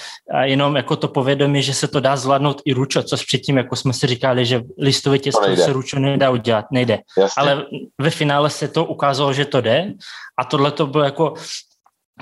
jenom 0.43 0.75
jako 0.75 0.95
to 0.95 1.07
povědomí, 1.07 1.63
že 1.63 1.73
se 1.73 1.87
to 1.87 1.99
dá 1.99 2.15
zvládnout 2.15 2.61
i 2.65 2.73
ručo, 2.73 3.03
což 3.03 3.25
předtím 3.25 3.57
jako 3.57 3.75
jsme 3.75 3.93
si 3.93 4.07
říkali, 4.07 4.45
že 4.45 4.61
listové 4.77 5.19
těsto 5.19 5.55
se 5.55 5.73
ručo 5.73 5.99
nedá 5.99 6.29
udělat, 6.29 6.65
nejde. 6.71 6.99
Jasně. 7.17 7.41
Ale 7.41 7.65
ve 8.01 8.09
finále 8.09 8.49
se 8.49 8.67
to 8.67 8.85
ukázalo, 8.85 9.33
že 9.33 9.45
to 9.45 9.61
jde 9.61 9.93
a 10.39 10.45
tohle 10.45 10.71
to 10.71 10.87
bylo 10.87 11.03
jako 11.03 11.33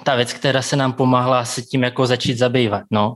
ta 0.03 0.15
věc, 0.15 0.33
která 0.33 0.61
se 0.61 0.75
nám 0.75 0.93
pomáhla 0.93 1.45
se 1.45 1.61
tím 1.61 1.83
jako 1.83 2.07
začít 2.07 2.37
zabývat, 2.37 2.83
no. 2.91 3.15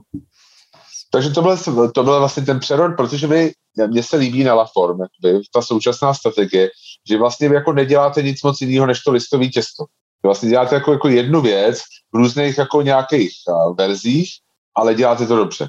Takže 1.10 1.30
to 1.30 1.42
byl, 1.42 1.56
to 1.94 2.04
byl 2.04 2.18
vlastně 2.18 2.42
ten 2.42 2.60
přerod, 2.60 2.96
protože 2.96 3.26
vy, 3.26 3.52
mně 3.86 4.02
se 4.02 4.16
líbí 4.16 4.44
na 4.44 4.54
Laform, 4.54 4.98
jakoby, 5.00 5.44
ta 5.54 5.62
současná 5.62 6.14
strategie, 6.14 6.70
že 7.08 7.18
vlastně 7.18 7.48
vy 7.48 7.54
jako 7.54 7.72
neděláte 7.72 8.22
nic 8.22 8.42
moc 8.42 8.60
jiného, 8.60 8.86
než 8.86 9.00
to 9.00 9.12
listový 9.12 9.50
těsto. 9.50 9.84
Vy 10.22 10.26
vlastně 10.26 10.48
děláte 10.48 10.74
jako, 10.74 10.92
jako 10.92 11.08
jednu 11.08 11.40
věc 11.40 11.78
v 12.12 12.16
různých 12.16 12.58
jako 12.58 12.82
nějakých 12.82 13.32
uh, 13.48 13.76
verzích, 13.76 14.30
ale 14.76 14.94
děláte 14.94 15.26
to 15.26 15.36
dobře. 15.36 15.68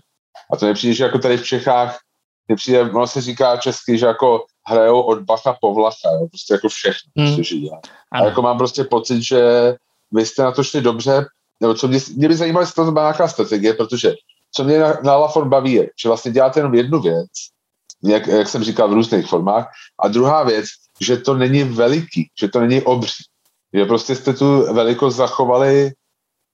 A 0.54 0.58
to 0.58 0.66
nepřijde, 0.66 0.94
že 0.94 1.04
jako 1.04 1.20
tady 1.20 1.38
v 1.38 1.46
Čechách 1.46 2.00
nepřijde, 2.50 2.82
ono 2.82 3.08
se 3.08 3.22
říká 3.22 3.58
česky, 3.58 3.98
že 3.98 4.06
jako 4.06 4.46
hrajou 4.68 5.02
od 5.02 5.22
Bacha 5.22 5.58
po 5.62 5.74
Vlacha, 5.74 6.10
jo, 6.14 6.28
prostě 6.28 6.54
jako 6.54 6.70
všechno, 6.70 7.12
hmm. 7.18 7.28
prostě, 7.28 7.44
že 7.44 7.60
dělá. 7.60 7.82
A 8.12 8.26
jako 8.26 8.42
mám 8.42 8.58
prostě 8.58 8.84
pocit, 8.84 9.22
že 9.22 9.42
vy 10.12 10.26
jste 10.26 10.44
na 10.44 10.52
to 10.52 10.64
šli 10.64 10.82
dobře, 10.82 11.26
nebo 11.62 11.74
co 11.74 11.88
mě, 11.88 12.00
mě 12.16 12.28
by 12.28 12.36
zajímalo, 12.36 12.64
jestli 12.64 12.76
to 12.76 12.92
byla 12.92 13.06
nějaká 13.06 13.28
strategie, 13.28 13.74
protože 13.74 14.14
co 14.56 14.64
mě 14.64 14.80
na, 14.80 14.98
na 15.04 15.16
Lafon 15.16 15.50
baví 15.50 15.74
je, 15.74 15.90
že 16.02 16.10
vlastně 16.10 16.32
děláte 16.32 16.60
jenom 16.60 16.74
jednu 16.74 17.02
věc, 17.02 17.30
jak, 18.04 18.28
jak 18.28 18.50
jsem 18.50 18.64
říkal 18.64 18.90
v 18.90 18.94
různých 18.94 19.28
formách, 19.28 19.68
a 20.00 20.08
druhá 20.08 20.44
věc, 20.44 20.66
že 21.02 21.18
to 21.18 21.34
není 21.34 21.64
veliký, 21.64 22.30
že 22.40 22.48
to 22.48 22.60
není 22.60 22.82
obří. 22.82 23.24
Že 23.74 23.86
prostě 23.86 24.16
jste 24.16 24.34
tu 24.34 24.74
velikost 24.74 25.16
zachovali 25.16 25.92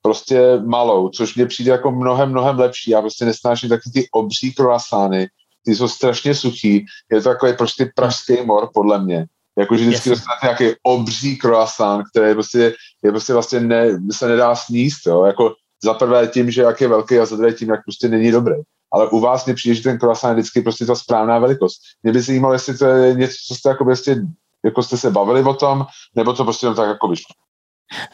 prostě 0.02 0.58
malou, 0.64 1.08
což 1.08 1.34
mě 1.34 1.46
přijde 1.46 1.70
jako 1.70 1.90
mnohem, 1.90 2.30
mnohem 2.30 2.58
lepší. 2.58 2.90
Já 2.90 3.00
prostě 3.00 3.24
nesnáším 3.24 3.68
taky 3.68 3.90
ty 3.90 4.08
obří 4.12 4.52
croissány, 4.52 5.28
ty 5.64 5.76
jsou 5.76 5.88
strašně 5.88 6.34
suchý, 6.34 6.86
je 7.12 7.22
to 7.22 7.28
takový 7.28 7.52
prostě 7.56 7.90
pražský 7.94 8.36
mor, 8.44 8.68
podle 8.74 9.04
mě. 9.04 9.26
Jakože 9.58 9.84
vždycky 9.84 10.10
Jasně. 10.10 10.10
dostanete 10.10 10.46
nějaký 10.46 10.78
obří 10.82 11.36
croissant, 11.36 12.04
který 12.08 12.34
prostě, 12.34 12.74
je 13.04 13.10
prostě 13.10 13.32
vlastně 13.32 13.60
ne, 13.60 13.86
se 14.12 14.28
nedá 14.28 14.54
sníst, 14.54 15.06
jo. 15.06 15.24
Jako 15.24 15.54
za 15.84 15.94
prvé 15.94 16.26
tím, 16.26 16.50
že 16.50 16.62
jak 16.62 16.80
je 16.80 16.88
velký 16.88 17.18
a 17.18 17.26
za 17.26 17.36
druhé 17.36 17.52
tím, 17.52 17.68
jak 17.68 17.84
prostě 17.84 18.08
není 18.08 18.30
dobrý. 18.30 18.54
Ale 18.92 19.08
u 19.08 19.20
vás 19.20 19.46
mě 19.46 19.54
přijde, 19.54 19.74
že 19.74 19.82
ten 19.82 19.98
croissant 19.98 20.30
je 20.30 20.34
vždycky 20.34 20.62
prostě 20.62 20.86
ta 20.86 20.94
správná 20.94 21.38
velikost. 21.38 21.80
Mě 22.02 22.12
by 22.12 22.20
zajímalo, 22.20 22.54
jestli 22.54 22.78
to 22.78 22.84
je 22.84 23.14
něco, 23.14 23.34
co 23.48 23.54
jste 23.54 23.68
jako 23.68 23.84
prostě, 23.84 24.22
jako 24.64 24.82
jste 24.82 24.96
se 24.96 25.10
bavili 25.10 25.42
o 25.42 25.54
tom, 25.54 25.86
nebo 26.16 26.32
to 26.32 26.44
prostě 26.44 26.66
jen 26.66 26.74
tak 26.74 26.88
jako 26.88 27.08
vyšlo. 27.08 27.34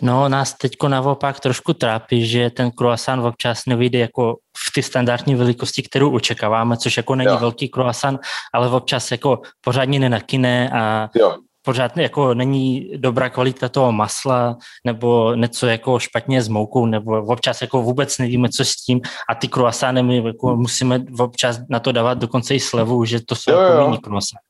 No, 0.00 0.28
nás 0.28 0.54
teď 0.54 0.72
naopak 0.88 1.40
trošku 1.40 1.72
trápí, 1.72 2.26
že 2.26 2.50
ten 2.50 2.70
croissant 2.70 3.24
občas 3.24 3.66
nevyjde 3.66 3.98
jako 3.98 4.36
v 4.56 4.72
ty 4.74 4.82
standardní 4.82 5.34
velikosti, 5.34 5.82
kterou 5.82 6.10
očekáváme, 6.10 6.76
což 6.76 6.96
jako 6.96 7.14
není 7.14 7.30
jo. 7.30 7.38
velký 7.38 7.68
croissant, 7.68 8.20
ale 8.54 8.70
občas 8.70 9.10
jako 9.10 9.40
pořádně 9.60 9.98
nenakyne 9.98 10.70
a 10.70 11.10
jo 11.14 11.36
pořád 11.66 11.96
jako 11.96 12.34
není 12.34 12.90
dobrá 12.96 13.28
kvalita 13.28 13.68
toho 13.68 13.92
masla, 13.92 14.56
nebo 14.84 15.34
něco 15.34 15.66
jako 15.66 15.98
špatně 15.98 16.42
s 16.42 16.48
moukou, 16.48 16.86
nebo 16.86 17.22
občas 17.22 17.62
jako 17.62 17.82
vůbec 17.82 18.18
nevíme, 18.18 18.48
co 18.48 18.64
s 18.64 18.76
tím 18.76 19.00
a 19.28 19.34
ty 19.34 19.48
croissány 19.48 20.02
my 20.02 20.16
jako 20.26 20.56
musíme 20.56 21.04
občas 21.18 21.60
na 21.70 21.80
to 21.80 21.92
dávat 21.92 22.18
dokonce 22.18 22.54
i 22.54 22.60
slevu, 22.60 23.04
že 23.04 23.20
to 23.20 23.34
jsou 23.34 23.50
jo, 23.52 23.60
jako 23.60 23.78
jo. 23.78 23.84
mini 23.84 23.98
croissant. 23.98 24.40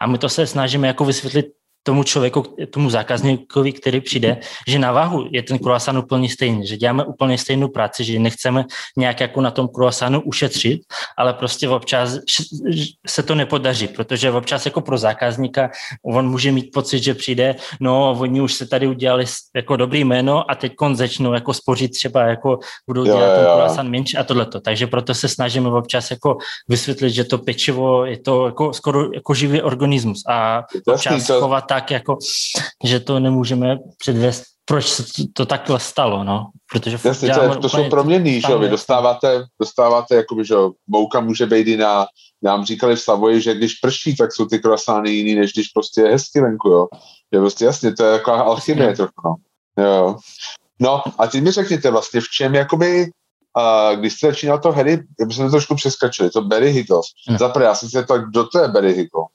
A 0.00 0.06
my 0.06 0.18
to 0.18 0.28
se 0.28 0.46
snažíme 0.46 0.86
jako 0.86 1.04
vysvětlit 1.04 1.46
tomu 1.82 2.02
člověku, 2.04 2.56
tomu 2.70 2.90
zákazníkovi, 2.90 3.72
který 3.72 4.00
přijde, 4.00 4.36
že 4.68 4.78
na 4.78 4.92
váhu 4.92 5.28
je 5.30 5.42
ten 5.42 5.58
croissant 5.58 5.98
úplně 5.98 6.28
stejný, 6.28 6.66
že 6.66 6.76
děláme 6.76 7.04
úplně 7.04 7.38
stejnou 7.38 7.68
práci, 7.68 8.04
že 8.04 8.18
nechceme 8.18 8.64
nějak 8.96 9.20
jako 9.20 9.40
na 9.40 9.50
tom 9.50 9.68
croissantu 9.68 10.20
ušetřit, 10.20 10.80
ale 11.18 11.32
prostě 11.34 11.68
občas 11.68 12.16
se 13.06 13.22
to 13.22 13.34
nepodaří, 13.34 13.88
protože 13.88 14.30
občas 14.30 14.66
jako 14.66 14.80
pro 14.80 14.98
zákazníka 14.98 15.70
on 16.04 16.28
může 16.28 16.52
mít 16.52 16.70
pocit, 16.74 17.02
že 17.02 17.14
přijde, 17.14 17.56
no 17.80 18.16
oni 18.20 18.40
už 18.40 18.54
se 18.54 18.66
tady 18.66 18.86
udělali 18.86 19.24
jako 19.56 19.76
dobrý 19.76 20.04
jméno 20.04 20.50
a 20.50 20.54
teď 20.54 20.72
začnou 20.92 21.32
jako 21.32 21.54
spořit 21.54 21.88
třeba 21.88 22.22
jako 22.22 22.58
budou 22.86 23.04
dělat 23.04 23.26
jo, 23.26 23.36
ten 23.36 23.44
croissant 23.44 23.90
menší 23.90 24.16
a 24.16 24.24
tohleto. 24.24 24.60
Takže 24.60 24.86
proto 24.86 25.14
se 25.14 25.28
snažíme 25.28 25.68
občas 25.68 26.10
jako 26.10 26.36
vysvětlit, 26.68 27.10
že 27.10 27.24
to 27.24 27.38
pečivo 27.38 28.04
je 28.04 28.18
to 28.18 28.46
jako 28.46 28.72
skoro 28.72 29.12
jako 29.14 29.34
živý 29.34 29.62
organismus 29.62 30.22
a 30.28 30.62
občas 30.86 31.26
chovat 31.26 31.69
tak, 31.70 31.90
jako, 31.90 32.18
že 32.84 33.00
to 33.00 33.20
nemůžeme 33.20 33.78
předvést, 33.98 34.42
proč 34.64 34.86
se 34.86 35.04
to 35.34 35.46
takhle 35.46 35.80
stalo, 35.80 36.24
no. 36.24 36.50
Protože 36.72 36.98
Jasně, 37.04 37.34
to, 37.34 37.42
je, 37.42 37.56
to 37.56 37.68
jsou 37.68 37.90
proměny, 37.90 38.40
že 38.40 38.56
vy 38.56 38.68
dostáváte, 38.68 39.44
dostáváte, 39.60 40.14
jakoby, 40.14 40.44
že 40.44 40.54
mouka 40.86 41.20
může 41.20 41.46
být 41.46 41.66
jiná, 41.66 42.06
nám 42.42 42.64
říkali 42.64 42.96
v 42.96 43.00
Savoji, 43.00 43.40
že 43.40 43.54
když 43.54 43.74
prší, 43.74 44.16
tak 44.16 44.32
jsou 44.32 44.46
ty 44.46 44.58
kroasány 44.58 45.10
jiný, 45.10 45.34
než 45.34 45.52
když 45.52 45.68
prostě 45.68 46.00
je 46.00 46.10
hezky 46.10 46.40
venku, 46.40 46.68
jo. 46.68 46.86
Je 47.30 47.40
prostě 47.40 47.64
jasně, 47.64 47.94
to 47.94 48.04
je 48.04 48.12
jako 48.12 48.32
alchymie 48.32 48.96
trochu, 48.96 49.12
no. 49.24 49.34
Jo. 49.84 50.16
No 50.80 51.02
a 51.18 51.26
teď 51.26 51.42
mi 51.42 51.50
řekněte 51.50 51.90
vlastně, 51.90 52.20
v 52.20 52.28
čem 52.28 52.54
jakoby 52.54 53.10
a 53.56 53.94
když 53.94 54.12
jste 54.12 54.26
začínal 54.26 54.58
to 54.58 54.72
Harry, 54.72 55.02
my 55.26 55.34
jsme 55.34 55.44
to 55.44 55.50
trošku 55.50 55.74
přeskačili, 55.74 56.30
to 56.30 56.42
Barry 56.42 56.70
Higgles. 56.70 57.06
Hmm. 57.28 57.38
Zaprvé, 57.38 57.64
já 57.64 57.74
jsem 57.74 57.88
si 57.88 58.06
tak, 58.06 58.28
kdo 58.28 58.46
to 58.46 58.58
je 58.58 58.68
Barry 58.68 58.92
Higgles? 58.92 59.26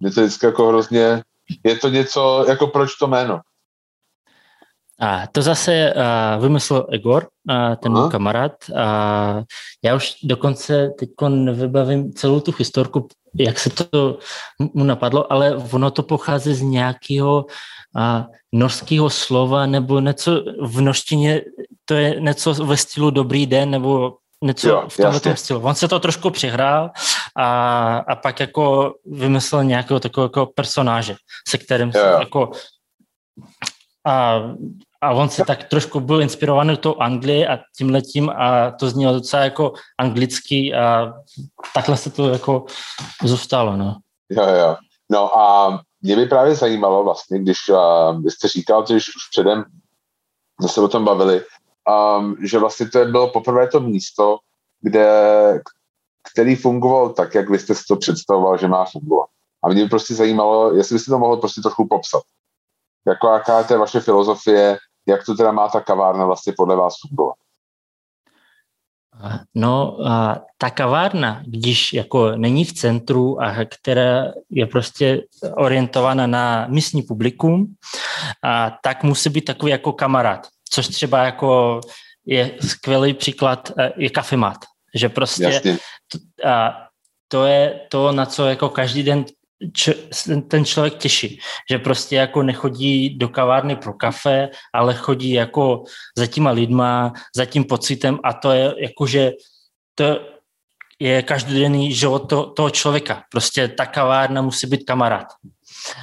Mě 0.00 0.10
to 0.10 0.20
vždycky 0.20 0.46
jako 0.46 0.68
hrozně 0.68 1.22
je 1.64 1.76
to 1.76 1.88
něco, 1.88 2.44
jako 2.48 2.66
proč 2.66 2.94
to 2.94 3.06
jméno? 3.06 3.40
A 5.00 5.26
to 5.26 5.42
zase 5.42 5.94
uh, 5.94 6.42
vymyslel 6.42 6.86
Egor, 6.90 7.28
uh, 7.50 7.74
ten 7.76 7.92
můj 7.92 8.10
kamarád. 8.10 8.52
A 8.76 9.42
já 9.84 9.94
už 9.94 10.14
dokonce 10.22 10.90
teď 10.98 11.10
nevybavím 11.28 12.12
celou 12.12 12.40
tu 12.40 12.52
historku, 12.58 13.08
jak 13.38 13.58
se 13.58 13.70
to 13.70 14.18
mu 14.74 14.84
napadlo, 14.84 15.32
ale 15.32 15.56
ono 15.56 15.90
to 15.90 16.02
pochází 16.02 16.54
z 16.54 16.62
nějakého 16.62 17.46
uh, 17.96 18.34
norského 18.52 19.10
slova 19.10 19.66
nebo 19.66 20.00
něco 20.00 20.42
v 20.62 20.80
noštině, 20.80 21.42
to 21.84 21.94
je 21.94 22.20
něco 22.20 22.54
ve 22.54 22.76
stylu 22.76 23.10
dobrý 23.10 23.46
den 23.46 23.70
nebo 23.70 24.16
něco 24.44 24.68
jo, 24.68 24.84
v 24.88 24.96
tomhle 24.96 25.36
stylu. 25.36 25.60
On 25.60 25.74
se 25.74 25.88
to 25.88 26.00
trošku 26.00 26.30
přihrál 26.30 26.90
a, 27.38 27.98
a 27.98 28.16
pak 28.16 28.40
jako 28.40 28.94
vymyslel 29.06 29.64
nějakého 29.64 30.00
takového 30.00 30.26
jako 30.26 30.46
personáže, 30.46 31.16
se 31.48 31.58
kterým 31.58 31.92
jo, 31.94 32.06
jo. 32.06 32.18
jako 32.20 32.50
a, 34.06 34.42
a 35.00 35.10
on 35.10 35.28
se 35.28 35.44
tak 35.44 35.64
trošku 35.64 36.00
byl 36.00 36.22
inspirovaný 36.22 36.76
tou 36.76 36.96
Anglii 36.96 37.46
a 37.46 37.58
tím 37.76 37.90
letím 37.90 38.30
a 38.30 38.70
to 38.70 38.90
znělo 38.90 39.12
docela 39.12 39.42
jako 39.42 39.72
anglický 39.98 40.74
a 40.74 41.12
takhle 41.74 41.96
se 41.96 42.10
to 42.10 42.28
jako 42.28 42.64
zůstalo, 43.24 43.76
no. 43.76 43.96
Jo, 44.30 44.44
jo. 44.48 44.76
No 45.10 45.38
a 45.38 45.78
mě 46.02 46.16
by 46.16 46.26
právě 46.26 46.54
zajímalo 46.54 47.04
vlastně, 47.04 47.38
když 47.38 47.68
uh, 47.68 48.22
jste 48.26 48.48
říkal, 48.48 48.84
že 48.86 48.94
už 48.94 49.28
předem 49.30 49.64
jsme 50.60 50.68
se 50.68 50.80
o 50.80 50.88
tom 50.88 51.04
bavili, 51.04 51.42
um, 52.18 52.36
že 52.46 52.58
vlastně 52.58 52.88
to 52.88 53.04
bylo 53.04 53.30
poprvé 53.30 53.68
to 53.68 53.80
místo, 53.80 54.38
kde, 54.80 55.08
který 56.38 56.56
fungoval 56.56 57.08
tak, 57.08 57.34
jak 57.34 57.50
vy 57.50 57.58
jste 57.58 57.74
si 57.74 57.84
to 57.88 57.96
představoval, 57.96 58.58
že 58.58 58.68
má 58.68 58.84
fungovat. 58.84 59.28
A 59.64 59.68
mě 59.68 59.82
by 59.82 59.88
prostě 59.88 60.14
zajímalo, 60.14 60.74
jestli 60.74 60.94
byste 60.94 61.10
to 61.10 61.18
mohl 61.18 61.36
prostě 61.36 61.60
trochu 61.60 61.86
popsat. 61.88 62.22
Jako 63.06 63.28
jaká 63.28 63.64
je 63.70 63.78
vaše 63.78 64.00
filozofie, 64.00 64.78
jak 65.08 65.24
to 65.24 65.34
teda 65.34 65.52
má 65.52 65.68
ta 65.68 65.80
kavárna 65.80 66.24
vlastně 66.24 66.52
podle 66.56 66.76
vás 66.76 66.94
fungovat? 67.08 67.34
No, 69.54 69.98
a 70.06 70.40
ta 70.58 70.70
kavárna, 70.70 71.42
když 71.46 71.92
jako 71.92 72.30
není 72.36 72.64
v 72.64 72.72
centru 72.72 73.42
a 73.42 73.54
která 73.64 74.24
je 74.50 74.66
prostě 74.66 75.22
orientována 75.56 76.26
na 76.26 76.66
místní 76.68 77.02
publikum, 77.02 77.74
a 78.44 78.70
tak 78.82 79.02
musí 79.02 79.30
být 79.30 79.44
takový 79.44 79.72
jako 79.72 79.92
kamarád, 79.92 80.46
což 80.70 80.88
třeba 80.88 81.24
jako 81.24 81.80
je 82.26 82.56
skvělý 82.60 83.14
příklad, 83.14 83.72
eh, 83.78 83.92
je 83.96 84.10
kafemat, 84.10 84.56
že 84.94 85.08
prostě 85.08 85.60
to, 86.12 86.48
a 86.48 86.88
to 87.28 87.44
je 87.44 87.80
to, 87.88 88.12
na 88.12 88.26
co 88.26 88.46
jako 88.46 88.68
každý 88.68 89.02
den 89.02 89.24
č, 89.72 89.94
ten 90.48 90.64
člověk 90.64 90.94
těší, 90.94 91.40
že 91.70 91.78
prostě 91.78 92.16
jako 92.16 92.42
nechodí 92.42 93.18
do 93.18 93.28
kavárny 93.28 93.76
pro 93.76 93.92
kafe, 93.92 94.48
ale 94.74 94.94
chodí 94.94 95.32
jako 95.32 95.84
za 96.18 96.26
těma 96.26 96.50
lidma, 96.50 97.12
za 97.36 97.44
tím 97.44 97.64
pocitem 97.64 98.18
a 98.24 98.32
to 98.32 98.52
je 98.52 98.74
jako, 98.78 99.06
že 99.06 99.32
to 99.94 100.20
je 100.98 101.22
každodenní 101.22 101.94
život 101.94 102.18
to, 102.18 102.46
toho 102.46 102.70
člověka. 102.70 103.22
Prostě 103.30 103.68
ta 103.68 103.86
kavárna 103.86 104.42
musí 104.42 104.66
být 104.66 104.84
kamarád. 104.84 105.26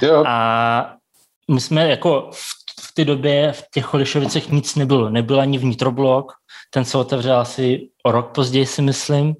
Jo. 0.02 0.24
A 0.28 0.95
my 1.52 1.62
jsme 1.62 1.89
jako 1.89 2.30
v, 2.34 2.39
v 2.82 2.93
té 2.93 3.06
době 3.06 3.52
v 3.52 3.63
těch 3.74 3.93
Holišovicech 3.93 4.50
nic 4.50 4.76
nebylo. 4.76 5.10
Nebyl 5.10 5.41
ani 5.41 5.58
vnitroblok, 5.58 6.32
ten 6.69 6.86
se 6.86 6.97
otevřel 6.97 7.39
asi 7.39 7.89
o 8.04 8.12
rok 8.12 8.32
později, 8.36 8.65
si 8.65 8.82
myslím. 8.82 9.36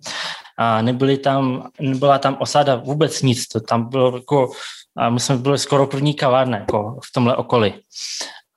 A 0.58 0.82
nebyly 0.82 1.18
tam, 1.18 1.70
nebyla 1.80 2.20
tam 2.20 2.38
osada 2.40 2.76
vůbec 2.76 3.22
nic. 3.22 3.48
To 3.48 3.60
tam 3.60 3.90
bylo 3.90 4.18
jako, 4.18 4.52
a 4.98 5.10
my 5.10 5.20
jsme 5.20 5.38
byli 5.38 5.58
skoro 5.60 5.88
první 5.88 6.14
kavárna 6.14 6.58
jako 6.58 7.00
v 7.04 7.12
tomhle 7.14 7.36
okolí. 7.36 7.74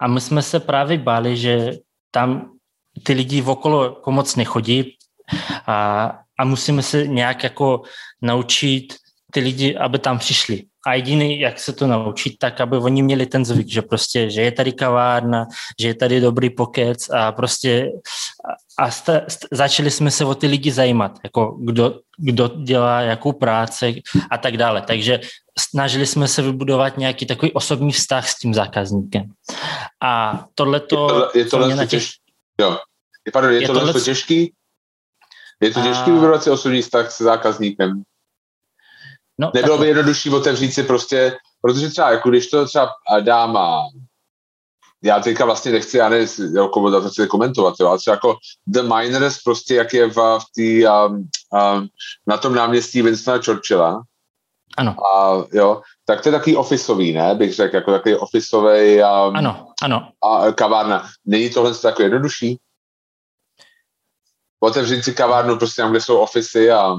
A 0.00 0.06
my 0.06 0.20
jsme 0.20 0.42
se 0.42 0.60
právě 0.60 0.98
báli, 0.98 1.36
že 1.36 1.72
tam 2.10 2.50
ty 3.02 3.12
lidi 3.12 3.42
okolo 3.42 3.84
jako 3.84 4.12
moc 4.12 4.36
nechodí 4.36 4.96
a, 5.66 6.12
a 6.38 6.44
musíme 6.44 6.82
se 6.82 7.06
nějak 7.06 7.44
jako 7.44 7.82
naučit 8.22 8.94
ty 9.32 9.40
lidi, 9.40 9.76
aby 9.76 9.98
tam 9.98 10.18
přišli. 10.18 10.62
A 10.88 10.94
jediný, 10.94 11.40
jak 11.40 11.58
se 11.60 11.72
to 11.72 11.86
naučit, 11.86 12.38
tak 12.38 12.60
aby 12.60 12.76
oni 12.76 13.02
měli 13.02 13.26
ten 13.26 13.44
zvyk, 13.44 13.68
že 13.68 13.82
prostě, 13.82 14.30
že 14.30 14.42
je 14.42 14.52
tady 14.52 14.72
kavárna, 14.72 15.46
že 15.80 15.88
je 15.88 15.94
tady 15.94 16.20
dobrý 16.20 16.50
pokec 16.50 17.10
a 17.10 17.32
prostě 17.32 17.92
a 18.78 18.90
sta, 18.90 19.20
st, 19.28 19.46
začali 19.52 19.90
jsme 19.90 20.10
se 20.10 20.24
o 20.24 20.34
ty 20.34 20.46
lidi 20.46 20.72
zajímat, 20.72 21.18
jako 21.24 21.58
kdo, 21.60 22.00
kdo 22.18 22.48
dělá 22.48 23.00
jakou 23.00 23.32
práci 23.32 24.02
a 24.30 24.38
tak 24.38 24.56
dále. 24.56 24.82
Takže 24.82 25.20
snažili 25.58 26.06
jsme 26.06 26.28
se 26.28 26.42
vybudovat 26.42 26.98
nějaký 26.98 27.26
takový 27.26 27.52
osobní 27.52 27.92
vztah 27.92 28.28
s 28.28 28.38
tím 28.38 28.54
zákazníkem. 28.54 29.24
A 30.02 30.44
tohle 30.54 30.80
to... 30.80 31.08
Je, 31.08 31.10
to, 31.10 31.38
je 31.38 31.44
tohle 31.44 31.86
těž... 31.86 32.12
jo. 32.60 32.78
Pardon, 33.32 33.52
je, 33.52 33.60
je 33.60 33.66
tohle 33.66 34.00
těžký? 34.00 34.52
Je 35.60 35.70
to 35.70 35.80
těžký 35.82 36.10
a... 36.10 36.14
vybudovat 36.14 36.42
si 36.42 36.50
osobní 36.50 36.82
vztah 36.82 37.10
s 37.12 37.20
zákazníkem? 37.20 38.02
No, 39.38 39.50
Nebylo 39.54 39.76
tak... 39.76 39.80
by 39.80 39.88
jednodušší 39.88 40.30
otevřít 40.30 40.72
si 40.72 40.82
prostě, 40.82 41.36
protože 41.62 41.88
třeba, 41.88 42.10
jako 42.10 42.30
když 42.30 42.46
to 42.46 42.66
třeba 42.66 42.90
dáma, 43.20 43.82
já 45.02 45.20
teďka 45.20 45.44
vlastně 45.44 45.72
nechci, 45.72 45.96
já 45.96 46.08
ne, 46.08 46.26
jako, 46.56 47.00
to 47.16 47.26
komentovat, 47.26 47.74
jo, 47.80 47.88
ale 47.88 47.98
třeba 47.98 48.14
jako 48.14 48.36
The 48.66 48.82
Miners, 48.82 49.42
prostě 49.42 49.74
jak 49.74 49.94
je 49.94 50.06
v, 50.06 50.14
v 50.14 50.44
tý, 50.54 50.86
um, 50.86 51.28
um, 51.76 51.88
na 52.26 52.36
tom 52.36 52.54
náměstí 52.54 53.02
Winstona 53.02 53.42
Churchilla, 53.44 54.02
ano. 54.76 54.96
A, 55.14 55.44
jo, 55.52 55.82
tak 56.04 56.22
to 56.22 56.28
je 56.28 56.32
takový 56.32 56.56
ofisový, 56.56 57.12
ne, 57.12 57.34
bych 57.34 57.54
řekl, 57.54 57.76
jako 57.76 57.92
takový 57.92 58.14
ofisový 58.14 58.96
um, 58.96 59.36
ano, 59.36 59.72
ano. 59.82 60.12
A 60.22 60.52
kavárna. 60.52 61.08
Není 61.24 61.50
tohle 61.50 61.74
takový 61.74 62.04
jednodušší? 62.04 62.58
Otevřít 64.60 65.04
si 65.04 65.14
kavárnu 65.14 65.58
prostě 65.58 65.82
tam, 65.82 65.90
kde 65.90 66.00
jsou 66.00 66.18
ofisy 66.18 66.70
a 66.70 66.96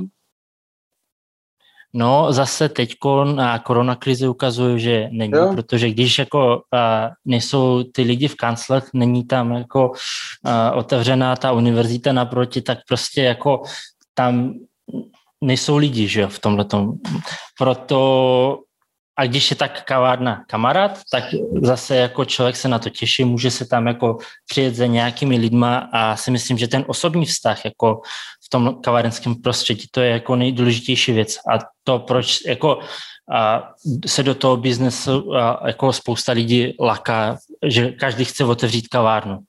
No 1.94 2.34
zase 2.34 2.70
teď 2.70 2.96
na 3.34 3.60
koronakrizi 3.60 4.28
ukazuje, 4.28 4.80
že 4.80 5.10
není, 5.12 5.34
jo. 5.36 5.52
protože 5.56 5.90
když 5.90 6.20
jako 6.20 6.62
a, 6.74 7.10
nejsou 7.26 7.84
ty 7.84 8.02
lidi 8.02 8.28
v 8.28 8.36
kanclech, 8.36 8.90
není 8.94 9.24
tam 9.24 9.52
jako 9.52 9.92
a, 10.44 10.72
otevřená 10.72 11.36
ta 11.36 11.52
univerzita 11.52 12.14
naproti, 12.14 12.62
tak 12.62 12.78
prostě 12.88 13.22
jako 13.24 13.64
tam 14.14 14.54
nejsou 15.42 15.78
lidi, 15.78 16.08
že 16.08 16.22
jo, 16.22 16.28
v 16.28 16.40
tomhle 16.40 16.66
Proto 17.58 18.60
a 19.20 19.26
když 19.26 19.50
je 19.50 19.56
tak 19.56 19.84
kavárna 19.84 20.44
kamarád, 20.48 21.00
tak 21.12 21.24
zase 21.62 21.96
jako 21.96 22.26
člověk 22.26 22.56
se 22.56 22.68
na 22.68 22.80
to 22.80 22.90
těší, 22.90 23.24
může 23.24 23.52
se 23.52 23.66
tam 23.66 23.88
jako 23.88 24.18
přijet 24.50 24.76
za 24.76 24.86
nějakými 24.86 25.38
lidma 25.38 25.90
a 25.94 26.16
si 26.16 26.32
myslím, 26.32 26.58
že 26.58 26.68
ten 26.68 26.86
osobní 26.88 27.26
vztah 27.26 27.66
jako 27.66 28.02
v 28.50 28.52
tom 28.52 28.82
kavárenském 28.84 29.36
prostředí, 29.36 29.88
to 29.92 30.02
je 30.02 30.10
jako 30.10 30.36
nejdůležitější 30.36 31.12
věc. 31.12 31.36
A 31.36 31.60
to, 31.84 32.00
proč 32.00 32.40
jako 32.48 32.80
a 33.32 33.70
se 34.06 34.24
do 34.24 34.36
toho 34.36 34.58
biznesu 34.58 35.36
a 35.36 35.62
jako 35.68 35.94
spousta 35.94 36.32
lidí 36.32 36.74
laká, 36.80 37.38
že 37.66 37.92
každý 37.92 38.26
chce 38.26 38.46
otevřít 38.46 38.88
kavárnu. 38.88 39.40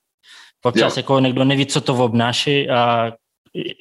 Občas 0.65 0.97
jako 0.97 1.21
někdo 1.21 1.45
neví, 1.45 1.67
co 1.67 1.81
to 1.81 1.95
obnáší 1.95 2.71
a 2.71 3.13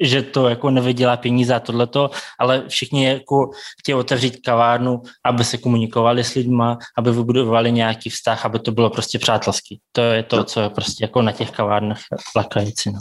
že 0.02 0.22
to 0.22 0.50
jako 0.50 0.70
nevydělá 0.70 1.18
peníze 1.18 1.56
a 1.56 1.60
tohleto, 1.60 2.10
ale 2.40 2.64
všichni 2.68 3.06
jako 3.06 3.50
chtějí 3.80 3.96
otevřít 3.96 4.40
kavárnu, 4.46 5.02
aby 5.26 5.44
se 5.44 5.58
komunikovali 5.58 6.24
s 6.24 6.34
lidma, 6.34 6.78
aby 6.98 7.12
vybudovali 7.12 7.72
nějaký 7.72 8.10
vztah, 8.10 8.46
aby 8.46 8.60
to 8.60 8.72
bylo 8.72 8.90
prostě 8.90 9.20
přátelský. 9.20 9.80
To 9.92 10.02
je 10.02 10.24
to, 10.24 10.44
co 10.44 10.62
je 10.62 10.70
prostě 10.70 11.04
jako 11.04 11.22
na 11.22 11.32
těch 11.32 11.52
kavárnách 11.52 12.00
lakající. 12.36 12.92
No. 12.92 13.00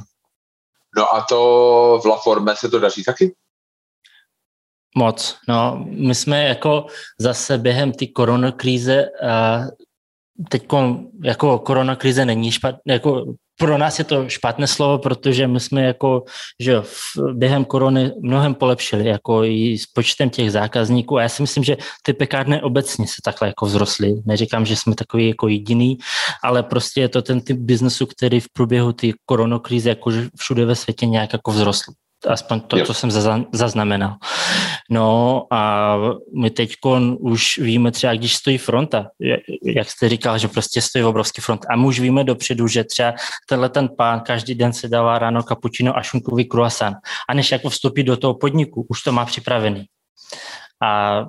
No 0.97 1.15
a 1.15 1.27
to 1.29 2.01
v 2.03 2.07
La 2.07 2.17
Forme 2.17 2.57
se 2.57 2.69
to 2.69 2.79
daří 2.79 3.05
taky? 3.05 3.35
Moc. 4.97 5.39
No, 5.49 5.85
my 5.85 6.15
jsme 6.15 6.45
jako 6.45 6.87
zase 7.19 7.59
během 7.59 7.93
ty 7.93 8.09
koronakrize 8.09 9.07
teď 10.51 10.67
jako 11.25 11.59
koronakrize 11.59 12.25
není 12.25 12.53
špatné, 12.53 12.93
jako 12.93 13.35
pro 13.59 13.79
nás 13.79 13.99
je 13.99 14.05
to 14.05 14.29
špatné 14.29 14.67
slovo, 14.67 14.99
protože 14.99 15.47
my 15.47 15.61
jsme 15.61 15.83
jako, 15.83 16.25
že 16.61 16.81
v, 16.81 17.17
během 17.33 17.65
korony 17.65 18.13
mnohem 18.23 18.55
polepšili, 18.55 19.09
jako 19.09 19.45
i 19.45 19.79
s 19.79 19.87
počtem 19.87 20.31
těch 20.31 20.53
zákazníků 20.53 21.19
a 21.19 21.23
já 21.23 21.29
si 21.29 21.43
myslím, 21.43 21.65
že 21.65 21.77
ty 22.03 22.13
pekárny 22.13 22.63
obecně 22.63 23.07
se 23.07 23.17
takhle 23.25 23.49
jako 23.49 23.67
vzrostly. 23.67 24.15
Neříkám, 24.27 24.67
že 24.67 24.77
jsme 24.77 24.95
takový 24.95 25.29
jako 25.29 25.49
jediný, 25.49 25.99
ale 26.45 26.63
prostě 26.63 27.01
je 27.01 27.09
to 27.09 27.23
ten 27.23 27.41
typ 27.41 27.57
biznesu, 27.57 28.07
který 28.07 28.41
v 28.41 28.49
průběhu 28.53 28.93
ty 28.93 29.15
koronokrize 29.27 29.89
jako 29.89 30.11
všude 30.37 30.65
ve 30.65 30.75
světě 30.75 31.07
nějak 31.07 31.33
jako 31.33 31.53
vzrostl 31.53 31.93
aspoň 32.27 32.61
to, 32.61 32.85
co 32.85 32.95
jsem 32.95 33.11
zaznamenal. 33.53 34.17
No 34.91 35.47
a 35.51 35.95
my 36.37 36.51
teď 36.51 36.75
už 37.19 37.59
víme 37.59 37.91
třeba, 37.91 38.15
když 38.15 38.37
stojí 38.37 38.59
fronta, 38.59 39.07
jak 39.65 39.91
jste 39.91 40.09
říkal, 40.09 40.39
že 40.39 40.49
prostě 40.49 40.83
stojí 40.83 41.05
obrovský 41.05 41.41
front. 41.41 41.67
A 41.71 41.77
my 41.77 41.87
už 41.87 42.01
víme 42.01 42.25
dopředu, 42.25 42.69
že 42.69 42.85
třeba 42.85 43.15
tenhle 43.49 43.69
ten 43.69 43.89
pán 43.89 44.21
každý 44.21 44.55
den 44.55 44.73
se 44.73 44.89
dává 44.89 45.19
ráno 45.19 45.43
kapučino 45.43 45.97
a 45.97 46.03
šunkový 46.03 46.45
croissant 46.45 46.97
a 47.29 47.35
než 47.35 47.53
jako 47.53 47.71
vstoupí 47.71 48.03
do 48.03 48.17
toho 48.17 48.35
podniku, 48.35 48.87
už 48.89 49.03
to 49.03 49.13
má 49.13 49.25
připravený. 49.25 49.85
A 50.83 51.23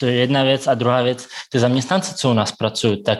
to 0.00 0.06
je 0.06 0.12
jedna 0.12 0.42
věc. 0.42 0.66
A 0.66 0.74
druhá 0.74 1.02
věc, 1.02 1.28
ty 1.52 1.58
zaměstnanci, 1.58 2.14
co 2.14 2.30
u 2.30 2.32
nás 2.34 2.52
pracují, 2.52 3.02
tak 3.02 3.18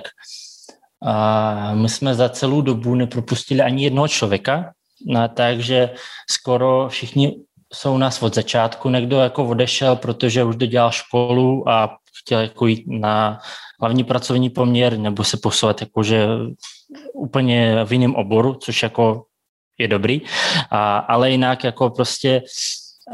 a 1.07 1.75
my 1.75 1.89
jsme 1.89 2.15
za 2.15 2.29
celou 2.29 2.61
dobu 2.61 2.95
nepropustili 2.95 3.61
ani 3.61 3.85
jednoho 3.85 4.09
člověka, 4.09 4.73
No, 5.07 5.29
takže 5.29 5.91
skoro 6.31 6.89
všichni 6.89 7.37
jsou 7.73 7.95
u 7.95 7.99
nás 7.99 8.23
od 8.23 8.35
začátku. 8.35 8.91
Někdo 8.91 9.17
jako 9.17 9.45
odešel, 9.45 9.97
protože 9.97 10.45
už 10.45 10.57
dodělal 10.57 10.91
školu 10.91 11.69
a 11.69 11.97
chtěl 12.23 12.41
jako 12.41 12.67
jít 12.67 12.85
na 12.87 13.39
hlavní 13.81 14.05
pracovní 14.05 14.51
poměr 14.51 14.99
nebo 14.99 15.25
se 15.25 15.37
posouvat 15.37 15.81
jakože 15.81 16.27
úplně 17.15 17.85
v 17.85 17.93
jiném 17.93 18.15
oboru, 18.15 18.55
což 18.55 18.83
jako 18.83 19.25
je 19.79 19.89
dobrý. 19.89 20.21
A, 20.71 20.99
ale 20.99 21.31
jinak 21.31 21.65
jako 21.65 21.91
prostě 21.91 22.43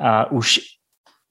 a 0.03 0.31
už 0.31 0.61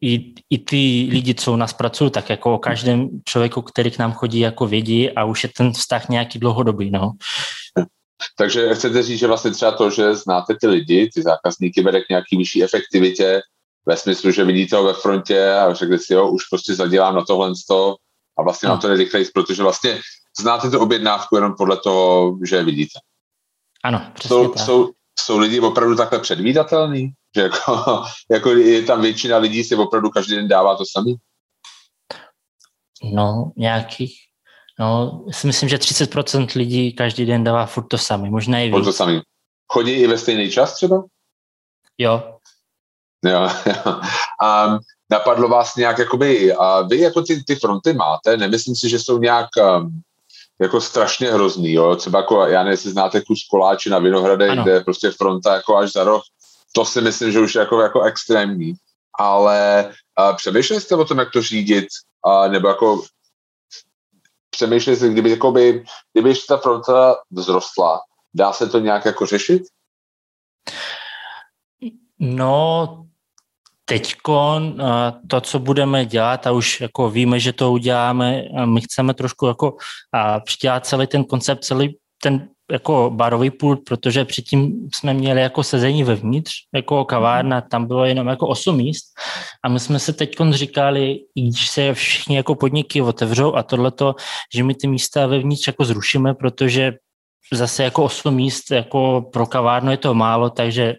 i, 0.01 0.33
i 0.49 0.57
ty 0.57 1.07
lidi, 1.11 1.35
co 1.35 1.53
u 1.53 1.55
nás 1.55 1.73
pracují, 1.73 2.11
tak 2.11 2.29
jako 2.29 2.53
o 2.53 2.57
každém 2.57 3.09
člověku, 3.25 3.61
který 3.61 3.91
k 3.91 3.99
nám 3.99 4.13
chodí, 4.13 4.39
jako 4.39 4.67
vědí 4.67 5.11
a 5.11 5.23
už 5.25 5.43
je 5.43 5.49
ten 5.57 5.71
vztah 5.71 6.09
nějaký 6.09 6.39
dlouhodobý. 6.39 6.91
No. 6.91 7.11
Takže 8.37 8.75
chcete 8.75 9.03
říct, 9.03 9.19
že 9.19 9.27
vlastně 9.27 9.51
třeba 9.51 9.71
to, 9.71 9.89
že 9.89 10.15
znáte 10.15 10.55
ty 10.61 10.67
lidi, 10.67 11.09
ty 11.13 11.21
zákazníky, 11.21 11.81
vede 11.81 12.01
k 12.01 12.09
nějaký 12.09 12.37
vyšší 12.37 12.63
efektivitě, 12.63 13.41
ve 13.85 13.97
smyslu, 13.97 14.31
že 14.31 14.43
vidíte 14.43 14.75
ho 14.75 14.83
ve 14.83 14.93
frontě 14.93 15.53
a 15.53 15.73
řekli 15.73 15.99
si, 15.99 16.13
jo, 16.13 16.29
už 16.29 16.43
prostě 16.45 16.75
zadělám 16.75 17.15
na 17.15 17.25
tohle 17.25 17.53
a 18.39 18.43
vlastně 18.43 18.69
no. 18.69 18.75
na 18.75 18.81
to 18.81 18.87
nerychleji, 18.87 19.25
protože 19.33 19.63
vlastně 19.63 19.99
znáte 20.39 20.69
tu 20.69 20.79
objednávku 20.79 21.35
jenom 21.35 21.53
podle 21.57 21.77
toho, 21.77 22.37
že 22.45 22.63
vidíte. 22.63 22.99
Ano, 23.83 24.11
přesně 24.13 24.29
jsou, 24.29 24.47
tak. 24.47 24.65
Jsou, 24.65 24.91
jsou 25.19 25.37
lidi 25.37 25.59
opravdu 25.59 25.95
takhle 25.95 26.19
předvídatelný? 26.19 27.11
Že 27.35 27.41
jako, 27.41 28.03
jako 28.31 28.49
je 28.49 28.81
tam 28.81 29.01
většina 29.01 29.37
lidí 29.37 29.63
si 29.63 29.75
opravdu 29.75 30.09
každý 30.09 30.35
den 30.35 30.47
dává 30.47 30.75
to 30.75 30.83
samý? 30.91 31.15
No, 33.13 33.51
nějakých 33.57 34.15
No, 34.81 35.21
si 35.31 35.47
myslím, 35.47 35.69
že 35.69 35.77
30% 35.77 36.47
lidí 36.55 36.93
každý 36.93 37.25
den 37.25 37.43
dává 37.43 37.65
furt 37.65 37.87
to 37.87 37.97
samé, 37.97 38.29
možná 38.29 38.59
i 38.59 38.65
víc. 38.65 38.73
Furt 38.73 38.83
to 38.83 38.93
samé. 38.93 39.21
Chodí 39.67 39.91
i 39.91 40.07
ve 40.07 40.17
stejný 40.17 40.51
čas 40.51 40.73
třeba? 40.73 41.03
Jo. 41.97 42.37
Jo, 43.25 43.49
jo. 43.65 43.99
A 44.43 44.77
napadlo 45.11 45.49
vás 45.49 45.75
nějak, 45.75 45.99
jakoby, 45.99 46.53
a 46.53 46.81
vy 46.81 46.99
jako 46.99 47.21
ty, 47.21 47.43
ty 47.43 47.55
fronty 47.55 47.93
máte, 47.93 48.37
nemyslím 48.37 48.75
si, 48.75 48.89
že 48.89 48.99
jsou 48.99 49.17
nějak 49.17 49.47
um, 49.57 50.01
jako 50.61 50.81
strašně 50.81 51.31
hrozný, 51.31 51.71
jo, 51.73 51.95
třeba 51.95 52.19
jako, 52.19 52.45
já 52.47 52.59
nevím, 52.59 52.71
jestli 52.71 52.91
znáte 52.91 53.21
kus 53.21 53.47
koláče 53.51 53.89
na 53.89 53.99
Vinohrade, 53.99 54.49
ano. 54.49 54.63
kde 54.63 54.71
je 54.71 54.81
prostě 54.81 55.11
fronta 55.11 55.55
jako 55.55 55.77
až 55.77 55.91
za 55.91 56.03
roh, 56.03 56.21
to 56.71 56.85
si 56.85 57.01
myslím, 57.01 57.31
že 57.31 57.39
už 57.39 57.55
je 57.55 57.59
jako, 57.59 57.81
jako 57.81 58.01
extrémní, 58.01 58.73
ale 59.19 59.89
uh, 60.19 60.35
přemýšleli 60.35 60.81
jste 60.81 60.95
o 60.95 61.05
tom, 61.05 61.17
jak 61.17 61.31
to 61.31 61.41
řídit, 61.41 61.87
A 62.25 62.47
nebo 62.47 62.67
jako 62.67 63.03
přemýšleli 64.61 64.97
si, 64.97 65.09
kdyby, 65.09 65.29
jakoby, 65.29 65.83
kdyby 66.13 66.29
ještě 66.29 66.45
ta 66.47 66.57
fronta 66.57 67.15
vzrostla, 67.37 67.99
dá 68.33 68.53
se 68.53 68.69
to 68.69 68.79
nějak 68.79 69.05
jako 69.05 69.25
řešit? 69.25 69.63
No, 72.19 73.05
teď 73.85 74.15
to, 75.27 75.41
co 75.41 75.59
budeme 75.59 76.05
dělat, 76.05 76.47
a 76.47 76.51
už 76.51 76.81
jako 76.81 77.09
víme, 77.09 77.39
že 77.39 77.53
to 77.53 77.71
uděláme, 77.71 78.43
my 78.65 78.81
chceme 78.81 79.13
trošku 79.13 79.45
jako 79.45 79.77
přidělat 80.45 80.85
celý 80.85 81.07
ten 81.07 81.23
koncept, 81.23 81.63
celý 81.63 81.97
ten 82.21 82.49
jako 82.71 83.11
barový 83.13 83.49
pult, 83.49 83.79
protože 83.85 84.25
předtím 84.25 84.89
jsme 84.95 85.13
měli 85.13 85.41
jako 85.41 85.63
sezení 85.63 86.03
vevnitř, 86.03 86.51
jako 86.75 87.05
kavárna, 87.05 87.61
tam 87.61 87.85
bylo 87.85 88.05
jenom 88.05 88.27
jako 88.27 88.47
8 88.47 88.77
míst. 88.77 89.03
A 89.63 89.69
my 89.69 89.79
jsme 89.79 89.99
se 89.99 90.13
teď 90.13 90.35
říkali, 90.51 91.19
i 91.35 91.41
když 91.41 91.69
se 91.69 91.93
všichni 91.93 92.35
jako 92.35 92.55
podniky 92.55 93.01
otevřou 93.01 93.55
a 93.55 93.63
tohleto, 93.63 94.15
že 94.55 94.63
my 94.63 94.75
ty 94.75 94.87
místa 94.87 95.27
vevnitř 95.27 95.67
jako 95.67 95.85
zrušíme, 95.85 96.33
protože 96.33 96.93
zase 97.53 97.83
jako 97.83 98.03
8 98.03 98.35
míst 98.35 98.71
jako 98.71 99.29
pro 99.33 99.45
kavárnu 99.45 99.91
je 99.91 99.97
to 99.97 100.13
málo, 100.13 100.49
takže 100.49 100.95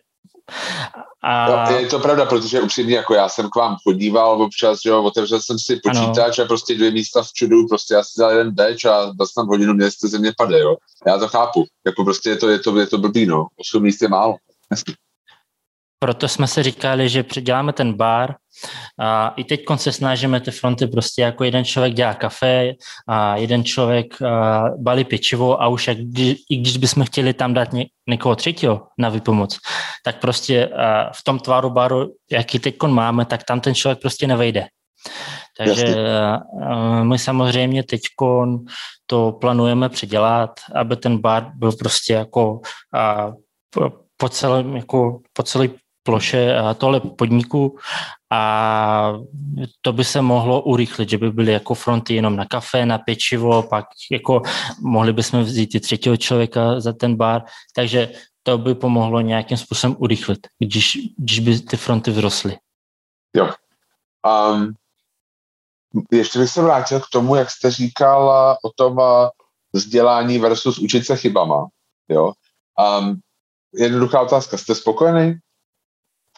a... 1.22 1.70
Jo, 1.70 1.78
je 1.78 1.86
to 1.86 1.98
pravda, 1.98 2.26
protože 2.26 2.60
upřímně, 2.60 2.96
jako 2.96 3.14
já 3.14 3.28
jsem 3.28 3.48
k 3.50 3.56
vám 3.56 3.76
podíval 3.84 4.42
občas, 4.42 4.80
že 4.82 4.90
jo, 4.90 5.02
otevřel 5.02 5.40
jsem 5.40 5.58
si 5.58 5.76
počítač 5.76 6.38
ano. 6.38 6.44
a 6.44 6.48
prostě 6.48 6.74
dvě 6.74 6.90
místa 6.90 7.22
v 7.22 7.32
čudu, 7.32 7.66
prostě 7.68 7.94
já 7.94 8.02
si 8.02 8.20
dal 8.20 8.30
jeden 8.30 8.50
beč 8.50 8.84
a 8.84 9.04
dal 9.04 9.26
jsem 9.26 9.46
hodinu, 9.46 9.74
mě 9.74 9.90
jste 9.90 10.08
země 10.08 10.32
pade, 10.36 10.58
jo. 10.58 10.76
Já 11.06 11.18
to 11.18 11.28
chápu, 11.28 11.64
jako 11.86 12.04
prostě 12.04 12.30
je 12.30 12.36
to, 12.36 12.48
je 12.48 12.58
to, 12.58 12.78
je 12.78 12.86
to 12.86 12.98
blbý, 12.98 13.26
no. 13.26 13.46
Osm 13.56 13.82
míst 13.82 14.02
je 14.02 14.08
málo. 14.08 14.36
Proto 16.02 16.28
jsme 16.28 16.46
si 16.46 16.62
říkali, 16.62 17.08
že 17.08 17.22
předěláme 17.22 17.72
ten 17.72 17.94
bar 17.94 18.34
a 19.00 19.28
i 19.36 19.44
teď 19.44 19.60
se 19.76 19.92
snažíme 19.92 20.40
ty 20.40 20.50
fronty 20.50 20.86
prostě 20.86 21.22
jako 21.22 21.44
jeden 21.44 21.64
člověk 21.64 21.94
dělá 21.94 22.14
kafe 22.14 22.72
a 23.08 23.36
jeden 23.36 23.64
člověk 23.64 24.14
balí 24.78 25.04
pěčivo 25.04 25.62
a 25.62 25.68
už 25.68 25.88
jak, 25.88 25.98
i 26.50 26.56
když 26.56 26.76
bychom 26.76 27.04
chtěli 27.04 27.34
tam 27.34 27.54
dát 27.54 27.72
ně, 27.72 27.86
někoho 28.08 28.36
třetího 28.36 28.86
na 28.98 29.08
vypomoc, 29.08 29.58
tak 30.04 30.20
prostě 30.20 30.70
v 31.16 31.24
tom 31.24 31.38
tvaru 31.38 31.70
baru, 31.70 32.12
jaký 32.30 32.58
teď 32.58 32.82
máme, 32.86 33.24
tak 33.24 33.44
tam 33.44 33.60
ten 33.60 33.74
člověk 33.74 34.00
prostě 34.00 34.26
nevejde. 34.26 34.66
Takže 35.58 35.86
Jasně. 35.86 36.02
my 37.02 37.18
samozřejmě 37.18 37.82
teď 37.82 38.00
to 39.06 39.32
plánujeme 39.32 39.88
předělat, 39.88 40.50
aby 40.74 40.96
ten 40.96 41.18
bar 41.18 41.50
byl 41.54 41.72
prostě 41.72 42.12
jako 42.12 42.60
po 44.16 44.28
celém, 44.28 44.76
jako 44.76 45.20
po 45.32 45.42
celý 45.42 45.70
ploše 46.02 46.56
tohle 46.78 47.00
podniku 47.00 47.78
a 48.32 49.12
to 49.80 49.92
by 49.92 50.04
se 50.04 50.22
mohlo 50.22 50.62
urychlit, 50.62 51.08
že 51.08 51.18
by 51.18 51.30
byly 51.30 51.52
jako 51.52 51.74
fronty 51.74 52.14
jenom 52.14 52.36
na 52.36 52.44
kafe, 52.44 52.86
na 52.86 52.98
pečivo, 52.98 53.62
pak 53.62 53.84
jako 54.10 54.42
mohli 54.80 55.12
bychom 55.12 55.42
vzít 55.42 55.74
i 55.74 55.80
třetího 55.80 56.16
člověka 56.16 56.80
za 56.80 56.92
ten 56.92 57.16
bar, 57.16 57.42
takže 57.74 58.08
to 58.42 58.58
by 58.58 58.74
pomohlo 58.74 59.20
nějakým 59.20 59.56
způsobem 59.56 59.96
urychlit, 59.98 60.46
když, 60.58 60.98
když 61.18 61.38
by 61.38 61.60
ty 61.60 61.76
fronty 61.76 62.10
vzrostly. 62.10 62.56
Jo. 63.36 63.50
Um, 64.26 64.72
ještě 66.12 66.38
bych 66.38 66.50
se 66.50 66.62
vrátil 66.62 67.00
k 67.00 67.10
tomu, 67.12 67.34
jak 67.34 67.50
jste 67.50 67.70
říkal 67.70 68.56
o 68.64 68.70
tom 68.76 68.96
vzdělání 69.72 70.38
versus 70.38 70.78
učit 70.78 71.06
se 71.06 71.16
chybama. 71.16 71.66
Jo? 72.08 72.32
Um, 73.00 73.20
jednoduchá 73.74 74.20
otázka, 74.20 74.56
jste 74.56 74.74
spokojený 74.74 75.34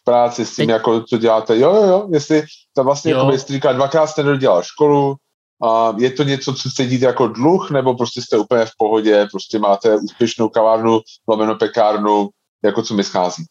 práci 0.05 0.47
s 0.47 0.57
tím, 0.57 0.67
Teď... 0.67 0.73
jako 0.73 1.01
co 1.01 1.19
děláte. 1.19 1.59
Jo, 1.59 1.75
jo, 1.75 1.83
jo, 1.83 2.09
jestli 2.13 2.43
to 2.73 2.85
vlastně, 2.85 3.13
jo. 3.13 3.19
jako 3.19 3.33
jestli 3.33 3.55
říká, 3.55 3.73
dvakrát 3.73 4.07
jste 4.07 4.23
nedodělal 4.23 4.63
školu, 4.63 5.17
a 5.63 5.95
je 5.99 6.11
to 6.11 6.23
něco, 6.23 6.55
co 6.55 6.71
cítíte 6.71 7.07
jako 7.07 7.27
dluh, 7.27 7.71
nebo 7.71 7.95
prostě 7.95 8.23
jste 8.23 8.39
úplně 8.39 8.65
v 8.65 8.71
pohodě, 8.79 9.27
prostě 9.31 9.59
máte 9.59 9.97
úspěšnou 9.97 10.49
kavárnu, 10.49 11.01
lomeno 11.29 11.55
pekárnu, 11.55 12.29
jako 12.65 12.83
co 12.83 12.95
mi 12.95 13.05
schází? 13.05 13.45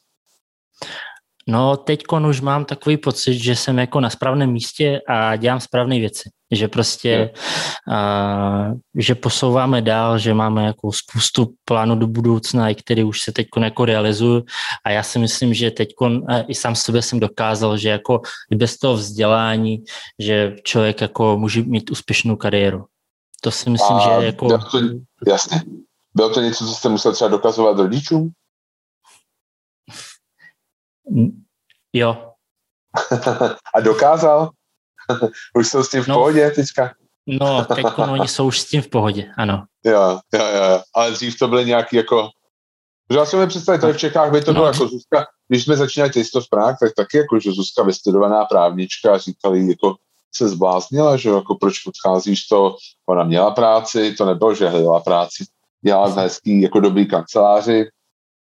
No, 1.47 1.77
teď 1.77 2.03
už 2.29 2.41
mám 2.41 2.65
takový 2.65 2.97
pocit, 2.97 3.33
že 3.33 3.55
jsem 3.55 3.79
jako 3.79 3.99
na 3.99 4.09
správném 4.09 4.51
místě 4.51 5.01
a 5.09 5.35
dělám 5.35 5.59
správné 5.59 5.99
věci. 5.99 6.29
Že 6.51 6.67
prostě, 6.67 7.31
a, 7.91 8.71
že 8.95 9.15
posouváme 9.15 9.81
dál, 9.81 10.17
že 10.17 10.33
máme 10.33 10.65
jako 10.65 10.91
spoustu 10.91 11.53
plánů 11.65 11.95
do 11.95 12.07
budoucna, 12.07 12.69
i 12.69 12.75
který 12.75 13.03
už 13.03 13.21
se 13.21 13.31
teď 13.31 13.47
jako 13.61 13.85
realizuju 13.85 14.43
a 14.85 14.89
já 14.89 15.03
si 15.03 15.19
myslím, 15.19 15.53
že 15.53 15.71
teď 15.71 15.89
i 16.47 16.55
sám 16.55 16.75
sobě 16.75 17.01
jsem 17.01 17.19
dokázal, 17.19 17.77
že 17.77 17.89
jako 17.89 18.21
bez 18.55 18.77
toho 18.77 18.93
vzdělání, 18.93 19.83
že 20.19 20.55
člověk 20.63 21.01
jako 21.01 21.37
může 21.37 21.63
mít 21.63 21.91
úspěšnou 21.91 22.35
kariéru. 22.35 22.85
To 23.41 23.51
si 23.51 23.69
myslím, 23.69 23.97
a 23.97 24.19
že 24.19 24.25
jako... 24.25 24.47
Jasně. 25.27 25.61
Bylo 26.15 26.29
to 26.29 26.41
něco, 26.41 26.65
co 26.65 26.71
jste 26.71 26.89
musel 26.89 27.13
třeba 27.13 27.29
dokazovat 27.29 27.77
rodičům? 27.77 28.31
Jo. 31.93 32.33
A 33.75 33.79
dokázal? 33.81 34.49
už 35.55 35.67
jsou 35.67 35.83
s 35.83 35.89
tím 35.89 36.03
v 36.03 36.07
no, 36.07 36.15
pohodě 36.15 36.51
teďka? 36.51 36.93
no, 37.27 37.65
teď 37.65 37.85
oni 37.97 38.27
jsou 38.27 38.47
už 38.47 38.59
s 38.59 38.65
tím 38.65 38.81
v 38.81 38.89
pohodě, 38.89 39.31
ano. 39.37 39.65
Jo, 39.85 40.19
jo, 40.33 40.45
jo. 40.45 40.81
Ale 40.95 41.11
dřív 41.11 41.39
to 41.39 41.47
byly 41.47 41.65
nějaký 41.65 41.95
jako... 41.95 42.29
Já 43.11 43.25
si 43.25 43.35
mi 43.35 43.47
představit, 43.47 43.79
tady 43.79 43.93
v 43.93 43.97
Čechách 43.97 44.31
by 44.31 44.41
to 44.41 44.53
bylo 44.53 44.65
no. 44.65 44.71
jako 44.71 44.87
Zuzka, 44.87 45.25
když 45.47 45.63
jsme 45.63 45.77
začínali 45.77 46.11
Taste 46.13 46.37
of 46.37 46.49
Prague, 46.49 46.77
tak 46.81 46.93
taky 46.95 47.17
jako, 47.17 47.39
že 47.39 47.51
Zuzka 47.51 47.83
vystudovaná 47.83 48.45
právnička 48.45 49.13
a 49.13 49.17
říkali, 49.17 49.67
jako 49.67 49.95
se 50.35 50.49
zbláznila, 50.49 51.17
že 51.17 51.29
jako 51.29 51.55
proč 51.55 51.73
odcházíš 51.87 52.47
to, 52.47 52.75
ona 53.05 53.23
měla 53.23 53.51
práci, 53.51 54.15
to 54.17 54.25
nebylo, 54.25 54.55
že 54.55 54.69
hledala 54.69 54.99
práci, 54.99 55.45
dělala 55.85 56.07
v 56.07 56.17
hezký, 56.17 56.61
jako 56.61 56.79
dobrý 56.79 57.07
kanceláři, 57.07 57.89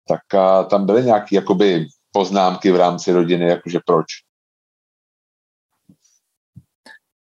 tak 0.08 0.34
a 0.34 0.63
tam 0.63 0.86
byly 0.86 1.03
nějaké 1.03 1.36
jakoby 1.36 1.88
poznámky 2.15 2.71
v 2.71 2.75
rámci 2.75 3.12
rodiny, 3.12 3.45
jakože 3.45 3.80
proč. 3.86 4.06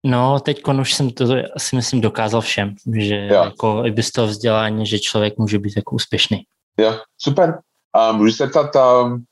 No, 0.04 0.40
teď 0.40 0.68
už 0.68 0.94
jsem 0.94 1.10
to 1.12 1.24
asi 1.56 1.76
myslím 1.76 2.02
dokázal 2.02 2.42
všem, 2.42 2.76
že 2.96 3.16
jo. 3.16 3.44
jako 3.44 3.86
i 3.86 3.92
bez 3.92 4.12
toho 4.12 4.28
vzdělání, 4.28 4.86
že 4.86 5.00
člověk 5.00 5.38
může 5.38 5.60
být 5.60 5.74
jako 5.76 5.96
úspěšný. 5.96 6.44
Jo, 6.78 7.00
super. 7.18 7.60
A 7.94 8.12
můžu 8.12 8.34
se 8.34 8.48
ptat, 8.48 8.76
um, 8.76 9.24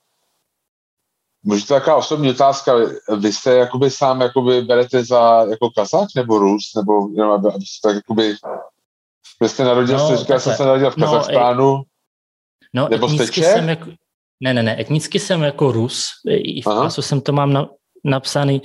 můžu 1.43 1.65
to 1.65 1.73
taková 1.73 1.95
osobní 1.95 2.29
otázka, 2.29 2.73
vy 3.19 3.33
jste 3.33 3.53
jakoby 3.55 3.91
sám 3.91 4.21
jakoby 4.21 4.61
berete 4.61 5.03
za 5.03 5.43
jako 5.49 5.69
kazák 5.69 6.07
nebo 6.15 6.39
Rus, 6.39 6.71
nebo 6.75 7.09
jenom 7.11 7.31
aby, 7.31 7.47
aby 7.47 7.65
tak 7.83 7.95
jakoby, 7.95 8.35
vy 9.41 9.49
jste 9.49 9.63
narodil, 9.63 9.97
no, 9.97 10.07
jste 10.07 10.17
říkal, 10.17 10.39
jsem 10.39 10.55
se 10.55 10.65
narodil 10.65 10.91
v 10.91 10.97
no, 10.97 11.07
Kazachstánu, 11.07 11.81
no, 12.73 12.87
nebo 12.89 13.09
jste 13.09 13.27
Čech? 13.27 13.45
Jsem 13.45 13.69
jako, 13.69 13.91
ne, 14.39 14.53
ne, 14.53 14.63
ne, 14.63 14.81
etnicky 14.81 15.19
jsem 15.19 15.41
jako 15.41 15.71
Rus, 15.71 16.07
i 16.29 16.61
v 16.61 16.65
pasu 16.65 17.01
jsem 17.01 17.21
to 17.21 17.31
mám 17.31 17.53
na, 17.53 17.69
napsaný. 18.05 18.61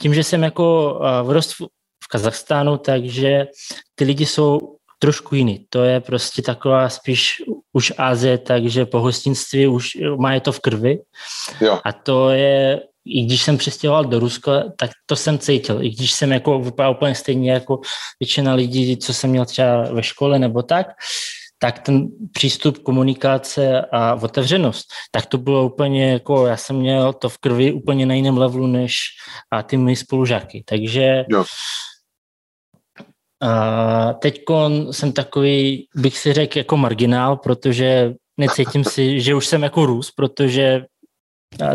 Tím, 0.00 0.14
že 0.14 0.24
jsem 0.24 0.42
jako 0.42 0.98
vrost 1.22 1.52
v, 1.52 1.60
v 2.04 2.08
Kazachstánu, 2.10 2.76
takže 2.76 3.46
ty 3.94 4.04
lidi 4.04 4.26
jsou 4.26 4.60
trošku 4.98 5.34
jiný. 5.34 5.66
To 5.68 5.82
je 5.82 6.00
prostě 6.00 6.42
taková 6.42 6.88
spíš 6.88 7.42
už 7.72 7.92
Azie, 7.98 8.38
takže 8.38 8.86
po 8.86 9.00
hostinství 9.00 9.66
už 9.66 9.88
má 10.18 10.34
je 10.34 10.40
to 10.40 10.52
v 10.52 10.60
krvi. 10.60 10.98
Jo. 11.60 11.80
A 11.84 11.92
to 11.92 12.30
je, 12.30 12.80
i 13.06 13.24
když 13.24 13.42
jsem 13.42 13.58
přestěhoval 13.58 14.04
do 14.04 14.18
Ruska, 14.18 14.62
tak 14.78 14.90
to 15.06 15.16
jsem 15.16 15.38
cítil. 15.38 15.82
I 15.82 15.90
když 15.90 16.12
jsem 16.12 16.32
jako 16.32 16.58
vypadal 16.58 16.92
úplně 16.92 17.14
stejně 17.14 17.52
jako 17.52 17.80
většina 18.20 18.54
lidí, 18.54 18.96
co 18.96 19.14
jsem 19.14 19.30
měl 19.30 19.44
třeba 19.44 19.82
ve 19.82 20.02
škole 20.02 20.38
nebo 20.38 20.62
tak, 20.62 20.86
tak 21.62 21.78
ten 21.78 22.08
přístup 22.32 22.78
komunikace 22.78 23.86
a 23.92 24.14
otevřenost, 24.14 24.86
tak 25.10 25.26
to 25.26 25.38
bylo 25.38 25.66
úplně 25.66 26.12
jako, 26.12 26.46
já 26.46 26.56
jsem 26.56 26.76
měl 26.76 27.12
to 27.12 27.28
v 27.28 27.38
krvi 27.38 27.72
úplně 27.72 28.06
na 28.06 28.14
jiném 28.14 28.38
levelu 28.38 28.66
než 28.66 28.94
a 29.52 29.62
ty 29.62 29.76
mý 29.76 29.96
spolužáky. 29.96 30.64
Takže 30.66 31.24
jo. 31.28 31.44
A 33.42 34.12
teď 34.12 34.42
jsem 34.90 35.12
takový, 35.12 35.86
bych 35.94 36.18
si 36.18 36.32
řekl, 36.32 36.58
jako 36.58 36.76
marginál, 36.76 37.36
protože 37.36 38.14
necítím 38.40 38.84
si, 38.84 39.20
že 39.20 39.34
už 39.34 39.46
jsem 39.46 39.62
jako 39.62 39.86
Rus, 39.86 40.10
protože 40.10 40.84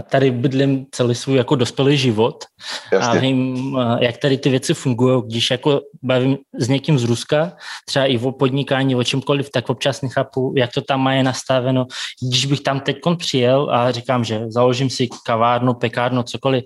tady 0.09 0.32
bydlím 0.32 0.86
celý 0.91 1.15
svůj 1.15 1.38
jako 1.38 1.55
dospělý 1.55 1.97
život 1.97 2.43
Jasně. 2.91 3.19
a 3.19 3.21
vím, 3.21 3.78
jak 3.99 4.17
tady 4.17 4.38
ty 4.38 4.49
věci 4.49 4.73
fungují. 4.73 5.23
Když 5.28 5.51
jako 5.51 5.82
bavím 6.03 6.38
s 6.59 6.67
někým 6.67 6.99
z 6.99 7.03
Ruska, 7.03 7.53
třeba 7.86 8.05
i 8.05 8.17
o 8.17 8.32
podnikání, 8.32 8.95
o 8.95 9.03
čemkoliv, 9.03 9.49
tak 9.49 9.69
občas 9.69 10.01
nechápu, 10.01 10.53
jak 10.57 10.71
to 10.73 10.82
tam 10.82 11.01
mají 11.01 11.23
nastaveno. 11.23 11.86
Když 12.30 12.45
bych 12.45 12.61
tam 12.61 12.80
teď 12.80 12.97
přijel 13.17 13.69
a 13.71 13.91
říkám, 13.91 14.23
že 14.23 14.45
založím 14.47 14.89
si 14.89 15.07
kavárnu, 15.25 15.73
pekárnu, 15.73 16.23
cokoliv, 16.23 16.63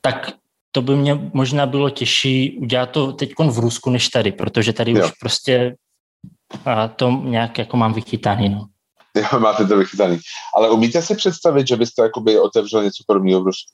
tak 0.00 0.32
to 0.72 0.82
by 0.82 0.96
mě 0.96 1.30
možná 1.32 1.66
bylo 1.66 1.90
těžší 1.90 2.58
udělat 2.60 2.90
to 2.90 3.12
teď 3.12 3.32
v 3.38 3.58
Rusku 3.58 3.90
než 3.90 4.08
tady, 4.08 4.32
protože 4.32 4.72
tady 4.72 4.92
jo. 4.92 5.04
už 5.04 5.10
prostě 5.20 5.74
a 6.64 6.88
to 6.88 7.10
nějak 7.10 7.58
jako 7.58 7.76
mám 7.76 7.92
vychytaný. 7.92 8.48
No. 8.48 8.66
Jo, 9.16 9.38
máte 9.40 9.64
to 9.64 9.78
vychytaný. 9.78 10.18
Ale 10.56 10.70
umíte 10.70 11.02
si 11.02 11.14
představit, 11.14 11.68
že 11.68 11.76
byste 11.76 12.02
jakoby 12.02 12.38
otevřel 12.38 12.82
něco 12.84 13.04
podobného 13.06 13.40
v 13.42 13.46
Rusku? 13.46 13.72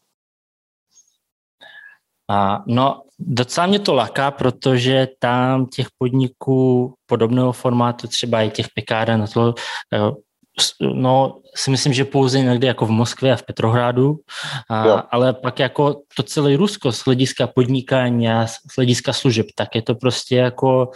A, 2.31 2.63
no, 2.67 3.03
docela 3.19 3.67
mě 3.67 3.79
to 3.79 3.95
laká, 3.95 4.31
protože 4.31 5.09
tam 5.19 5.67
těch 5.67 5.87
podniků 5.99 6.95
podobného 7.07 7.53
formátu, 7.53 8.07
třeba 8.07 8.43
i 8.43 8.51
těch 8.51 8.67
pekáren, 8.75 9.21
na 9.21 9.27
to, 9.27 9.55
eh, 9.93 10.11
no, 10.81 11.41
si 11.55 11.71
myslím, 11.71 11.93
že 11.93 12.05
pouze 12.05 12.41
někde 12.41 12.67
jako 12.67 12.87
v 12.87 12.91
Moskvě 12.91 13.33
a 13.33 13.37
v 13.37 13.43
Petrohradu, 13.43 14.17
a, 14.71 14.83
ale 14.93 15.33
pak 15.33 15.59
jako 15.59 16.03
to 16.17 16.23
celé 16.23 16.57
Rusko 16.57 16.93
z 16.93 17.01
hlediska 17.01 17.47
podnikání 17.47 18.29
a 18.29 18.47
z 18.47 18.77
hlediska 18.77 19.13
služeb, 19.13 19.47
tak 19.55 19.75
je 19.75 19.83
to 19.83 19.95
prostě 19.95 20.37
jako, 20.37 20.91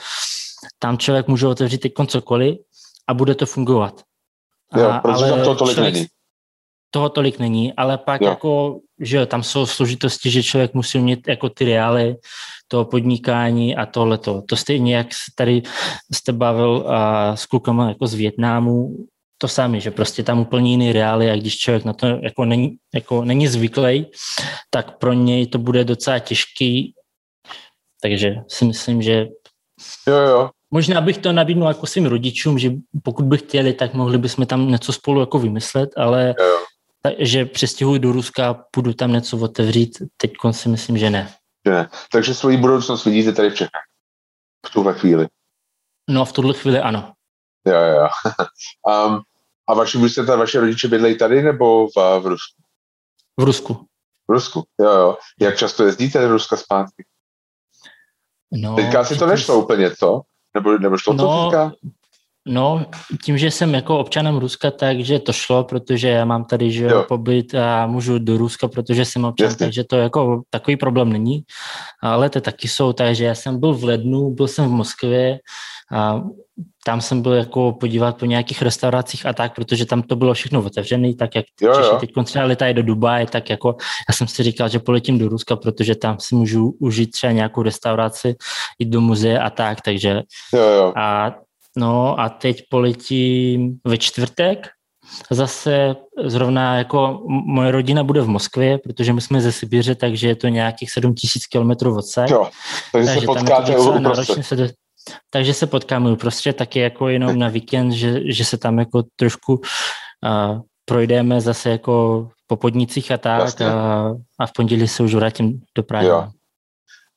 tam 0.79 0.99
člověk 0.99 1.29
může 1.29 1.47
otevřít 1.47 1.79
teď 1.79 1.93
cokoliv 2.07 2.59
a 3.09 3.15
bude 3.15 3.35
to 3.35 3.47
fungovat. 3.47 4.03
Jo, 4.77 4.93
protože 5.03 5.25
ale 5.25 5.31
tam 5.31 5.45
to 5.45 5.55
tolik 5.55 5.75
člověk, 5.75 5.95
není 5.95 6.07
toho 6.91 7.09
tolik 7.09 7.39
není, 7.39 7.73
ale 7.73 7.99
pak 7.99 8.21
jo. 8.21 8.29
jako, 8.29 8.81
že 9.01 9.27
tam 9.27 9.43
jsou 9.43 9.67
složitosti, 9.67 10.31
že 10.31 10.43
člověk 10.43 10.75
musí 10.75 10.99
mít 10.99 11.29
jako 11.29 11.49
ty 11.49 11.65
reály 11.65 12.17
toho 12.69 12.85
podnikání 12.85 13.77
a 13.77 13.87
tohleto. 13.87 14.43
To 14.43 14.57
stejně, 14.57 14.97
jak 14.97 15.07
tady 15.35 15.63
jste 16.13 16.33
bavil 16.33 16.85
a, 16.89 17.37
s 17.37 17.47
klukama 17.47 17.89
jako 17.89 18.07
z 18.07 18.15
Větnámu, 18.15 18.97
to 19.39 19.49
sami, 19.49 19.81
že 19.81 19.91
prostě 19.91 20.23
tam 20.23 20.41
úplně 20.41 20.71
jiný 20.71 20.93
reály 20.93 21.31
a 21.31 21.37
když 21.37 21.59
člověk 21.59 21.85
na 21.85 21.93
to 21.93 22.07
jako 22.07 22.45
není, 22.45 22.77
jako 22.95 23.25
není 23.25 23.49
zvyklý, 23.49 24.07
tak 24.71 24.99
pro 24.99 25.13
něj 25.13 25.47
to 25.47 25.59
bude 25.59 25.85
docela 25.85 26.19
těžký. 26.19 26.95
Takže 28.03 28.37
si 28.49 28.65
myslím, 28.65 29.03
že 29.03 29.29
jo, 30.09 30.17
jo. 30.17 30.51
Možná 30.71 31.01
bych 31.01 31.19
to 31.19 31.33
nabídnul 31.33 31.69
jako 31.69 31.87
svým 31.87 32.07
rodičům, 32.07 32.59
že 32.59 32.71
pokud 33.03 33.25
by 33.25 33.39
chtěli, 33.39 33.73
tak 33.73 33.95
mohli 33.95 34.19
bychom 34.19 34.47
tam 34.47 34.69
něco 34.69 34.93
spolu 34.93 35.21
jako 35.21 35.39
vymyslet, 35.39 35.91
ale 35.97 36.35
jo, 36.39 36.59
že 37.19 37.45
přestěhuji 37.45 37.99
do 37.99 38.13
Ruska 38.13 38.51
a 38.51 38.55
půjdu 38.55 38.93
tam 38.93 39.13
něco 39.13 39.39
otevřít, 39.39 39.99
teď 40.17 40.33
si 40.51 40.69
myslím, 40.69 40.99
že 40.99 41.11
ne. 41.11 41.35
Že 41.67 41.73
ne. 41.73 41.89
Takže 42.13 42.35
svoji 42.35 42.57
budoucnost 42.57 43.05
vidíte 43.05 43.33
tady 43.33 43.51
v 43.51 43.55
Čechách. 43.55 43.85
V 44.67 44.71
tuhle 44.71 44.95
chvíli. 44.95 45.29
No, 46.11 46.25
v 46.25 46.33
tuhle 46.33 46.55
chvíli 46.55 46.79
ano. 46.79 47.13
Jo, 47.67 47.79
jo. 47.79 48.09
um, 49.09 49.21
a 49.69 49.75
vaši, 49.75 49.99
ta, 50.27 50.37
vaše 50.37 50.61
rodiče 50.61 50.89
bydlejí 50.89 51.19
tady 51.19 51.43
nebo 51.43 51.89
v, 51.89 52.21
v 52.21 52.27
Rusku? 52.27 52.63
V 53.41 53.43
Rusku. 53.43 53.87
V 54.29 54.33
Rusku, 54.33 54.65
jo, 54.81 54.91
jo. 54.91 55.17
Jak 55.41 55.57
často 55.57 55.85
jezdíte 55.85 56.21
do 56.21 56.29
Ruska 56.29 56.57
zpátky? 56.57 57.05
No, 58.53 58.77
teďka 58.77 59.05
si 59.05 59.19
to 59.19 59.27
nešlo 59.27 59.63
úplně, 59.63 59.97
co? 59.97 60.23
Nebo, 60.55 60.79
nebo 60.79 60.99
šlo 60.99 61.13
no, 61.13 61.25
to 61.25 61.45
teďka? 61.45 61.73
No, 62.49 62.87
tím, 63.25 63.39
že 63.39 63.51
jsem 63.51 63.75
jako 63.75 63.99
občanem 63.99 64.37
Ruska, 64.37 64.71
takže 64.71 65.19
to 65.19 65.33
šlo, 65.33 65.65
protože 65.65 66.09
já 66.09 66.25
mám 66.25 66.45
tady 66.45 66.73
že 66.73 66.85
jo. 66.85 67.05
pobyt 67.09 67.55
a 67.55 67.87
můžu 67.87 68.19
do 68.19 68.37
Ruska, 68.37 68.69
protože 68.69 69.05
jsem 69.05 69.25
občan, 69.25 69.45
Jasně. 69.45 69.67
takže 69.67 69.85
to 69.85 69.97
jako 69.97 70.43
takový 70.51 70.77
problém 70.77 71.13
není. 71.13 71.43
Ale 72.03 72.31
to 72.31 72.41
taky 72.41 72.69
jsou, 72.69 72.93
takže 72.93 73.25
já 73.25 73.35
jsem 73.35 73.61
byl 73.61 73.75
v 73.75 73.85
lednu, 73.85 74.31
byl 74.31 74.49
jsem 74.49 74.69
v 74.69 74.73
Moskvě 74.73 75.39
a 75.93 76.23
tam 76.85 77.01
jsem 77.01 77.23
byl 77.23 77.33
jako 77.33 77.73
podívat 77.73 78.19
po 78.19 78.27
nějakých 78.27 78.63
restauracích 78.63 79.27
a 79.27 79.33
tak, 79.33 79.55
protože 79.55 79.87
tam 79.87 80.03
to 80.03 80.17
bylo 80.17 80.35
všechno 80.35 80.63
otevřené, 80.63 81.15
tak 81.15 81.35
jak 81.35 81.45
jo, 81.61 81.75
Češi 81.75 81.89
jo. 81.89 81.99
teď 82.01 82.11
třeba 82.25 82.45
letají 82.45 82.75
do 82.75 82.83
Dubaje, 82.83 83.27
tak 83.27 83.51
jako 83.51 83.77
já 84.09 84.15
jsem 84.15 84.29
si 84.29 84.43
říkal, 84.43 84.69
že 84.69 84.79
poletím 84.79 85.19
do 85.19 85.29
Ruska, 85.29 85.57
protože 85.57 85.95
tam 85.95 86.17
si 86.21 86.35
můžu 86.35 86.77
užít 86.81 87.11
třeba 87.11 87.33
nějakou 87.33 87.63
restauraci, 87.63 88.35
jít 88.79 88.89
do 88.89 89.01
muzea 89.01 89.43
a 89.43 89.51
tak, 89.51 89.81
takže 89.81 90.23
jo, 90.55 90.63
jo. 90.63 90.93
a 90.97 91.35
No 91.77 92.21
a 92.21 92.29
teď 92.29 92.63
poletím 92.71 93.79
ve 93.87 93.99
čtvrtek. 93.99 94.69
Zase 95.31 95.97
zrovna 96.25 96.77
jako 96.77 97.23
moje 97.29 97.71
rodina 97.71 98.05
bude 98.05 98.21
v 98.21 98.29
Moskvě, 98.29 98.79
protože 98.79 99.13
my 99.13 99.21
jsme 99.21 99.41
ze 99.41 99.53
Sibiře, 99.53 99.95
takže 99.95 100.29
je 100.29 100.37
to 100.37 100.49
nějakých 100.49 100.91
7 100.91 101.15
tisíc 101.15 101.47
kilometrů 101.47 101.99
od 101.99 102.05
Jo, 102.31 102.49
takže, 102.93 103.07
takže 103.07 103.21
se 103.21 103.27
potkáte 103.27 103.79
uprostřed. 103.79 104.47
Se 104.47 104.57
do, 104.57 104.69
takže 105.31 105.55
se 105.55 105.67
potkáme 105.67 106.13
uprostřed, 106.13 106.57
taky 106.57 106.79
jako 106.79 107.09
jenom 107.09 107.39
na 107.39 107.49
víkend, 107.49 107.93
že, 107.93 108.33
že 108.33 108.45
se 108.45 108.59
tam 108.59 108.79
jako 108.79 109.03
trošku 109.17 109.53
uh, 109.55 110.61
projdeme 110.85 111.41
zase 111.41 111.71
jako 111.71 112.29
po 112.47 112.57
podnicích 112.57 113.13
a 113.13 113.19
tak 113.19 113.61
a, 113.61 114.05
a 114.39 114.47
v 114.47 114.53
pondělí 114.53 114.89
se 114.89 115.03
už 115.03 115.15
vrátím 115.15 115.61
do 115.75 115.83
Prahy. 115.83 116.07
Jo. 116.07 116.31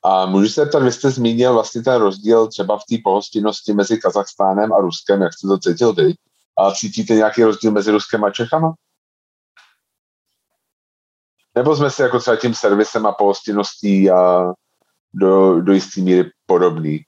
A 0.06 0.26
můžu 0.26 0.50
se 0.50 0.62
zeptat, 0.62 0.84
vy 0.84 0.92
jste 0.92 1.12
zmínil 1.12 1.54
vlastně 1.54 1.82
ten 1.82 2.02
rozdíl 2.02 2.48
třeba 2.48 2.78
v 2.78 2.84
té 2.90 2.96
pohostinnosti 3.04 3.74
mezi 3.74 3.98
Kazachstánem 3.98 4.74
a 4.74 4.82
Ruskem, 4.82 5.22
jak 5.22 5.34
jste 5.34 5.48
to 5.48 5.58
cítil 5.58 5.94
vy? 5.94 6.14
A 6.58 6.72
cítíte 6.72 7.14
nějaký 7.14 7.44
rozdíl 7.44 7.72
mezi 7.72 7.92
Ruskem 7.92 8.24
a 8.24 8.32
Čechama? 8.32 8.74
Nebo 11.56 11.76
jsme 11.76 11.90
si 11.90 12.02
jako 12.02 12.20
třeba 12.20 12.38
tím 12.38 12.54
servisem 12.54 13.06
a 13.06 13.12
pohostinností 13.12 14.12
a 14.12 14.44
do, 15.14 15.62
do 15.62 15.74
jisté 15.74 16.02
míry 16.02 16.32
podobný? 16.46 17.06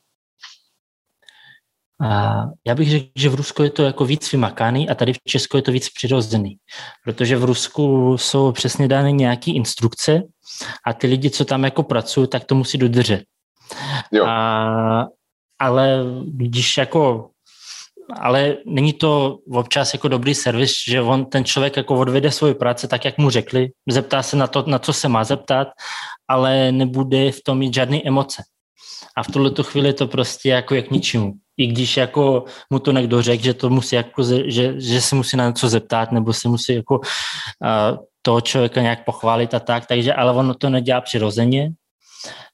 A 2.01 2.41
já 2.67 2.75
bych 2.75 2.89
řekl, 2.89 3.07
že 3.15 3.29
v 3.29 3.35
Rusku 3.35 3.63
je 3.63 3.69
to 3.69 3.83
jako 3.83 4.05
víc 4.05 4.31
vymakaný 4.31 4.89
a 4.89 4.95
tady 4.95 5.13
v 5.13 5.17
Česku 5.27 5.57
je 5.57 5.63
to 5.63 5.71
víc 5.71 5.89
přirozený, 5.89 6.57
protože 7.03 7.37
v 7.37 7.43
Rusku 7.43 8.17
jsou 8.17 8.51
přesně 8.51 8.87
dány 8.87 9.13
nějaké 9.13 9.51
instrukce 9.51 10.23
a 10.87 10.93
ty 10.93 11.07
lidi, 11.07 11.29
co 11.29 11.45
tam 11.45 11.63
jako 11.63 11.83
pracují, 11.83 12.27
tak 12.27 12.43
to 12.43 12.55
musí 12.55 12.77
dodržet. 12.77 13.23
Jo. 14.11 14.25
A, 14.25 15.07
ale 15.59 16.03
když 16.25 16.77
jako 16.77 17.29
ale 18.13 18.57
není 18.65 18.93
to 18.93 19.37
občas 19.51 19.93
jako 19.93 20.07
dobrý 20.07 20.35
servis, 20.35 20.73
že 20.87 21.01
on, 21.01 21.25
ten 21.25 21.45
člověk 21.45 21.77
jako 21.77 21.95
odvede 21.95 22.31
svoji 22.31 22.53
práci 22.53 22.87
tak, 22.87 23.05
jak 23.05 23.17
mu 23.17 23.29
řekli, 23.29 23.69
zeptá 23.89 24.23
se 24.23 24.37
na 24.37 24.47
to, 24.47 24.63
na 24.67 24.79
co 24.79 24.93
se 24.93 25.07
má 25.07 25.23
zeptat, 25.23 25.67
ale 26.27 26.71
nebude 26.71 27.31
v 27.31 27.43
tom 27.43 27.57
mít 27.57 27.73
žádné 27.73 28.01
emoce. 28.05 28.43
A 29.17 29.23
v 29.23 29.27
tuhle 29.27 29.51
chvíli 29.61 29.93
to 29.93 30.07
prostě 30.07 30.49
jako 30.49 30.75
jak 30.75 30.91
ničemu 30.91 31.33
i 31.57 31.67
když 31.67 31.97
jako 31.97 32.43
mu 32.69 32.79
to 32.79 32.91
někdo 32.91 33.21
řekl, 33.21 33.43
že 33.43 33.53
to 33.53 33.69
musí 33.69 33.95
jako, 33.95 34.23
že, 34.45 34.73
že 34.81 35.01
se 35.01 35.15
musí 35.15 35.37
na 35.37 35.47
něco 35.47 35.69
zeptat, 35.69 36.11
nebo 36.11 36.33
se 36.33 36.47
musí 36.47 36.75
jako 36.75 36.99
uh, 36.99 37.97
toho 38.21 38.41
člověka 38.41 38.81
nějak 38.81 39.05
pochválit 39.05 39.53
a 39.53 39.59
tak, 39.59 39.85
takže 39.85 40.13
ale 40.13 40.31
ono 40.31 40.53
to 40.53 40.69
nedělá 40.69 41.01
přirozeně, 41.01 41.71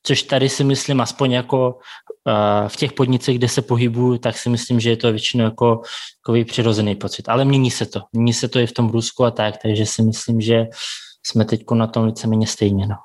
což 0.04 0.24
tady 0.24 0.50
si 0.50 0.64
myslím, 0.64 1.02
aspoň 1.02 1.32
jako 1.32 1.70
uh, 1.70 2.68
v 2.68 2.76
těch 2.76 2.94
podnicích, 2.94 3.38
kde 3.38 3.48
se 3.48 3.62
pohybuju, 3.62 4.18
tak 4.18 4.38
si 4.38 4.50
myslím, 4.50 4.80
že 4.80 4.90
je 4.90 4.98
to 4.98 5.12
většinou 5.12 5.44
jako 5.44 5.82
takový 6.22 6.46
přirozený 6.46 6.96
pocit. 6.96 7.30
Ale 7.30 7.46
mění 7.46 7.72
se 7.72 7.86
to. 7.86 8.02
Mění 8.14 8.34
se 8.34 8.48
to 8.48 8.60
i 8.60 8.68
v 8.68 8.74
tom 8.74 8.90
Rusku 8.90 9.26
a 9.26 9.32
tak, 9.32 9.58
takže 9.62 9.86
si 9.86 10.02
myslím, 10.02 10.42
že 10.42 10.66
jsme 11.26 11.46
teď 11.46 11.64
na 11.74 11.88
tom 11.88 12.06
víceméně 12.06 12.48
stejně. 12.48 12.88
No. 12.88 12.96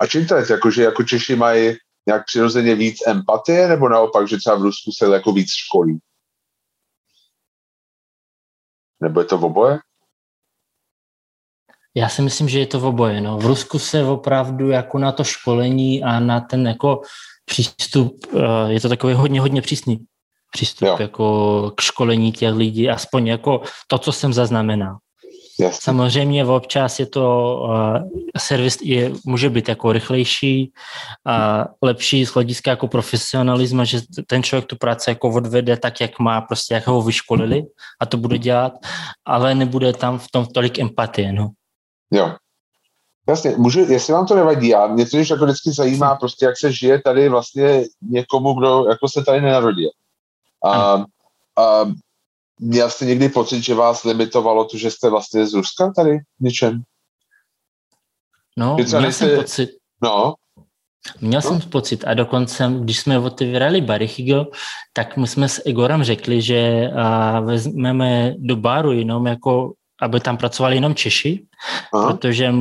A 0.00 0.06
čím 0.06 0.26
to 0.26 0.34
je? 0.36 0.44
Jako, 0.50 0.70
že 0.70 0.82
jako 0.82 1.02
Češi 1.02 1.36
mají 1.36 1.76
nějak 2.06 2.24
přirozeně 2.26 2.74
víc 2.74 3.06
empatie, 3.06 3.68
nebo 3.68 3.88
naopak, 3.88 4.28
že 4.28 4.36
třeba 4.36 4.56
v 4.56 4.62
Rusku 4.62 4.92
se 4.92 5.06
jako 5.06 5.32
víc 5.32 5.48
školí? 5.50 5.98
Nebo 9.02 9.20
je 9.20 9.26
to 9.26 9.38
v 9.38 9.44
oboje? 9.44 9.78
Já 11.96 12.08
si 12.08 12.22
myslím, 12.22 12.48
že 12.48 12.58
je 12.58 12.66
to 12.66 12.80
v 12.80 12.84
oboje. 12.84 13.20
No. 13.20 13.38
V 13.38 13.46
Rusku 13.46 13.78
se 13.78 14.04
opravdu 14.04 14.70
jako 14.70 14.98
na 14.98 15.12
to 15.12 15.24
školení 15.24 16.04
a 16.04 16.20
na 16.20 16.40
ten 16.40 16.66
jako 16.66 17.00
přístup, 17.44 18.26
eh, 18.36 18.72
je 18.72 18.80
to 18.80 18.88
takový 18.88 19.14
hodně, 19.14 19.40
hodně 19.40 19.62
přísný 19.62 20.06
přístup 20.52 20.88
jo. 20.88 20.96
jako 21.00 21.72
k 21.76 21.80
školení 21.80 22.32
těch 22.32 22.54
lidí, 22.54 22.90
aspoň 22.90 23.26
jako 23.26 23.62
to, 23.86 23.98
co 23.98 24.12
jsem 24.12 24.32
zaznamenal. 24.32 24.96
Jasně. 25.60 25.78
Samozřejmě 25.82 26.44
občas 26.44 27.00
je 27.00 27.06
to 27.06 27.56
uh, 27.64 28.08
servis 28.38 28.78
je, 28.82 29.12
může 29.26 29.50
být 29.50 29.68
jako 29.68 29.92
rychlejší 29.92 30.72
a 31.26 31.64
lepší 31.82 32.26
z 32.26 32.30
hlediska 32.30 32.70
jako 32.70 32.88
profesionalismu, 32.88 33.84
že 33.84 34.00
ten 34.26 34.42
člověk 34.42 34.66
tu 34.66 34.76
práci 34.76 35.10
jako 35.10 35.28
odvede 35.30 35.76
tak, 35.76 36.00
jak 36.00 36.18
má, 36.18 36.40
prostě 36.40 36.74
jak 36.74 36.86
ho 36.86 37.02
vyškolili 37.02 37.62
a 38.00 38.06
to 38.06 38.16
bude 38.16 38.38
dělat, 38.38 38.72
ale 39.24 39.54
nebude 39.54 39.92
tam 39.92 40.18
v 40.18 40.26
tom 40.30 40.46
tolik 40.46 40.78
empatie, 40.78 41.32
no. 41.32 41.50
Jo. 42.12 42.34
Jasně, 43.28 43.54
můžu, 43.56 43.80
jestli 43.80 44.12
vám 44.12 44.26
to 44.26 44.34
nevadí, 44.34 44.68
já 44.68 44.86
mě 44.86 45.06
to 45.06 45.16
jako 45.16 45.44
vždycky 45.44 45.70
zajímá, 45.70 46.16
prostě 46.16 46.44
jak 46.44 46.58
se 46.58 46.72
žije 46.72 47.02
tady 47.02 47.28
vlastně 47.28 47.84
někomu, 48.02 48.54
kdo 48.54 48.86
jako 48.88 49.08
se 49.08 49.24
tady 49.24 49.40
nenarodil. 49.40 49.90
A, 50.64 51.04
a 51.56 51.84
Měl 52.60 52.90
jste 52.90 53.04
někdy 53.04 53.28
pocit, 53.28 53.62
že 53.62 53.74
vás 53.74 54.04
limitovalo 54.04 54.64
to, 54.64 54.78
že 54.78 54.90
jste 54.90 55.10
vlastně 55.10 55.46
z 55.46 55.54
Ruska 55.54 55.92
tady 55.96 56.18
něčem? 56.40 56.82
No, 58.56 58.76
měl 58.76 59.00
nejste... 59.00 59.26
jsem 59.26 59.36
pocit. 59.36 59.70
No. 60.02 60.34
Měl 61.20 61.40
no. 61.44 61.48
jsem 61.50 61.70
pocit 61.70 62.04
a 62.06 62.14
dokonce, 62.14 62.72
když 62.80 63.00
jsme 63.00 63.18
otevírali 63.18 63.80
Bary 63.80 64.06
Higel, 64.16 64.46
tak 64.92 65.16
my 65.16 65.26
jsme 65.26 65.48
s 65.48 65.62
Igorem 65.64 66.04
řekli, 66.04 66.42
že 66.42 66.90
a, 66.96 67.40
vezmeme 67.40 68.34
do 68.38 68.56
baru 68.56 68.92
jenom 68.92 69.26
jako 69.26 69.72
aby 70.02 70.20
tam 70.20 70.36
pracovali 70.36 70.74
jenom 70.74 70.94
Češi, 70.94 71.46
Aha. 71.92 72.12
protože 72.12 72.54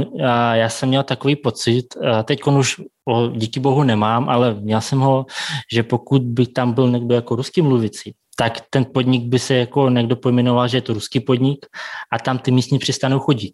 já 0.53 0.69
jsem 0.69 0.89
měl 0.89 1.03
takový 1.03 1.35
pocit, 1.35 1.85
teď 2.23 2.43
už 2.43 2.81
o, 3.05 3.27
díky 3.27 3.59
bohu 3.59 3.83
nemám, 3.83 4.29
ale 4.29 4.53
měl 4.53 4.81
jsem 4.81 4.99
ho, 4.99 5.25
že 5.73 5.83
pokud 5.83 6.21
by 6.21 6.47
tam 6.47 6.73
byl 6.73 6.91
někdo 6.91 7.15
jako 7.15 7.35
ruský 7.35 7.61
mluvící, 7.61 8.13
tak 8.35 8.61
ten 8.69 8.85
podnik 8.85 9.23
by 9.23 9.39
se 9.39 9.55
jako 9.55 9.89
někdo 9.89 10.15
pojmenoval, 10.15 10.67
že 10.67 10.77
je 10.77 10.81
to 10.81 10.93
ruský 10.93 11.19
podnik 11.19 11.65
a 12.11 12.19
tam 12.19 12.39
ty 12.39 12.51
místní 12.51 12.79
přestanou 12.79 13.19
chodit. 13.19 13.53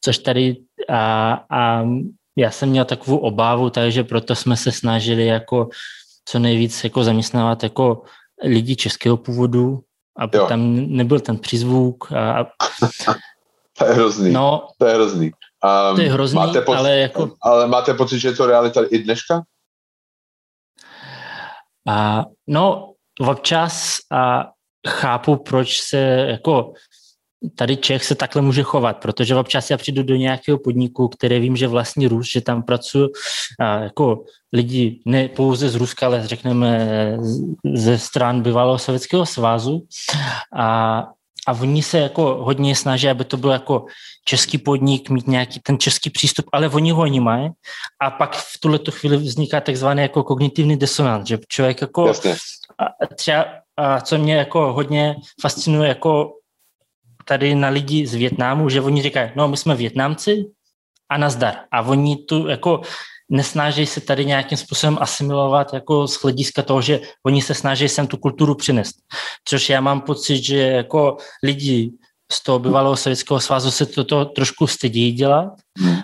Což 0.00 0.18
tady 0.18 0.56
a, 0.88 1.32
a 1.50 1.84
já 2.36 2.50
jsem 2.50 2.68
měl 2.68 2.84
takovou 2.84 3.16
obávu, 3.16 3.70
takže 3.70 4.04
proto 4.04 4.34
jsme 4.34 4.56
se 4.56 4.72
snažili 4.72 5.26
jako 5.26 5.68
co 6.28 6.38
nejvíc 6.38 6.84
jako 6.84 7.04
zaměstnávat 7.04 7.62
jako 7.62 8.02
lidi 8.42 8.76
českého 8.76 9.16
původu, 9.16 9.80
aby 10.18 10.38
jo. 10.38 10.46
tam 10.46 10.76
nebyl 10.76 11.20
ten 11.20 11.38
přízvuk. 11.38 12.12
A, 12.12 12.44
to 13.78 13.84
je 13.84 13.92
hrozný. 13.92 14.32
No, 14.32 14.68
to 14.78 14.86
je 14.86 14.94
hrozný. 14.94 15.30
Um, 15.90 15.96
to 15.96 16.02
je 16.02 16.12
hrozný, 16.12 16.36
máte 16.36 16.60
pocit, 16.60 16.78
ale 16.78 16.96
jako... 16.96 17.32
Ale 17.42 17.66
máte 17.66 17.94
pocit, 17.94 18.18
že 18.18 18.28
je 18.28 18.34
to 18.34 18.46
realita 18.46 18.80
i 18.90 18.98
dneška? 18.98 19.42
A, 21.88 22.24
no, 22.46 22.94
občas 23.20 23.98
a 24.12 24.50
chápu, 24.88 25.36
proč 25.36 25.80
se 25.80 25.98
jako 26.28 26.72
tady 27.54 27.76
Čech 27.76 28.04
se 28.04 28.14
takhle 28.14 28.42
může 28.42 28.62
chovat, 28.62 28.96
protože 28.96 29.36
občas 29.36 29.70
já 29.70 29.76
přijdu 29.76 30.02
do 30.02 30.16
nějakého 30.16 30.58
podniku, 30.58 31.08
které 31.08 31.40
vím, 31.40 31.56
že 31.56 31.68
vlastní 31.68 32.06
Rus, 32.06 32.32
že 32.32 32.40
tam 32.40 32.62
pracují 32.62 33.08
jako 33.82 34.24
lidi 34.52 35.00
ne 35.04 35.28
pouze 35.28 35.68
z 35.68 35.74
Ruska, 35.74 36.06
ale 36.06 36.28
řekneme 36.28 36.88
ze 37.74 37.98
stran 37.98 38.42
bývalého 38.42 38.78
Sovětského 38.78 39.26
svazu 39.26 39.86
a, 40.56 40.98
a 41.46 41.52
oni 41.52 41.82
se 41.82 41.98
jako 41.98 42.22
hodně 42.40 42.76
snaží, 42.76 43.08
aby 43.08 43.24
to 43.24 43.36
byl 43.36 43.50
jako 43.50 43.86
český 44.24 44.58
podnik, 44.58 45.10
mít 45.10 45.26
nějaký 45.26 45.60
ten 45.60 45.78
český 45.78 46.10
přístup, 46.10 46.46
ale 46.52 46.68
oni 46.68 46.90
ho 46.90 47.02
ani 47.02 47.20
mají. 47.20 47.50
A 48.02 48.10
pak 48.10 48.36
v 48.36 48.60
tuhle 48.60 48.78
chvíli 48.90 49.16
vzniká 49.16 49.60
takzvaný 49.60 50.02
jako 50.02 50.22
kognitivní 50.22 50.76
disonant, 50.76 51.26
že 51.26 51.38
člověk 51.48 51.80
jako. 51.80 52.12
A 52.78 53.06
třeba, 53.14 53.46
a 53.76 54.00
co 54.00 54.18
mě 54.18 54.36
jako 54.36 54.72
hodně 54.72 55.16
fascinuje 55.40 55.88
jako 55.88 56.32
tady 57.24 57.54
na 57.54 57.68
lidi 57.68 58.06
z 58.06 58.14
Větnámu, 58.14 58.68
že 58.68 58.80
oni 58.80 59.02
říkají, 59.02 59.30
no 59.36 59.48
my 59.48 59.56
jsme 59.56 59.74
Větnamci 59.74 60.44
a 61.08 61.18
nazdar. 61.18 61.54
A 61.72 61.82
oni 61.82 62.16
tu 62.16 62.48
jako 62.48 62.80
nesnáží 63.30 63.86
se 63.86 64.00
tady 64.00 64.26
nějakým 64.26 64.58
způsobem 64.58 64.98
asimilovat 65.00 65.74
jako 65.74 66.08
z 66.08 66.22
hlediska 66.22 66.62
toho, 66.62 66.82
že 66.82 67.00
oni 67.26 67.42
se 67.42 67.54
snaží 67.54 67.88
sem 67.88 68.06
tu 68.06 68.16
kulturu 68.16 68.54
přinést. 68.54 68.96
Což 69.44 69.70
já 69.70 69.80
mám 69.80 70.00
pocit, 70.00 70.44
že 70.44 70.58
jako 70.58 71.16
lidi 71.42 71.92
z 72.32 72.42
toho 72.42 72.58
bývalého 72.58 72.96
sovětského 72.96 73.40
svazu 73.40 73.70
se 73.70 73.86
toto 73.86 74.24
trošku 74.24 74.66
stydí 74.66 75.12
dělat, 75.12 75.52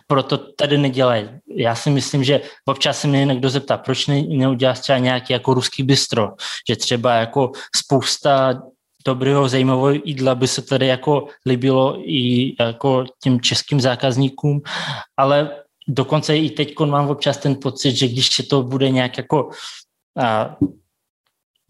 proto 0.06 0.38
tady 0.38 0.78
nedělají. 0.78 1.28
Já 1.56 1.74
si 1.74 1.90
myslím, 1.90 2.24
že 2.24 2.40
občas 2.66 3.00
se 3.00 3.08
mě 3.08 3.24
někdo 3.24 3.50
zeptá, 3.50 3.76
proč 3.76 4.06
ne, 4.06 4.22
neuděláš 4.22 4.80
třeba 4.80 4.98
nějaký 4.98 5.32
jako 5.32 5.54
ruský 5.54 5.82
bistro, 5.82 6.28
že 6.68 6.76
třeba 6.76 7.14
jako 7.14 7.50
spousta 7.76 8.62
dobrého, 9.06 9.48
zajímavého 9.48 9.90
jídla 10.04 10.34
by 10.34 10.48
se 10.48 10.62
tady 10.62 10.86
jako 10.86 11.26
líbilo 11.46 11.98
i 12.10 12.54
jako 12.60 13.04
těm 13.22 13.40
českým 13.40 13.80
zákazníkům, 13.80 14.62
ale 15.16 15.50
dokonce 15.88 16.38
i 16.38 16.50
teď 16.50 16.74
mám 16.84 17.08
občas 17.08 17.36
ten 17.36 17.56
pocit, 17.62 17.96
že 17.96 18.08
když 18.08 18.34
se 18.34 18.42
to 18.42 18.62
bude 18.62 18.90
nějak 18.90 19.18
jako 19.18 19.50
a, 20.18 20.56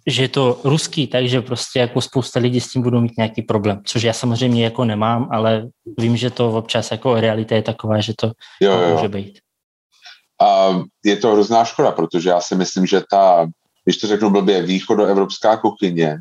že 0.07 0.23
je 0.23 0.29
to 0.29 0.61
ruský, 0.65 1.07
takže 1.07 1.41
prostě 1.41 1.79
jako 1.79 2.01
spousta 2.01 2.41
lidí 2.41 2.61
s 2.61 2.73
tím 2.73 2.83
budou 2.83 3.01
mít 3.01 3.17
nějaký 3.19 3.43
problém, 3.43 3.83
což 3.85 4.03
já 4.03 4.13
samozřejmě 4.13 4.65
jako 4.65 4.85
nemám, 4.85 5.29
ale 5.33 5.69
vím, 5.99 6.17
že 6.17 6.31
to 6.31 6.53
občas 6.53 6.91
jako 6.91 7.15
realita 7.15 7.55
je 7.55 7.63
taková, 7.63 8.01
že 8.01 8.13
to 8.17 8.33
jo, 8.61 8.73
jo. 8.73 8.97
může 8.97 9.09
být. 9.09 9.39
A 10.43 10.81
je 11.05 11.17
to 11.17 11.33
hrozná 11.33 11.65
škoda, 11.65 11.93
protože 11.93 12.29
já 12.29 12.41
si 12.41 12.55
myslím, 12.55 12.87
že 12.87 13.03
ta, 13.11 13.47
když 13.85 13.97
to 13.97 14.07
řeknu 14.07 14.31
blbě, 14.31 14.63
východoevropská 14.63 15.57
kuchyně 15.57 16.19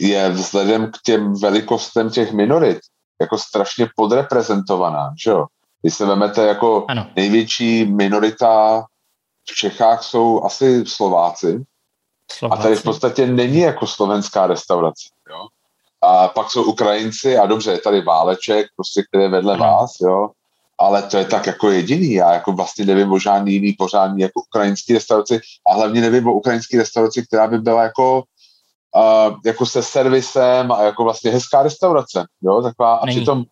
je 0.00 0.30
vzhledem 0.30 0.90
k 0.90 1.02
těm 1.04 1.34
velikostem 1.34 2.10
těch 2.10 2.32
minorit 2.32 2.78
jako 3.20 3.38
strašně 3.38 3.88
podreprezentovaná, 3.96 5.10
že 5.24 5.30
jo? 5.30 5.46
Když 5.82 5.94
se 5.94 6.06
vezmete 6.06 6.46
jako 6.46 6.84
ano. 6.88 7.06
největší 7.16 7.84
minorita 7.84 8.84
v 9.50 9.54
Čechách 9.54 10.02
jsou 10.02 10.44
asi 10.44 10.84
Slováci, 10.86 11.64
Slováci. 12.32 12.60
A 12.60 12.62
tady 12.62 12.76
v 12.76 12.82
podstatě 12.82 13.26
není 13.26 13.58
jako 13.58 13.86
slovenská 13.86 14.46
restaurace. 14.46 15.08
Jo? 15.30 15.46
A 16.02 16.28
pak 16.28 16.50
jsou 16.50 16.64
Ukrajinci 16.64 17.38
a 17.38 17.46
dobře, 17.46 17.70
je 17.72 17.78
tady 17.78 18.00
Váleček, 18.00 18.66
prostě, 18.76 19.02
který 19.02 19.24
je 19.24 19.30
vedle 19.30 19.54
ano. 19.54 19.64
vás, 19.64 19.90
jo? 20.00 20.28
ale 20.78 21.02
to 21.02 21.16
je 21.16 21.24
tak 21.24 21.46
jako 21.46 21.70
jediný. 21.70 22.12
Já 22.12 22.32
jako 22.32 22.52
vlastně 22.52 22.84
nevím 22.84 23.12
o 23.12 23.18
žádný 23.18 23.52
jiný 23.52 23.72
pořádný 23.72 24.22
jako 24.22 24.40
ukrajinský 24.40 24.92
restauraci 24.92 25.40
a 25.66 25.74
hlavně 25.74 26.00
nevím 26.00 26.28
o 26.28 26.32
ukrajinský 26.32 26.76
restauraci, 26.78 27.26
která 27.26 27.46
by 27.46 27.58
byla 27.58 27.82
jako 27.82 28.22
uh, 28.96 29.36
jako 29.44 29.66
se 29.66 29.82
servisem 29.82 30.72
a 30.72 30.82
jako 30.82 31.04
vlastně 31.04 31.30
hezká 31.30 31.62
restaurace. 31.62 32.24
Jo? 32.42 32.62
Taková, 32.62 32.94
a 32.94 33.06
přitom 33.06 33.44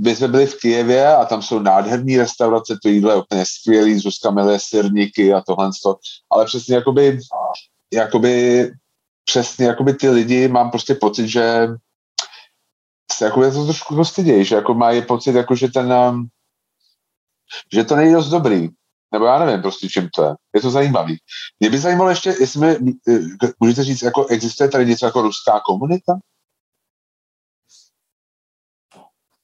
my 0.00 0.16
jsme 0.16 0.28
byli 0.28 0.46
v 0.46 0.58
Kijevě 0.60 1.16
a 1.16 1.24
tam 1.24 1.42
jsou 1.42 1.58
nádherné 1.58 2.18
restaurace, 2.18 2.78
to 2.82 2.88
jídlo 2.88 3.10
je 3.10 3.16
úplně 3.16 3.44
skvělý, 3.46 3.98
Zuzka 3.98 4.30
miluje 4.30 4.58
sirníky 4.60 5.34
a 5.34 5.42
tohle, 5.46 5.70
ale 6.30 6.44
přesně 6.44 6.74
jakoby, 6.74 7.18
jakoby 7.92 8.70
přesně 9.24 9.66
jakoby 9.66 9.94
ty 9.94 10.08
lidi, 10.08 10.48
mám 10.48 10.70
prostě 10.70 10.94
pocit, 10.94 11.28
že 11.28 11.68
se 13.12 13.24
jako 13.24 13.50
to 13.50 13.64
trošku 13.64 14.04
stydějí, 14.04 14.44
že 14.44 14.54
jako 14.54 14.74
mají 14.74 15.02
pocit, 15.02 15.34
jako 15.34 15.54
že 15.54 15.68
ten, 15.68 15.92
um, 15.92 16.28
že 17.72 17.84
to 17.84 17.96
není 17.96 18.12
dost 18.12 18.28
dobrý. 18.28 18.68
Nebo 19.12 19.24
já 19.24 19.38
nevím 19.38 19.62
prostě, 19.62 19.88
čím 19.88 20.08
to 20.14 20.24
je. 20.24 20.34
Je 20.54 20.60
to 20.60 20.70
zajímavý. 20.70 21.18
Mě 21.60 21.70
by 21.70 21.78
zajímalo 21.78 22.10
ještě, 22.10 22.36
jestli 22.40 22.60
mi, 22.60 22.92
eh, 23.08 23.48
můžete 23.60 23.84
říct, 23.84 24.02
jako 24.02 24.26
existuje 24.26 24.68
tady 24.68 24.86
něco 24.86 25.06
jako 25.06 25.22
ruská 25.22 25.60
komunita? 25.60 26.12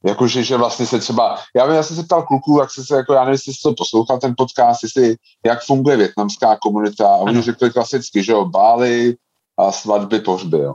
Jakože, 0.04 0.42
že 0.42 0.56
vlastně 0.56 0.86
se 0.86 0.98
třeba, 0.98 1.38
já 1.56 1.66
vím, 1.66 1.74
já 1.74 1.82
jsem 1.82 1.96
se 1.96 2.02
ptal 2.02 2.22
kluků, 2.22 2.58
jak 2.58 2.70
se, 2.70 2.84
se 2.84 2.96
jako, 2.96 3.12
já 3.12 3.20
nevím, 3.20 3.32
jestli 3.32 3.54
jste 3.54 3.68
to 3.68 3.74
poslouchal, 3.74 4.18
ten 4.18 4.34
podcast, 4.36 4.82
jestli, 4.82 5.16
jak 5.46 5.64
funguje 5.64 5.96
větnamská 5.96 6.56
komunita, 6.56 7.08
a 7.08 7.16
oni 7.16 7.42
řekli 7.42 7.70
klasicky, 7.70 8.22
že 8.22 8.32
jo, 8.32 8.44
bály 8.44 9.16
a 9.58 9.72
svatby, 9.72 10.20
pohřby, 10.20 10.58
jo. 10.58 10.74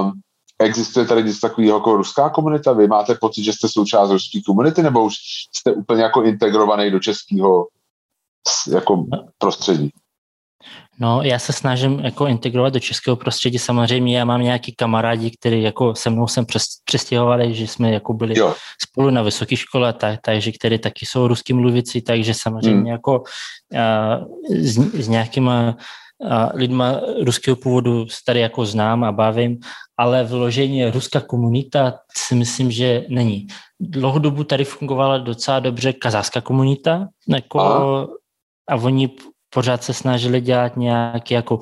Um, 0.00 0.12
existuje 0.58 1.06
tady 1.06 1.24
něco 1.24 1.40
takového 1.40 1.78
jako 1.78 1.96
ruská 1.96 2.30
komunita? 2.30 2.72
Vy 2.72 2.86
máte 2.86 3.14
pocit, 3.14 3.44
že 3.44 3.52
jste 3.52 3.68
součást 3.68 4.10
ruské 4.10 4.40
komunity, 4.46 4.82
nebo 4.82 5.04
už 5.04 5.14
jste 5.56 5.72
úplně 5.72 6.02
jako 6.02 6.22
integrovaný 6.22 6.90
do 6.90 7.00
českého 7.00 7.66
jako 8.72 9.04
prostředí? 9.38 9.90
No, 11.00 11.22
já 11.22 11.38
se 11.38 11.52
snažím 11.52 11.98
jako 11.98 12.26
integrovat 12.26 12.72
do 12.72 12.80
českého 12.80 13.16
prostředí. 13.16 13.58
Samozřejmě 13.58 14.18
já 14.18 14.24
mám 14.24 14.42
nějaký 14.42 14.74
kamarádi, 14.74 15.30
kteří 15.30 15.62
jako 15.62 15.94
se 15.94 16.10
mnou 16.10 16.26
jsem 16.26 16.46
přes, 16.46 16.62
přestěhovali, 16.84 17.54
že 17.54 17.66
jsme 17.66 17.92
jako 17.92 18.12
byli 18.12 18.38
jo. 18.38 18.54
spolu 18.82 19.10
na 19.10 19.22
vysoké 19.22 19.56
škole, 19.56 19.92
tak, 19.92 20.20
takže 20.22 20.52
který 20.52 20.78
taky 20.78 21.06
jsou 21.06 21.28
ruský 21.28 21.52
mluvící, 21.52 22.02
takže 22.02 22.34
samozřejmě 22.34 22.80
hmm. 22.80 22.86
jako 22.86 23.22
a, 23.78 24.18
s, 24.50 24.78
s 24.94 25.08
nějakýma 25.08 25.76
a, 26.30 26.50
lidma 26.54 27.00
ruského 27.24 27.56
původu 27.56 28.06
tady 28.26 28.40
jako 28.40 28.66
znám 28.66 29.04
a 29.04 29.12
bavím, 29.12 29.58
ale 29.96 30.24
vložení 30.24 30.90
ruská 30.90 31.20
komunita 31.20 31.94
si 32.16 32.34
myslím, 32.34 32.70
že 32.70 33.04
není. 33.08 33.46
Dlouhodobu 33.80 34.44
tady 34.44 34.64
fungovala 34.64 35.18
docela 35.18 35.60
dobře 35.60 35.92
kazáská 35.92 36.40
komunita, 36.40 37.08
jako 37.28 37.60
a, 37.60 38.06
a 38.68 38.76
oni 38.76 39.10
pořád 39.58 39.84
se 39.84 39.94
snažili 39.94 40.40
dělat 40.40 40.76
nějaké 40.76 41.34
jako 41.34 41.58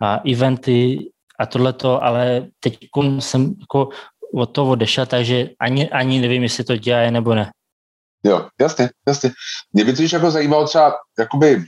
a, 0.00 0.22
eventy 0.32 1.10
a 1.38 1.46
tohleto, 1.46 2.02
ale 2.02 2.46
teď 2.60 2.78
jsem 3.18 3.54
jako 3.60 3.88
od 4.34 4.46
toho 4.46 4.70
odešel, 4.70 5.06
takže 5.06 5.58
ani, 5.60 5.90
ani 5.90 6.20
nevím, 6.20 6.42
jestli 6.42 6.64
to 6.64 6.76
dělá 6.76 7.10
nebo 7.10 7.34
ne. 7.34 7.50
Jo, 8.24 8.48
jasně, 8.60 8.90
jasně. 9.08 9.30
Mě 9.72 9.84
by 9.84 9.92
to 9.92 10.02
jako 10.12 10.30
zajímalo 10.30 10.66
třeba, 10.66 10.94
jakoby, 11.18 11.64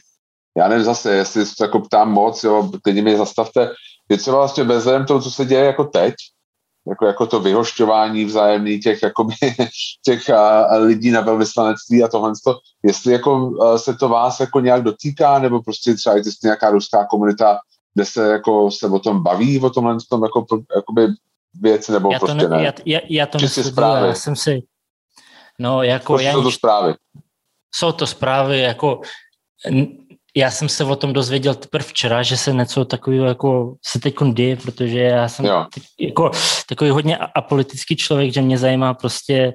já 0.56 0.68
nevím 0.68 0.84
zase, 0.84 1.14
jestli 1.14 1.46
se 1.46 1.64
jako 1.64 1.80
ptám 1.80 2.12
moc, 2.12 2.44
jo, 2.44 2.70
klidně 2.82 3.02
mě 3.02 3.16
zastavte, 3.16 3.74
je 4.10 4.16
třeba 4.18 4.36
vlastně 4.36 4.64
bez 4.64 4.84
toho, 4.84 5.20
co 5.22 5.30
se 5.30 5.44
děje 5.44 5.64
jako 5.64 5.84
teď, 5.84 6.14
jako, 6.88 7.06
jako 7.06 7.26
to 7.26 7.40
vyhošťování 7.40 8.24
vzájemný 8.24 8.78
těch, 8.78 9.02
jakoby, 9.02 9.34
těch 10.04 10.30
a, 10.30 10.76
lidí 10.76 11.10
na 11.10 11.20
velvyslanectví 11.20 12.02
a 12.02 12.08
tohle, 12.08 12.32
jestli 12.84 13.12
jako 13.12 13.62
a, 13.62 13.78
se 13.78 13.94
to 13.94 14.08
vás 14.08 14.40
jako 14.40 14.60
nějak 14.60 14.82
dotýká, 14.82 15.38
nebo 15.38 15.62
prostě 15.62 15.94
třeba 15.94 16.16
existuje 16.16 16.48
nějaká 16.48 16.70
ruská 16.70 17.06
komunita, 17.06 17.58
kde 17.94 18.04
se 18.04 18.32
jako 18.32 18.70
se 18.70 18.86
o 18.86 18.98
tom 18.98 19.22
baví, 19.22 19.60
o 19.60 19.70
tomhle 19.70 19.96
tom 20.08 20.22
jako, 20.22 20.46
jakoby 20.76 21.06
věc, 21.60 21.88
nebo 21.88 22.12
já 22.12 22.18
prostě 22.18 22.40
to 22.40 22.48
ne, 22.48 22.56
ne. 22.56 22.64
Já, 22.64 22.72
já, 22.86 23.00
já 23.08 23.26
to 23.26 23.38
nesleduji, 23.38 24.06
já 24.06 24.14
jsem 24.14 24.36
si, 24.36 24.62
no 25.58 25.82
jako 25.82 26.12
prostě 26.12 26.26
já... 26.26 26.32
Jsou 26.32 26.42
to 26.42 26.50
zprávy. 26.50 26.94
Jsou 27.74 27.92
to 27.92 28.06
zprávy, 28.06 28.60
jako 28.60 29.00
já 30.36 30.50
jsem 30.50 30.68
se 30.68 30.84
o 30.84 30.96
tom 30.96 31.12
dozvěděl 31.12 31.54
teprve 31.54 31.84
včera, 31.84 32.22
že 32.22 32.36
se 32.36 32.52
něco 32.52 32.84
takového 32.84 33.26
jako 33.26 33.74
se 33.86 34.00
teď 34.00 34.14
děje, 34.34 34.56
protože 34.56 34.98
já 34.98 35.28
jsem 35.28 35.46
teď, 35.74 35.82
jako 36.00 36.30
takový 36.68 36.90
hodně 36.90 37.16
apolitický 37.16 37.96
člověk, 37.96 38.32
že 38.32 38.42
mě 38.42 38.58
zajímá 38.58 38.94
prostě 38.94 39.54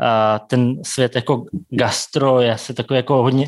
a, 0.00 0.38
ten 0.38 0.82
svět 0.84 1.16
jako 1.16 1.44
gastro, 1.70 2.40
já 2.40 2.56
se 2.56 2.74
takový 2.74 2.96
jako 2.96 3.22
hodně 3.22 3.46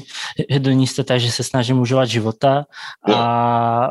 hedonista, 0.51 1.03
takže 1.03 1.33
se 1.33 1.43
snažím 1.43 1.81
užívat 1.81 2.09
života. 2.09 2.65
A 3.15 3.89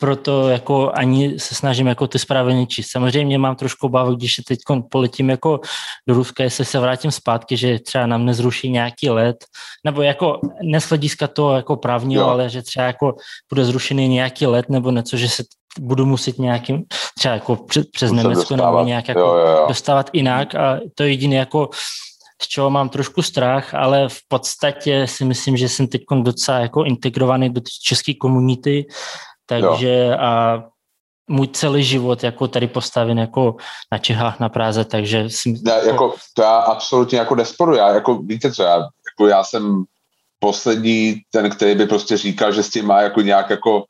proto 0.00 0.48
jako 0.48 0.90
ani 0.94 1.38
se 1.38 1.54
snažím 1.54 1.86
jako 1.86 2.06
ty 2.06 2.18
zprávy 2.18 2.54
nečíst. 2.54 2.90
Samozřejmě 2.90 3.38
mám 3.38 3.56
trošku 3.56 3.86
obavu, 3.86 4.14
když 4.14 4.34
se 4.34 4.42
teď 4.48 4.58
poletím 4.90 5.30
jako 5.30 5.60
do 6.08 6.14
Ruska, 6.14 6.42
jestli 6.42 6.64
se 6.64 6.78
vrátím 6.78 7.10
zpátky, 7.10 7.56
že 7.56 7.78
třeba 7.78 8.06
nám 8.06 8.24
nezruší 8.24 8.70
nějaký 8.70 9.10
let, 9.10 9.36
nebo 9.84 10.02
jako 10.02 10.40
neslediska 10.62 11.26
to 11.26 11.56
jako 11.56 11.76
právního, 11.76 12.22
jo. 12.22 12.28
ale 12.28 12.48
že 12.48 12.62
třeba 12.62 12.86
jako 12.86 13.14
bude 13.52 13.64
zrušený 13.64 14.08
nějaký 14.08 14.46
let 14.46 14.68
nebo 14.68 14.90
něco, 14.90 15.16
že 15.16 15.28
se 15.28 15.42
budu 15.80 16.06
muset 16.06 16.38
nějakým, 16.38 16.82
třeba 17.18 17.34
jako 17.34 17.56
přes, 17.56 17.86
přes 17.92 18.12
Německo 18.12 18.56
nebo 18.56 18.84
nějak 18.84 19.08
jako 19.08 19.20
jo, 19.20 19.34
jo, 19.34 19.46
jo. 19.46 19.64
dostávat 19.68 20.10
jinak 20.12 20.54
a 20.54 20.80
to 20.94 21.02
je 21.02 21.08
jediné 21.08 21.36
jako 21.36 21.68
z 22.42 22.48
čeho 22.48 22.70
mám 22.70 22.88
trošku 22.88 23.22
strach, 23.22 23.74
ale 23.74 24.08
v 24.08 24.18
podstatě 24.28 25.06
si 25.06 25.24
myslím, 25.24 25.56
že 25.56 25.68
jsem 25.68 25.86
teď 25.86 26.02
docela 26.22 26.58
jako 26.58 26.84
integrovaný 26.84 27.50
do 27.50 27.60
české 27.82 28.14
komunity, 28.14 28.86
takže 29.48 30.08
jo. 30.10 30.18
a 30.18 30.62
můj 31.30 31.48
celý 31.48 31.84
život 31.84 32.24
jako 32.24 32.48
tady 32.48 32.66
postaven 32.66 33.18
jako 33.18 33.56
na 33.92 33.98
Čechách, 33.98 34.40
na 34.40 34.48
Praze, 34.48 34.84
takže 34.84 35.30
si... 35.30 35.54
Ne, 35.62 35.80
jako, 35.86 36.14
to 36.34 36.42
já 36.42 36.56
absolutně 36.58 37.18
jako 37.18 37.34
nesporu, 37.34 37.74
já 37.74 37.94
jako, 37.94 38.14
víte 38.14 38.52
co, 38.52 38.62
já, 38.62 38.76
jako 38.76 39.26
já 39.28 39.44
jsem 39.44 39.84
poslední 40.38 41.20
ten, 41.30 41.50
který 41.50 41.74
by 41.74 41.86
prostě 41.86 42.16
říkal, 42.16 42.52
že 42.52 42.62
s 42.62 42.70
tím 42.70 42.86
má 42.86 43.00
jako 43.00 43.20
nějak 43.20 43.50
jako 43.50 43.84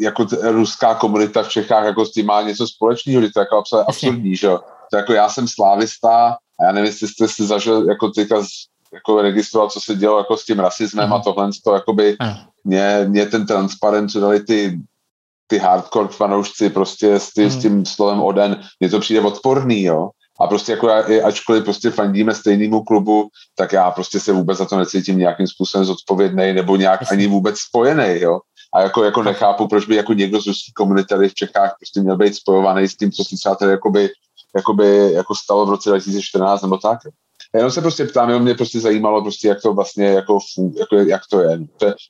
jako 0.00 0.26
ruská 0.42 0.94
komunita 0.94 1.42
v 1.42 1.48
Čechách 1.48 1.84
jako 1.84 2.06
s 2.06 2.12
tím 2.12 2.26
má 2.26 2.42
něco 2.42 2.66
společného, 2.66 3.22
že 3.22 3.30
to 3.34 3.40
je 3.40 3.42
jako 3.42 3.62
absurdní, 3.88 4.36
že 4.36 4.46
jo. 4.46 4.60
To 4.90 4.96
jako 4.96 5.12
já 5.12 5.28
jsem 5.28 5.48
slávista 5.48 6.36
a 6.60 6.64
já 6.64 6.72
nevím, 6.72 6.86
jestli 6.86 7.08
jste 7.08 7.28
si 7.28 7.46
zažil 7.46 7.88
jako 7.88 8.08
teďka 8.08 8.42
jako 8.92 9.22
registroval, 9.22 9.70
co 9.70 9.80
se 9.80 9.94
dělo 9.94 10.18
jako 10.18 10.36
s 10.36 10.44
tím 10.44 10.58
rasismem 10.58 11.06
mm. 11.06 11.12
a 11.12 11.18
tohle, 11.18 11.50
to 11.64 11.74
jakoby 11.74 12.16
mě, 12.64 13.04
mě 13.08 13.26
ten 13.26 13.46
transparent, 13.46 14.10
co 14.10 14.20
dali 14.20 14.40
ty 14.40 14.78
ty 15.48 15.58
hardcore 15.58 16.08
fanoušci 16.08 16.70
prostě 16.70 17.14
s, 17.14 17.32
ty, 17.32 17.44
mm. 17.44 17.50
s 17.50 17.54
mhm. 17.54 17.62
tím 17.62 17.86
slovem 17.86 18.20
Oden, 18.20 18.60
mně 18.80 18.90
to 18.90 19.00
přijde 19.00 19.20
odporný, 19.20 19.82
jo. 19.82 20.10
A 20.40 20.46
prostě 20.46 20.72
jako 20.72 20.88
já, 20.88 21.26
ačkoliv 21.26 21.64
prostě 21.64 21.90
fandíme 21.90 22.34
stejnému 22.34 22.84
klubu, 22.84 23.28
tak 23.56 23.72
já 23.72 23.90
prostě 23.90 24.20
se 24.20 24.32
vůbec 24.32 24.58
za 24.58 24.64
to 24.64 24.78
necítím 24.78 25.18
nějakým 25.18 25.46
způsobem 25.46 25.84
zodpovědný 25.84 26.52
nebo 26.52 26.76
nějak 26.76 27.00
Jasně. 27.00 27.16
ani 27.16 27.26
vůbec 27.26 27.58
spojený, 27.58 28.20
jo. 28.20 28.40
A 28.74 28.80
jako, 28.80 29.04
jako 29.04 29.22
nechápu, 29.22 29.68
proč 29.68 29.86
by 29.86 29.96
jako 29.96 30.12
někdo 30.12 30.42
z 30.42 30.46
ruské 30.46 30.72
komunity 30.76 31.08
tady 31.08 31.28
v 31.28 31.34
Čechách 31.34 31.74
prostě 31.80 32.00
měl 32.00 32.16
být 32.16 32.34
spojovaný 32.34 32.88
s 32.88 32.96
tím, 32.96 33.12
co 33.12 33.24
se 33.24 33.36
třeba 33.36 33.54
tady 33.54 33.70
jakoby, 33.70 34.08
jakoby, 34.56 35.12
jako 35.12 35.34
stalo 35.34 35.66
v 35.66 35.70
roce 35.70 35.90
2014 35.90 36.62
nebo 36.62 36.78
tak. 36.78 36.98
Jenom 37.54 37.70
se 37.70 37.80
prostě 37.80 38.04
ptám, 38.04 38.28
jenom 38.28 38.42
mě 38.42 38.54
prostě 38.54 38.80
zajímalo 38.80 39.22
prostě, 39.22 39.48
jak 39.48 39.62
to 39.62 39.74
vlastně, 39.74 40.06
jako, 40.06 40.38
jako 40.78 40.96
jak 40.96 41.22
to 41.30 41.40
je. 41.40 41.58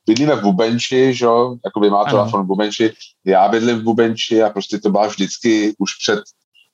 Bydlíme 0.06 0.36
v 0.36 0.42
Bubenči, 0.42 1.14
že 1.14 1.24
jo, 1.24 1.56
jako 1.64 1.80
by 1.80 1.90
má 1.90 2.04
telefon 2.04 2.42
v 2.42 2.46
Bubenči, 2.46 2.92
já 3.26 3.48
bydlím 3.48 3.78
v 3.78 3.82
Bubenči 3.82 4.42
a 4.42 4.50
prostě 4.50 4.78
to 4.78 4.90
byla 4.90 5.06
vždycky 5.06 5.74
už 5.78 5.90
před 6.02 6.20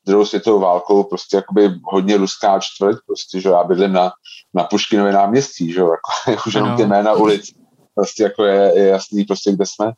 druhou 0.07 0.27
světovou 0.27 0.61
válkou 0.61 1.05
prostě 1.05 1.37
jakoby 1.37 1.71
hodně 1.85 2.17
ruská 2.17 2.59
čtvrť, 2.59 2.99
prostě, 3.07 3.41
že 3.41 3.49
já 3.49 3.65
bydlím 3.65 3.93
na, 3.93 4.13
na 4.55 4.65
Puškinově 4.65 5.13
náměstí, 5.13 5.73
že 5.73 5.81
jo, 5.81 5.87
jako, 5.91 6.31
jako 6.31 6.51
že 6.51 6.59
jenom 6.59 6.77
ty 6.77 6.87
jména 6.87 7.13
ulic, 7.13 7.51
prostě 7.95 8.23
jako 8.23 8.45
je, 8.45 8.79
je 8.79 8.87
jasný 8.87 9.25
prostě, 9.25 9.53
kde 9.53 9.67
jsme. 9.67 9.93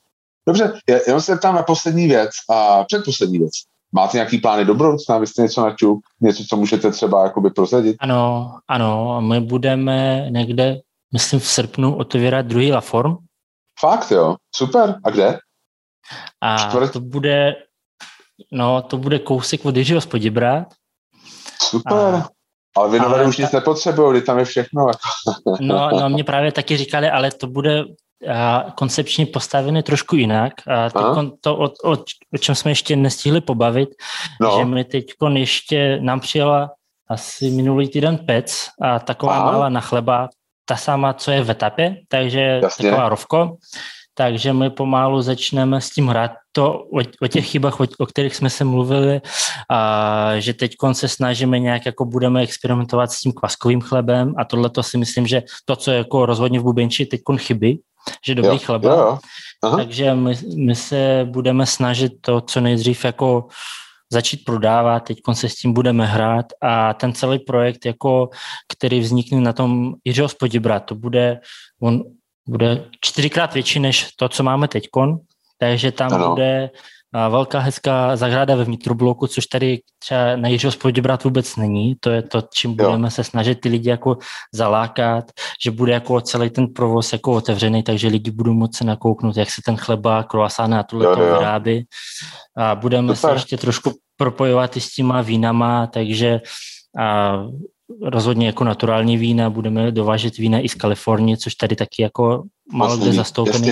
Dobře, 0.49 0.73
jenom 1.07 1.21
se 1.21 1.37
ptám 1.37 1.55
na 1.55 1.63
poslední 1.63 2.07
věc 2.09 2.31
a 2.51 2.85
předposlední 2.85 3.39
věc. 3.39 3.53
Máte 3.97 4.17
nějaký 4.17 4.39
plány 4.39 4.65
do 4.65 4.75
budoucna? 4.75 5.19
Vy 5.19 5.27
jste 5.27 5.43
něco 5.43 5.61
načup? 5.61 6.01
Něco, 6.21 6.45
co 6.49 6.57
můžete 6.57 6.91
třeba 6.91 7.25
jakoby 7.25 7.51
prozradit? 7.51 7.97
Ano, 8.01 8.53
ano. 8.69 9.21
My 9.21 9.41
budeme 9.41 10.27
někde, 10.31 10.81
myslím 11.13 11.41
v 11.41 11.47
srpnu, 11.47 11.97
otevírat 11.97 12.47
druhý 12.47 12.73
La 12.73 12.81
Form. 12.81 13.17
Fakt 13.81 14.11
jo? 14.11 14.37
Super. 14.55 15.01
A 15.05 15.11
kde? 15.11 15.39
A 16.41 16.59
Čtvrt? 16.59 16.93
to 16.93 17.01
bude, 17.01 17.55
no, 18.53 18.83
to 18.83 18.97
bude 18.97 19.19
kousek 19.19 19.65
od 19.65 19.77
Jiřího 19.77 20.01
Spodibrat. 20.01 20.69
Super. 21.63 22.15
A, 22.15 22.29
ale 22.77 22.91
vy 22.91 22.99
nové 22.99 23.25
už 23.25 23.37
nic 23.37 23.53
nepotřebují, 23.53 24.23
tam 24.23 24.39
je 24.39 24.45
všechno. 24.45 24.87
no, 25.61 25.91
no, 26.01 26.09
mě 26.09 26.25
právě 26.25 26.53
taky 26.53 26.77
říkali, 26.77 27.11
ale 27.11 27.31
to 27.31 27.47
bude 27.47 27.85
koncepčně 28.75 29.27
postavený 29.27 29.83
trošku 29.83 30.17
jinak. 30.17 30.53
A 30.67 30.91
teď 30.91 31.33
to, 31.41 31.57
o, 31.57 31.65
o, 31.65 31.93
o 32.35 32.39
čem 32.39 32.55
jsme 32.55 32.71
ještě 32.71 32.97
nestihli 32.97 33.41
pobavit, 33.41 33.89
no. 34.41 34.59
že 34.59 34.65
my 34.65 34.85
teď 34.85 35.07
ještě 35.35 35.99
nám 36.01 36.21
přijela 36.21 36.71
asi 37.09 37.51
minulý 37.51 37.89
týden 37.89 38.19
pec 38.19 38.69
a 38.83 38.99
taková 38.99 39.37
Aha. 39.37 39.53
malá 39.53 39.69
na 39.69 39.81
chleba, 39.81 40.29
ta 40.65 40.77
sama, 40.77 41.13
co 41.13 41.31
je 41.31 41.45
v 41.45 41.51
etapě, 41.51 41.97
takže 42.09 42.61
Jasně. 42.63 42.91
taková 42.91 43.09
rovko. 43.09 43.57
Takže 44.19 44.53
my 44.53 44.71
pomalu 44.71 45.23
začneme 45.23 45.81
s 45.81 45.91
tím 45.91 46.09
hrát 46.09 46.31
to 46.53 46.73
o, 46.73 47.01
o 47.23 47.27
těch 47.29 47.47
chybách, 47.47 47.81
o, 47.81 47.87
o 47.99 48.07
kterých 48.07 48.37
jsme 48.37 48.51
se 48.51 48.65
mluvili, 48.65 49.21
a 49.71 50.31
že 50.39 50.55
teď 50.55 50.73
se 50.93 51.09
snažíme 51.09 51.59
nějak 51.59 51.87
jako 51.87 52.05
budeme 52.05 52.43
experimentovat 52.43 53.13
s 53.13 53.21
tím 53.21 53.33
kvaskovým 53.33 53.81
chlebem 53.81 54.35
a 54.39 54.45
tohle 54.45 54.71
to 54.71 54.83
si 54.83 54.99
myslím, 54.99 55.27
že 55.27 55.43
to, 55.65 55.77
co 55.77 55.91
je 55.91 55.99
jako 55.99 56.27
rozhodně 56.27 56.61
v 56.61 56.63
Bubenči 56.63 57.07
teď 57.07 57.21
chybí, 57.37 57.81
že 58.27 58.35
dobrý 58.35 58.51
jo, 58.51 58.59
chleba. 58.59 58.91
Jo, 58.91 58.99
jo. 58.99 59.19
Aha. 59.63 59.77
Takže 59.77 60.15
my, 60.15 60.35
my 60.57 60.75
se 60.75 61.27
budeme 61.31 61.67
snažit 61.67 62.13
to 62.21 62.41
co 62.41 62.61
nejdřív 62.61 63.05
jako 63.05 63.47
začít 64.13 64.45
prodávat, 64.45 65.01
teď 65.01 65.19
se 65.33 65.49
s 65.49 65.55
tím 65.55 65.73
budeme 65.73 66.07
hrát 66.07 66.47
a 66.63 66.95
ten 66.95 67.13
celý 67.13 67.39
projekt, 67.39 67.87
jako, 67.87 68.31
který 68.73 69.01
vznikne 69.01 69.41
na 69.41 69.53
tom 69.53 69.95
Jiřího 70.05 70.29
Spodibra, 70.29 70.81
to 70.81 70.95
bude, 70.95 71.41
on 71.83 72.03
bude 72.49 72.85
čtyřikrát 73.01 73.55
větší 73.55 73.81
než 73.81 74.13
to, 74.17 74.29
co 74.29 74.43
máme 74.43 74.69
teď, 74.69 74.85
takže 75.59 75.93
tam 75.93 76.15
ano. 76.15 76.29
bude 76.29 76.71
velká 77.29 77.59
hezká 77.59 78.17
zahrada 78.17 78.57
ve 78.57 78.65
vnitrobloku, 78.65 79.27
což 79.27 79.47
tady 79.47 79.81
třeba 79.99 80.37
na 80.37 80.49
Jiřího 80.49 80.73
brát 81.01 81.25
vůbec 81.25 81.57
není. 81.57 81.95
To 82.01 82.11
je 82.11 82.23
to, 82.23 82.43
čím 82.55 82.71
jo. 82.71 82.77
budeme 82.77 83.11
se 83.11 83.25
snažit 83.25 83.61
ty 83.61 83.69
lidi 83.69 83.91
jako 83.91 84.17
zalákat, 84.55 85.25
že 85.65 85.71
bude 85.71 85.93
jako 85.93 86.21
celý 86.21 86.51
ten 86.51 86.67
provoz 86.67 87.13
jako 87.13 87.33
otevřený, 87.33 87.83
takže 87.83 88.09
lidi 88.09 88.31
budou 88.31 88.53
moci 88.53 88.85
nakouknout, 88.85 89.37
jak 89.37 89.51
se 89.51 89.63
ten 89.65 89.77
chleba, 89.77 90.23
croissant 90.23 90.75
a 90.75 90.83
tohle 90.83 91.17
to 91.17 91.21
vyrábí. 91.21 91.85
A 92.57 92.75
budeme 92.75 93.17
Super. 93.17 93.31
se 93.31 93.37
ještě 93.37 93.57
trošku 93.57 93.93
propojovat 94.17 94.77
i 94.77 94.81
s 94.81 94.93
těma 94.93 95.23
vínama, 95.23 95.87
takže 95.87 96.41
a 96.99 97.37
rozhodně 98.03 98.47
jako 98.47 98.65
naturální 98.65 99.17
vína, 99.17 99.51
budeme 99.51 99.93
dovážet 99.93 100.37
vína 100.37 100.61
i 100.61 100.69
z 100.69 100.75
Kalifornie, 100.75 101.37
což 101.37 101.55
tady 101.55 101.77
taky 101.77 102.03
jako 102.03 102.43
málo 102.73 102.97
kde 102.97 103.13
zastoupený. 103.13 103.69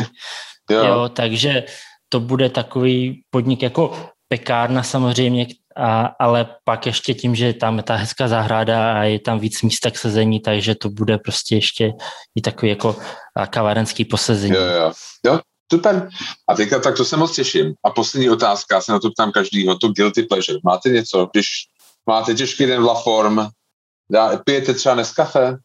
Jo. 0.70 0.84
jo, 0.84 1.08
takže 1.08 1.64
to 2.08 2.20
bude 2.20 2.50
takový 2.50 3.22
podnik 3.30 3.62
jako 3.62 4.08
pekárna 4.28 4.82
samozřejmě, 4.82 5.46
a, 5.76 6.06
ale 6.20 6.46
pak 6.64 6.86
ještě 6.86 7.14
tím, 7.14 7.34
že 7.34 7.52
tam 7.52 7.76
je 7.76 7.82
ta 7.82 7.94
hezká 7.94 8.28
zahrada 8.28 9.00
a 9.00 9.02
je 9.02 9.18
tam 9.20 9.38
víc 9.38 9.62
místa 9.62 9.90
k 9.90 9.98
sezení, 9.98 10.40
takže 10.40 10.74
to 10.74 10.90
bude 10.90 11.18
prostě 11.18 11.54
ještě 11.54 11.92
i 12.36 12.40
takový 12.40 12.70
jako 12.70 12.96
kavárenský 13.50 14.04
posezení. 14.04 14.54
Jo, 14.54 14.62
jo. 14.62 14.92
jo, 15.26 15.40
super. 15.72 16.08
A 16.48 16.54
teďka 16.54 16.78
tak 16.78 16.96
to 16.96 17.04
se 17.04 17.16
moc 17.16 17.36
těším. 17.36 17.74
A 17.84 17.90
poslední 17.90 18.30
otázka, 18.30 18.80
se 18.80 18.92
na 18.92 19.00
to 19.00 19.10
ptám 19.10 19.32
každýho, 19.32 19.78
to 19.78 19.88
guilty 19.88 20.22
pleasure. 20.22 20.58
Máte 20.64 20.88
něco, 20.88 21.28
když 21.32 21.46
máte 22.06 22.34
těžký 22.34 22.66
den 22.66 22.82
v 22.82 22.84
La 22.84 22.94
Form, 22.94 23.48
dá, 24.10 24.36
pijete 24.36 24.74
třeba 24.74 24.94
Nescafe? 24.94 25.56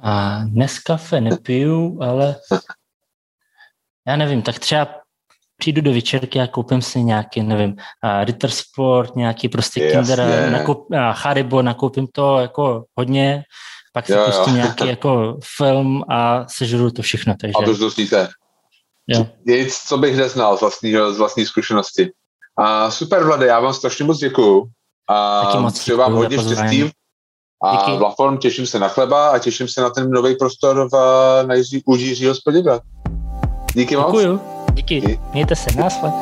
A 0.00 0.44
Nescafe 0.44 1.20
nepiju, 1.20 2.02
ale 2.02 2.36
já 4.06 4.16
nevím, 4.16 4.42
tak 4.42 4.58
třeba 4.58 4.88
přijdu 5.56 5.80
do 5.80 5.92
večerky 5.92 6.40
a 6.40 6.46
koupím 6.46 6.82
si 6.82 7.02
nějaký, 7.02 7.42
nevím, 7.42 7.76
Ritter 8.24 8.50
Sport, 8.50 9.16
nějaký 9.16 9.48
prostě 9.48 9.82
yes, 9.82 9.92
Kinder, 9.92 10.50
nakoup, 10.52 10.78
uh, 10.90 10.96
Haribo, 10.96 11.62
nakoupím 11.62 12.06
to 12.12 12.38
jako 12.38 12.84
hodně, 12.98 13.42
pak 13.92 14.06
si 14.06 14.12
jo, 14.12 14.24
pustím 14.26 14.56
jo. 14.56 14.62
nějaký 14.62 14.88
jako 14.88 15.38
film 15.56 16.02
a 16.10 16.48
sežru 16.48 16.90
to 16.90 17.02
všechno. 17.02 17.34
Takže... 17.40 17.54
A 17.62 17.64
to 17.64 17.76
dostíte. 17.76 18.28
Nic, 19.46 19.78
co 19.78 19.98
bych 19.98 20.16
neznal 20.16 20.56
z 20.56 20.60
vlastní, 20.60 20.92
z 20.92 21.18
vlastní 21.18 21.46
zkušenosti. 21.46 22.12
A 22.58 22.90
super, 22.90 23.24
Vlade, 23.24 23.46
já 23.46 23.60
vám 23.60 23.74
strašně 23.74 24.04
moc 24.04 24.18
děkuju. 24.18 24.70
A 25.08 25.42
Taky 25.44 25.58
moc 25.58 25.78
přeju 25.78 25.98
vám 25.98 26.12
hodně 26.12 26.38
štěstí. 26.38 26.90
A 27.64 27.76
Díky. 27.76 27.90
v 27.98 28.14
Form 28.16 28.38
těším 28.38 28.66
se 28.66 28.78
na 28.78 28.88
chleba 28.88 29.28
a 29.28 29.38
těším 29.38 29.68
se 29.68 29.80
na 29.80 29.90
ten 29.90 30.10
nový 30.10 30.36
prostor 30.36 30.88
v, 30.92 30.96
na 31.46 31.54
Jiří, 31.54 31.82
u 31.86 31.96
Jiřího. 31.96 32.34
Díky 33.74 33.96
moc. 33.96 34.06
Děkuju. 34.06 34.40
Díky. 34.72 35.00
Díky. 35.00 35.20
Mějte 35.32 35.56
se. 35.56 35.70
Násle. 35.76 36.12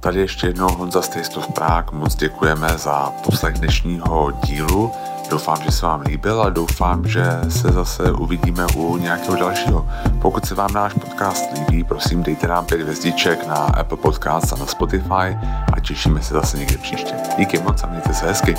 Tady 0.00 0.20
ještě 0.20 0.46
jednou 0.46 0.68
Honza 0.68 1.02
Stejstov 1.02 1.52
Prák, 1.52 1.92
moc 1.92 2.14
děkujeme 2.14 2.68
za 2.78 3.12
poslech 3.24 3.54
dnešního 3.54 4.30
dílu. 4.30 4.92
Doufám, 5.30 5.62
že 5.62 5.70
se 5.70 5.86
vám 5.86 6.00
líbil 6.00 6.42
a 6.42 6.50
doufám, 6.50 7.08
že 7.08 7.24
se 7.48 7.68
zase 7.68 8.12
uvidíme 8.12 8.66
u 8.76 8.96
nějakého 8.96 9.36
dalšího. 9.36 9.88
Pokud 10.22 10.46
se 10.46 10.54
vám 10.54 10.72
náš 10.72 10.92
podcast 10.94 11.44
líbí, 11.54 11.84
prosím 11.84 12.22
dejte 12.22 12.48
nám 12.48 12.66
pět 12.66 12.80
hvězdiček 12.80 13.46
na 13.46 13.54
Apple 13.54 13.98
Podcast 13.98 14.52
a 14.52 14.56
na 14.56 14.66
Spotify 14.66 15.38
a 15.72 15.80
těšíme 15.82 16.22
se 16.22 16.34
zase 16.34 16.58
někde 16.58 16.78
příště. 16.78 17.14
Díky 17.38 17.58
moc 17.58 17.84
a 17.84 17.86
mějte 17.86 18.14
se 18.14 18.26
hezky. 18.26 18.54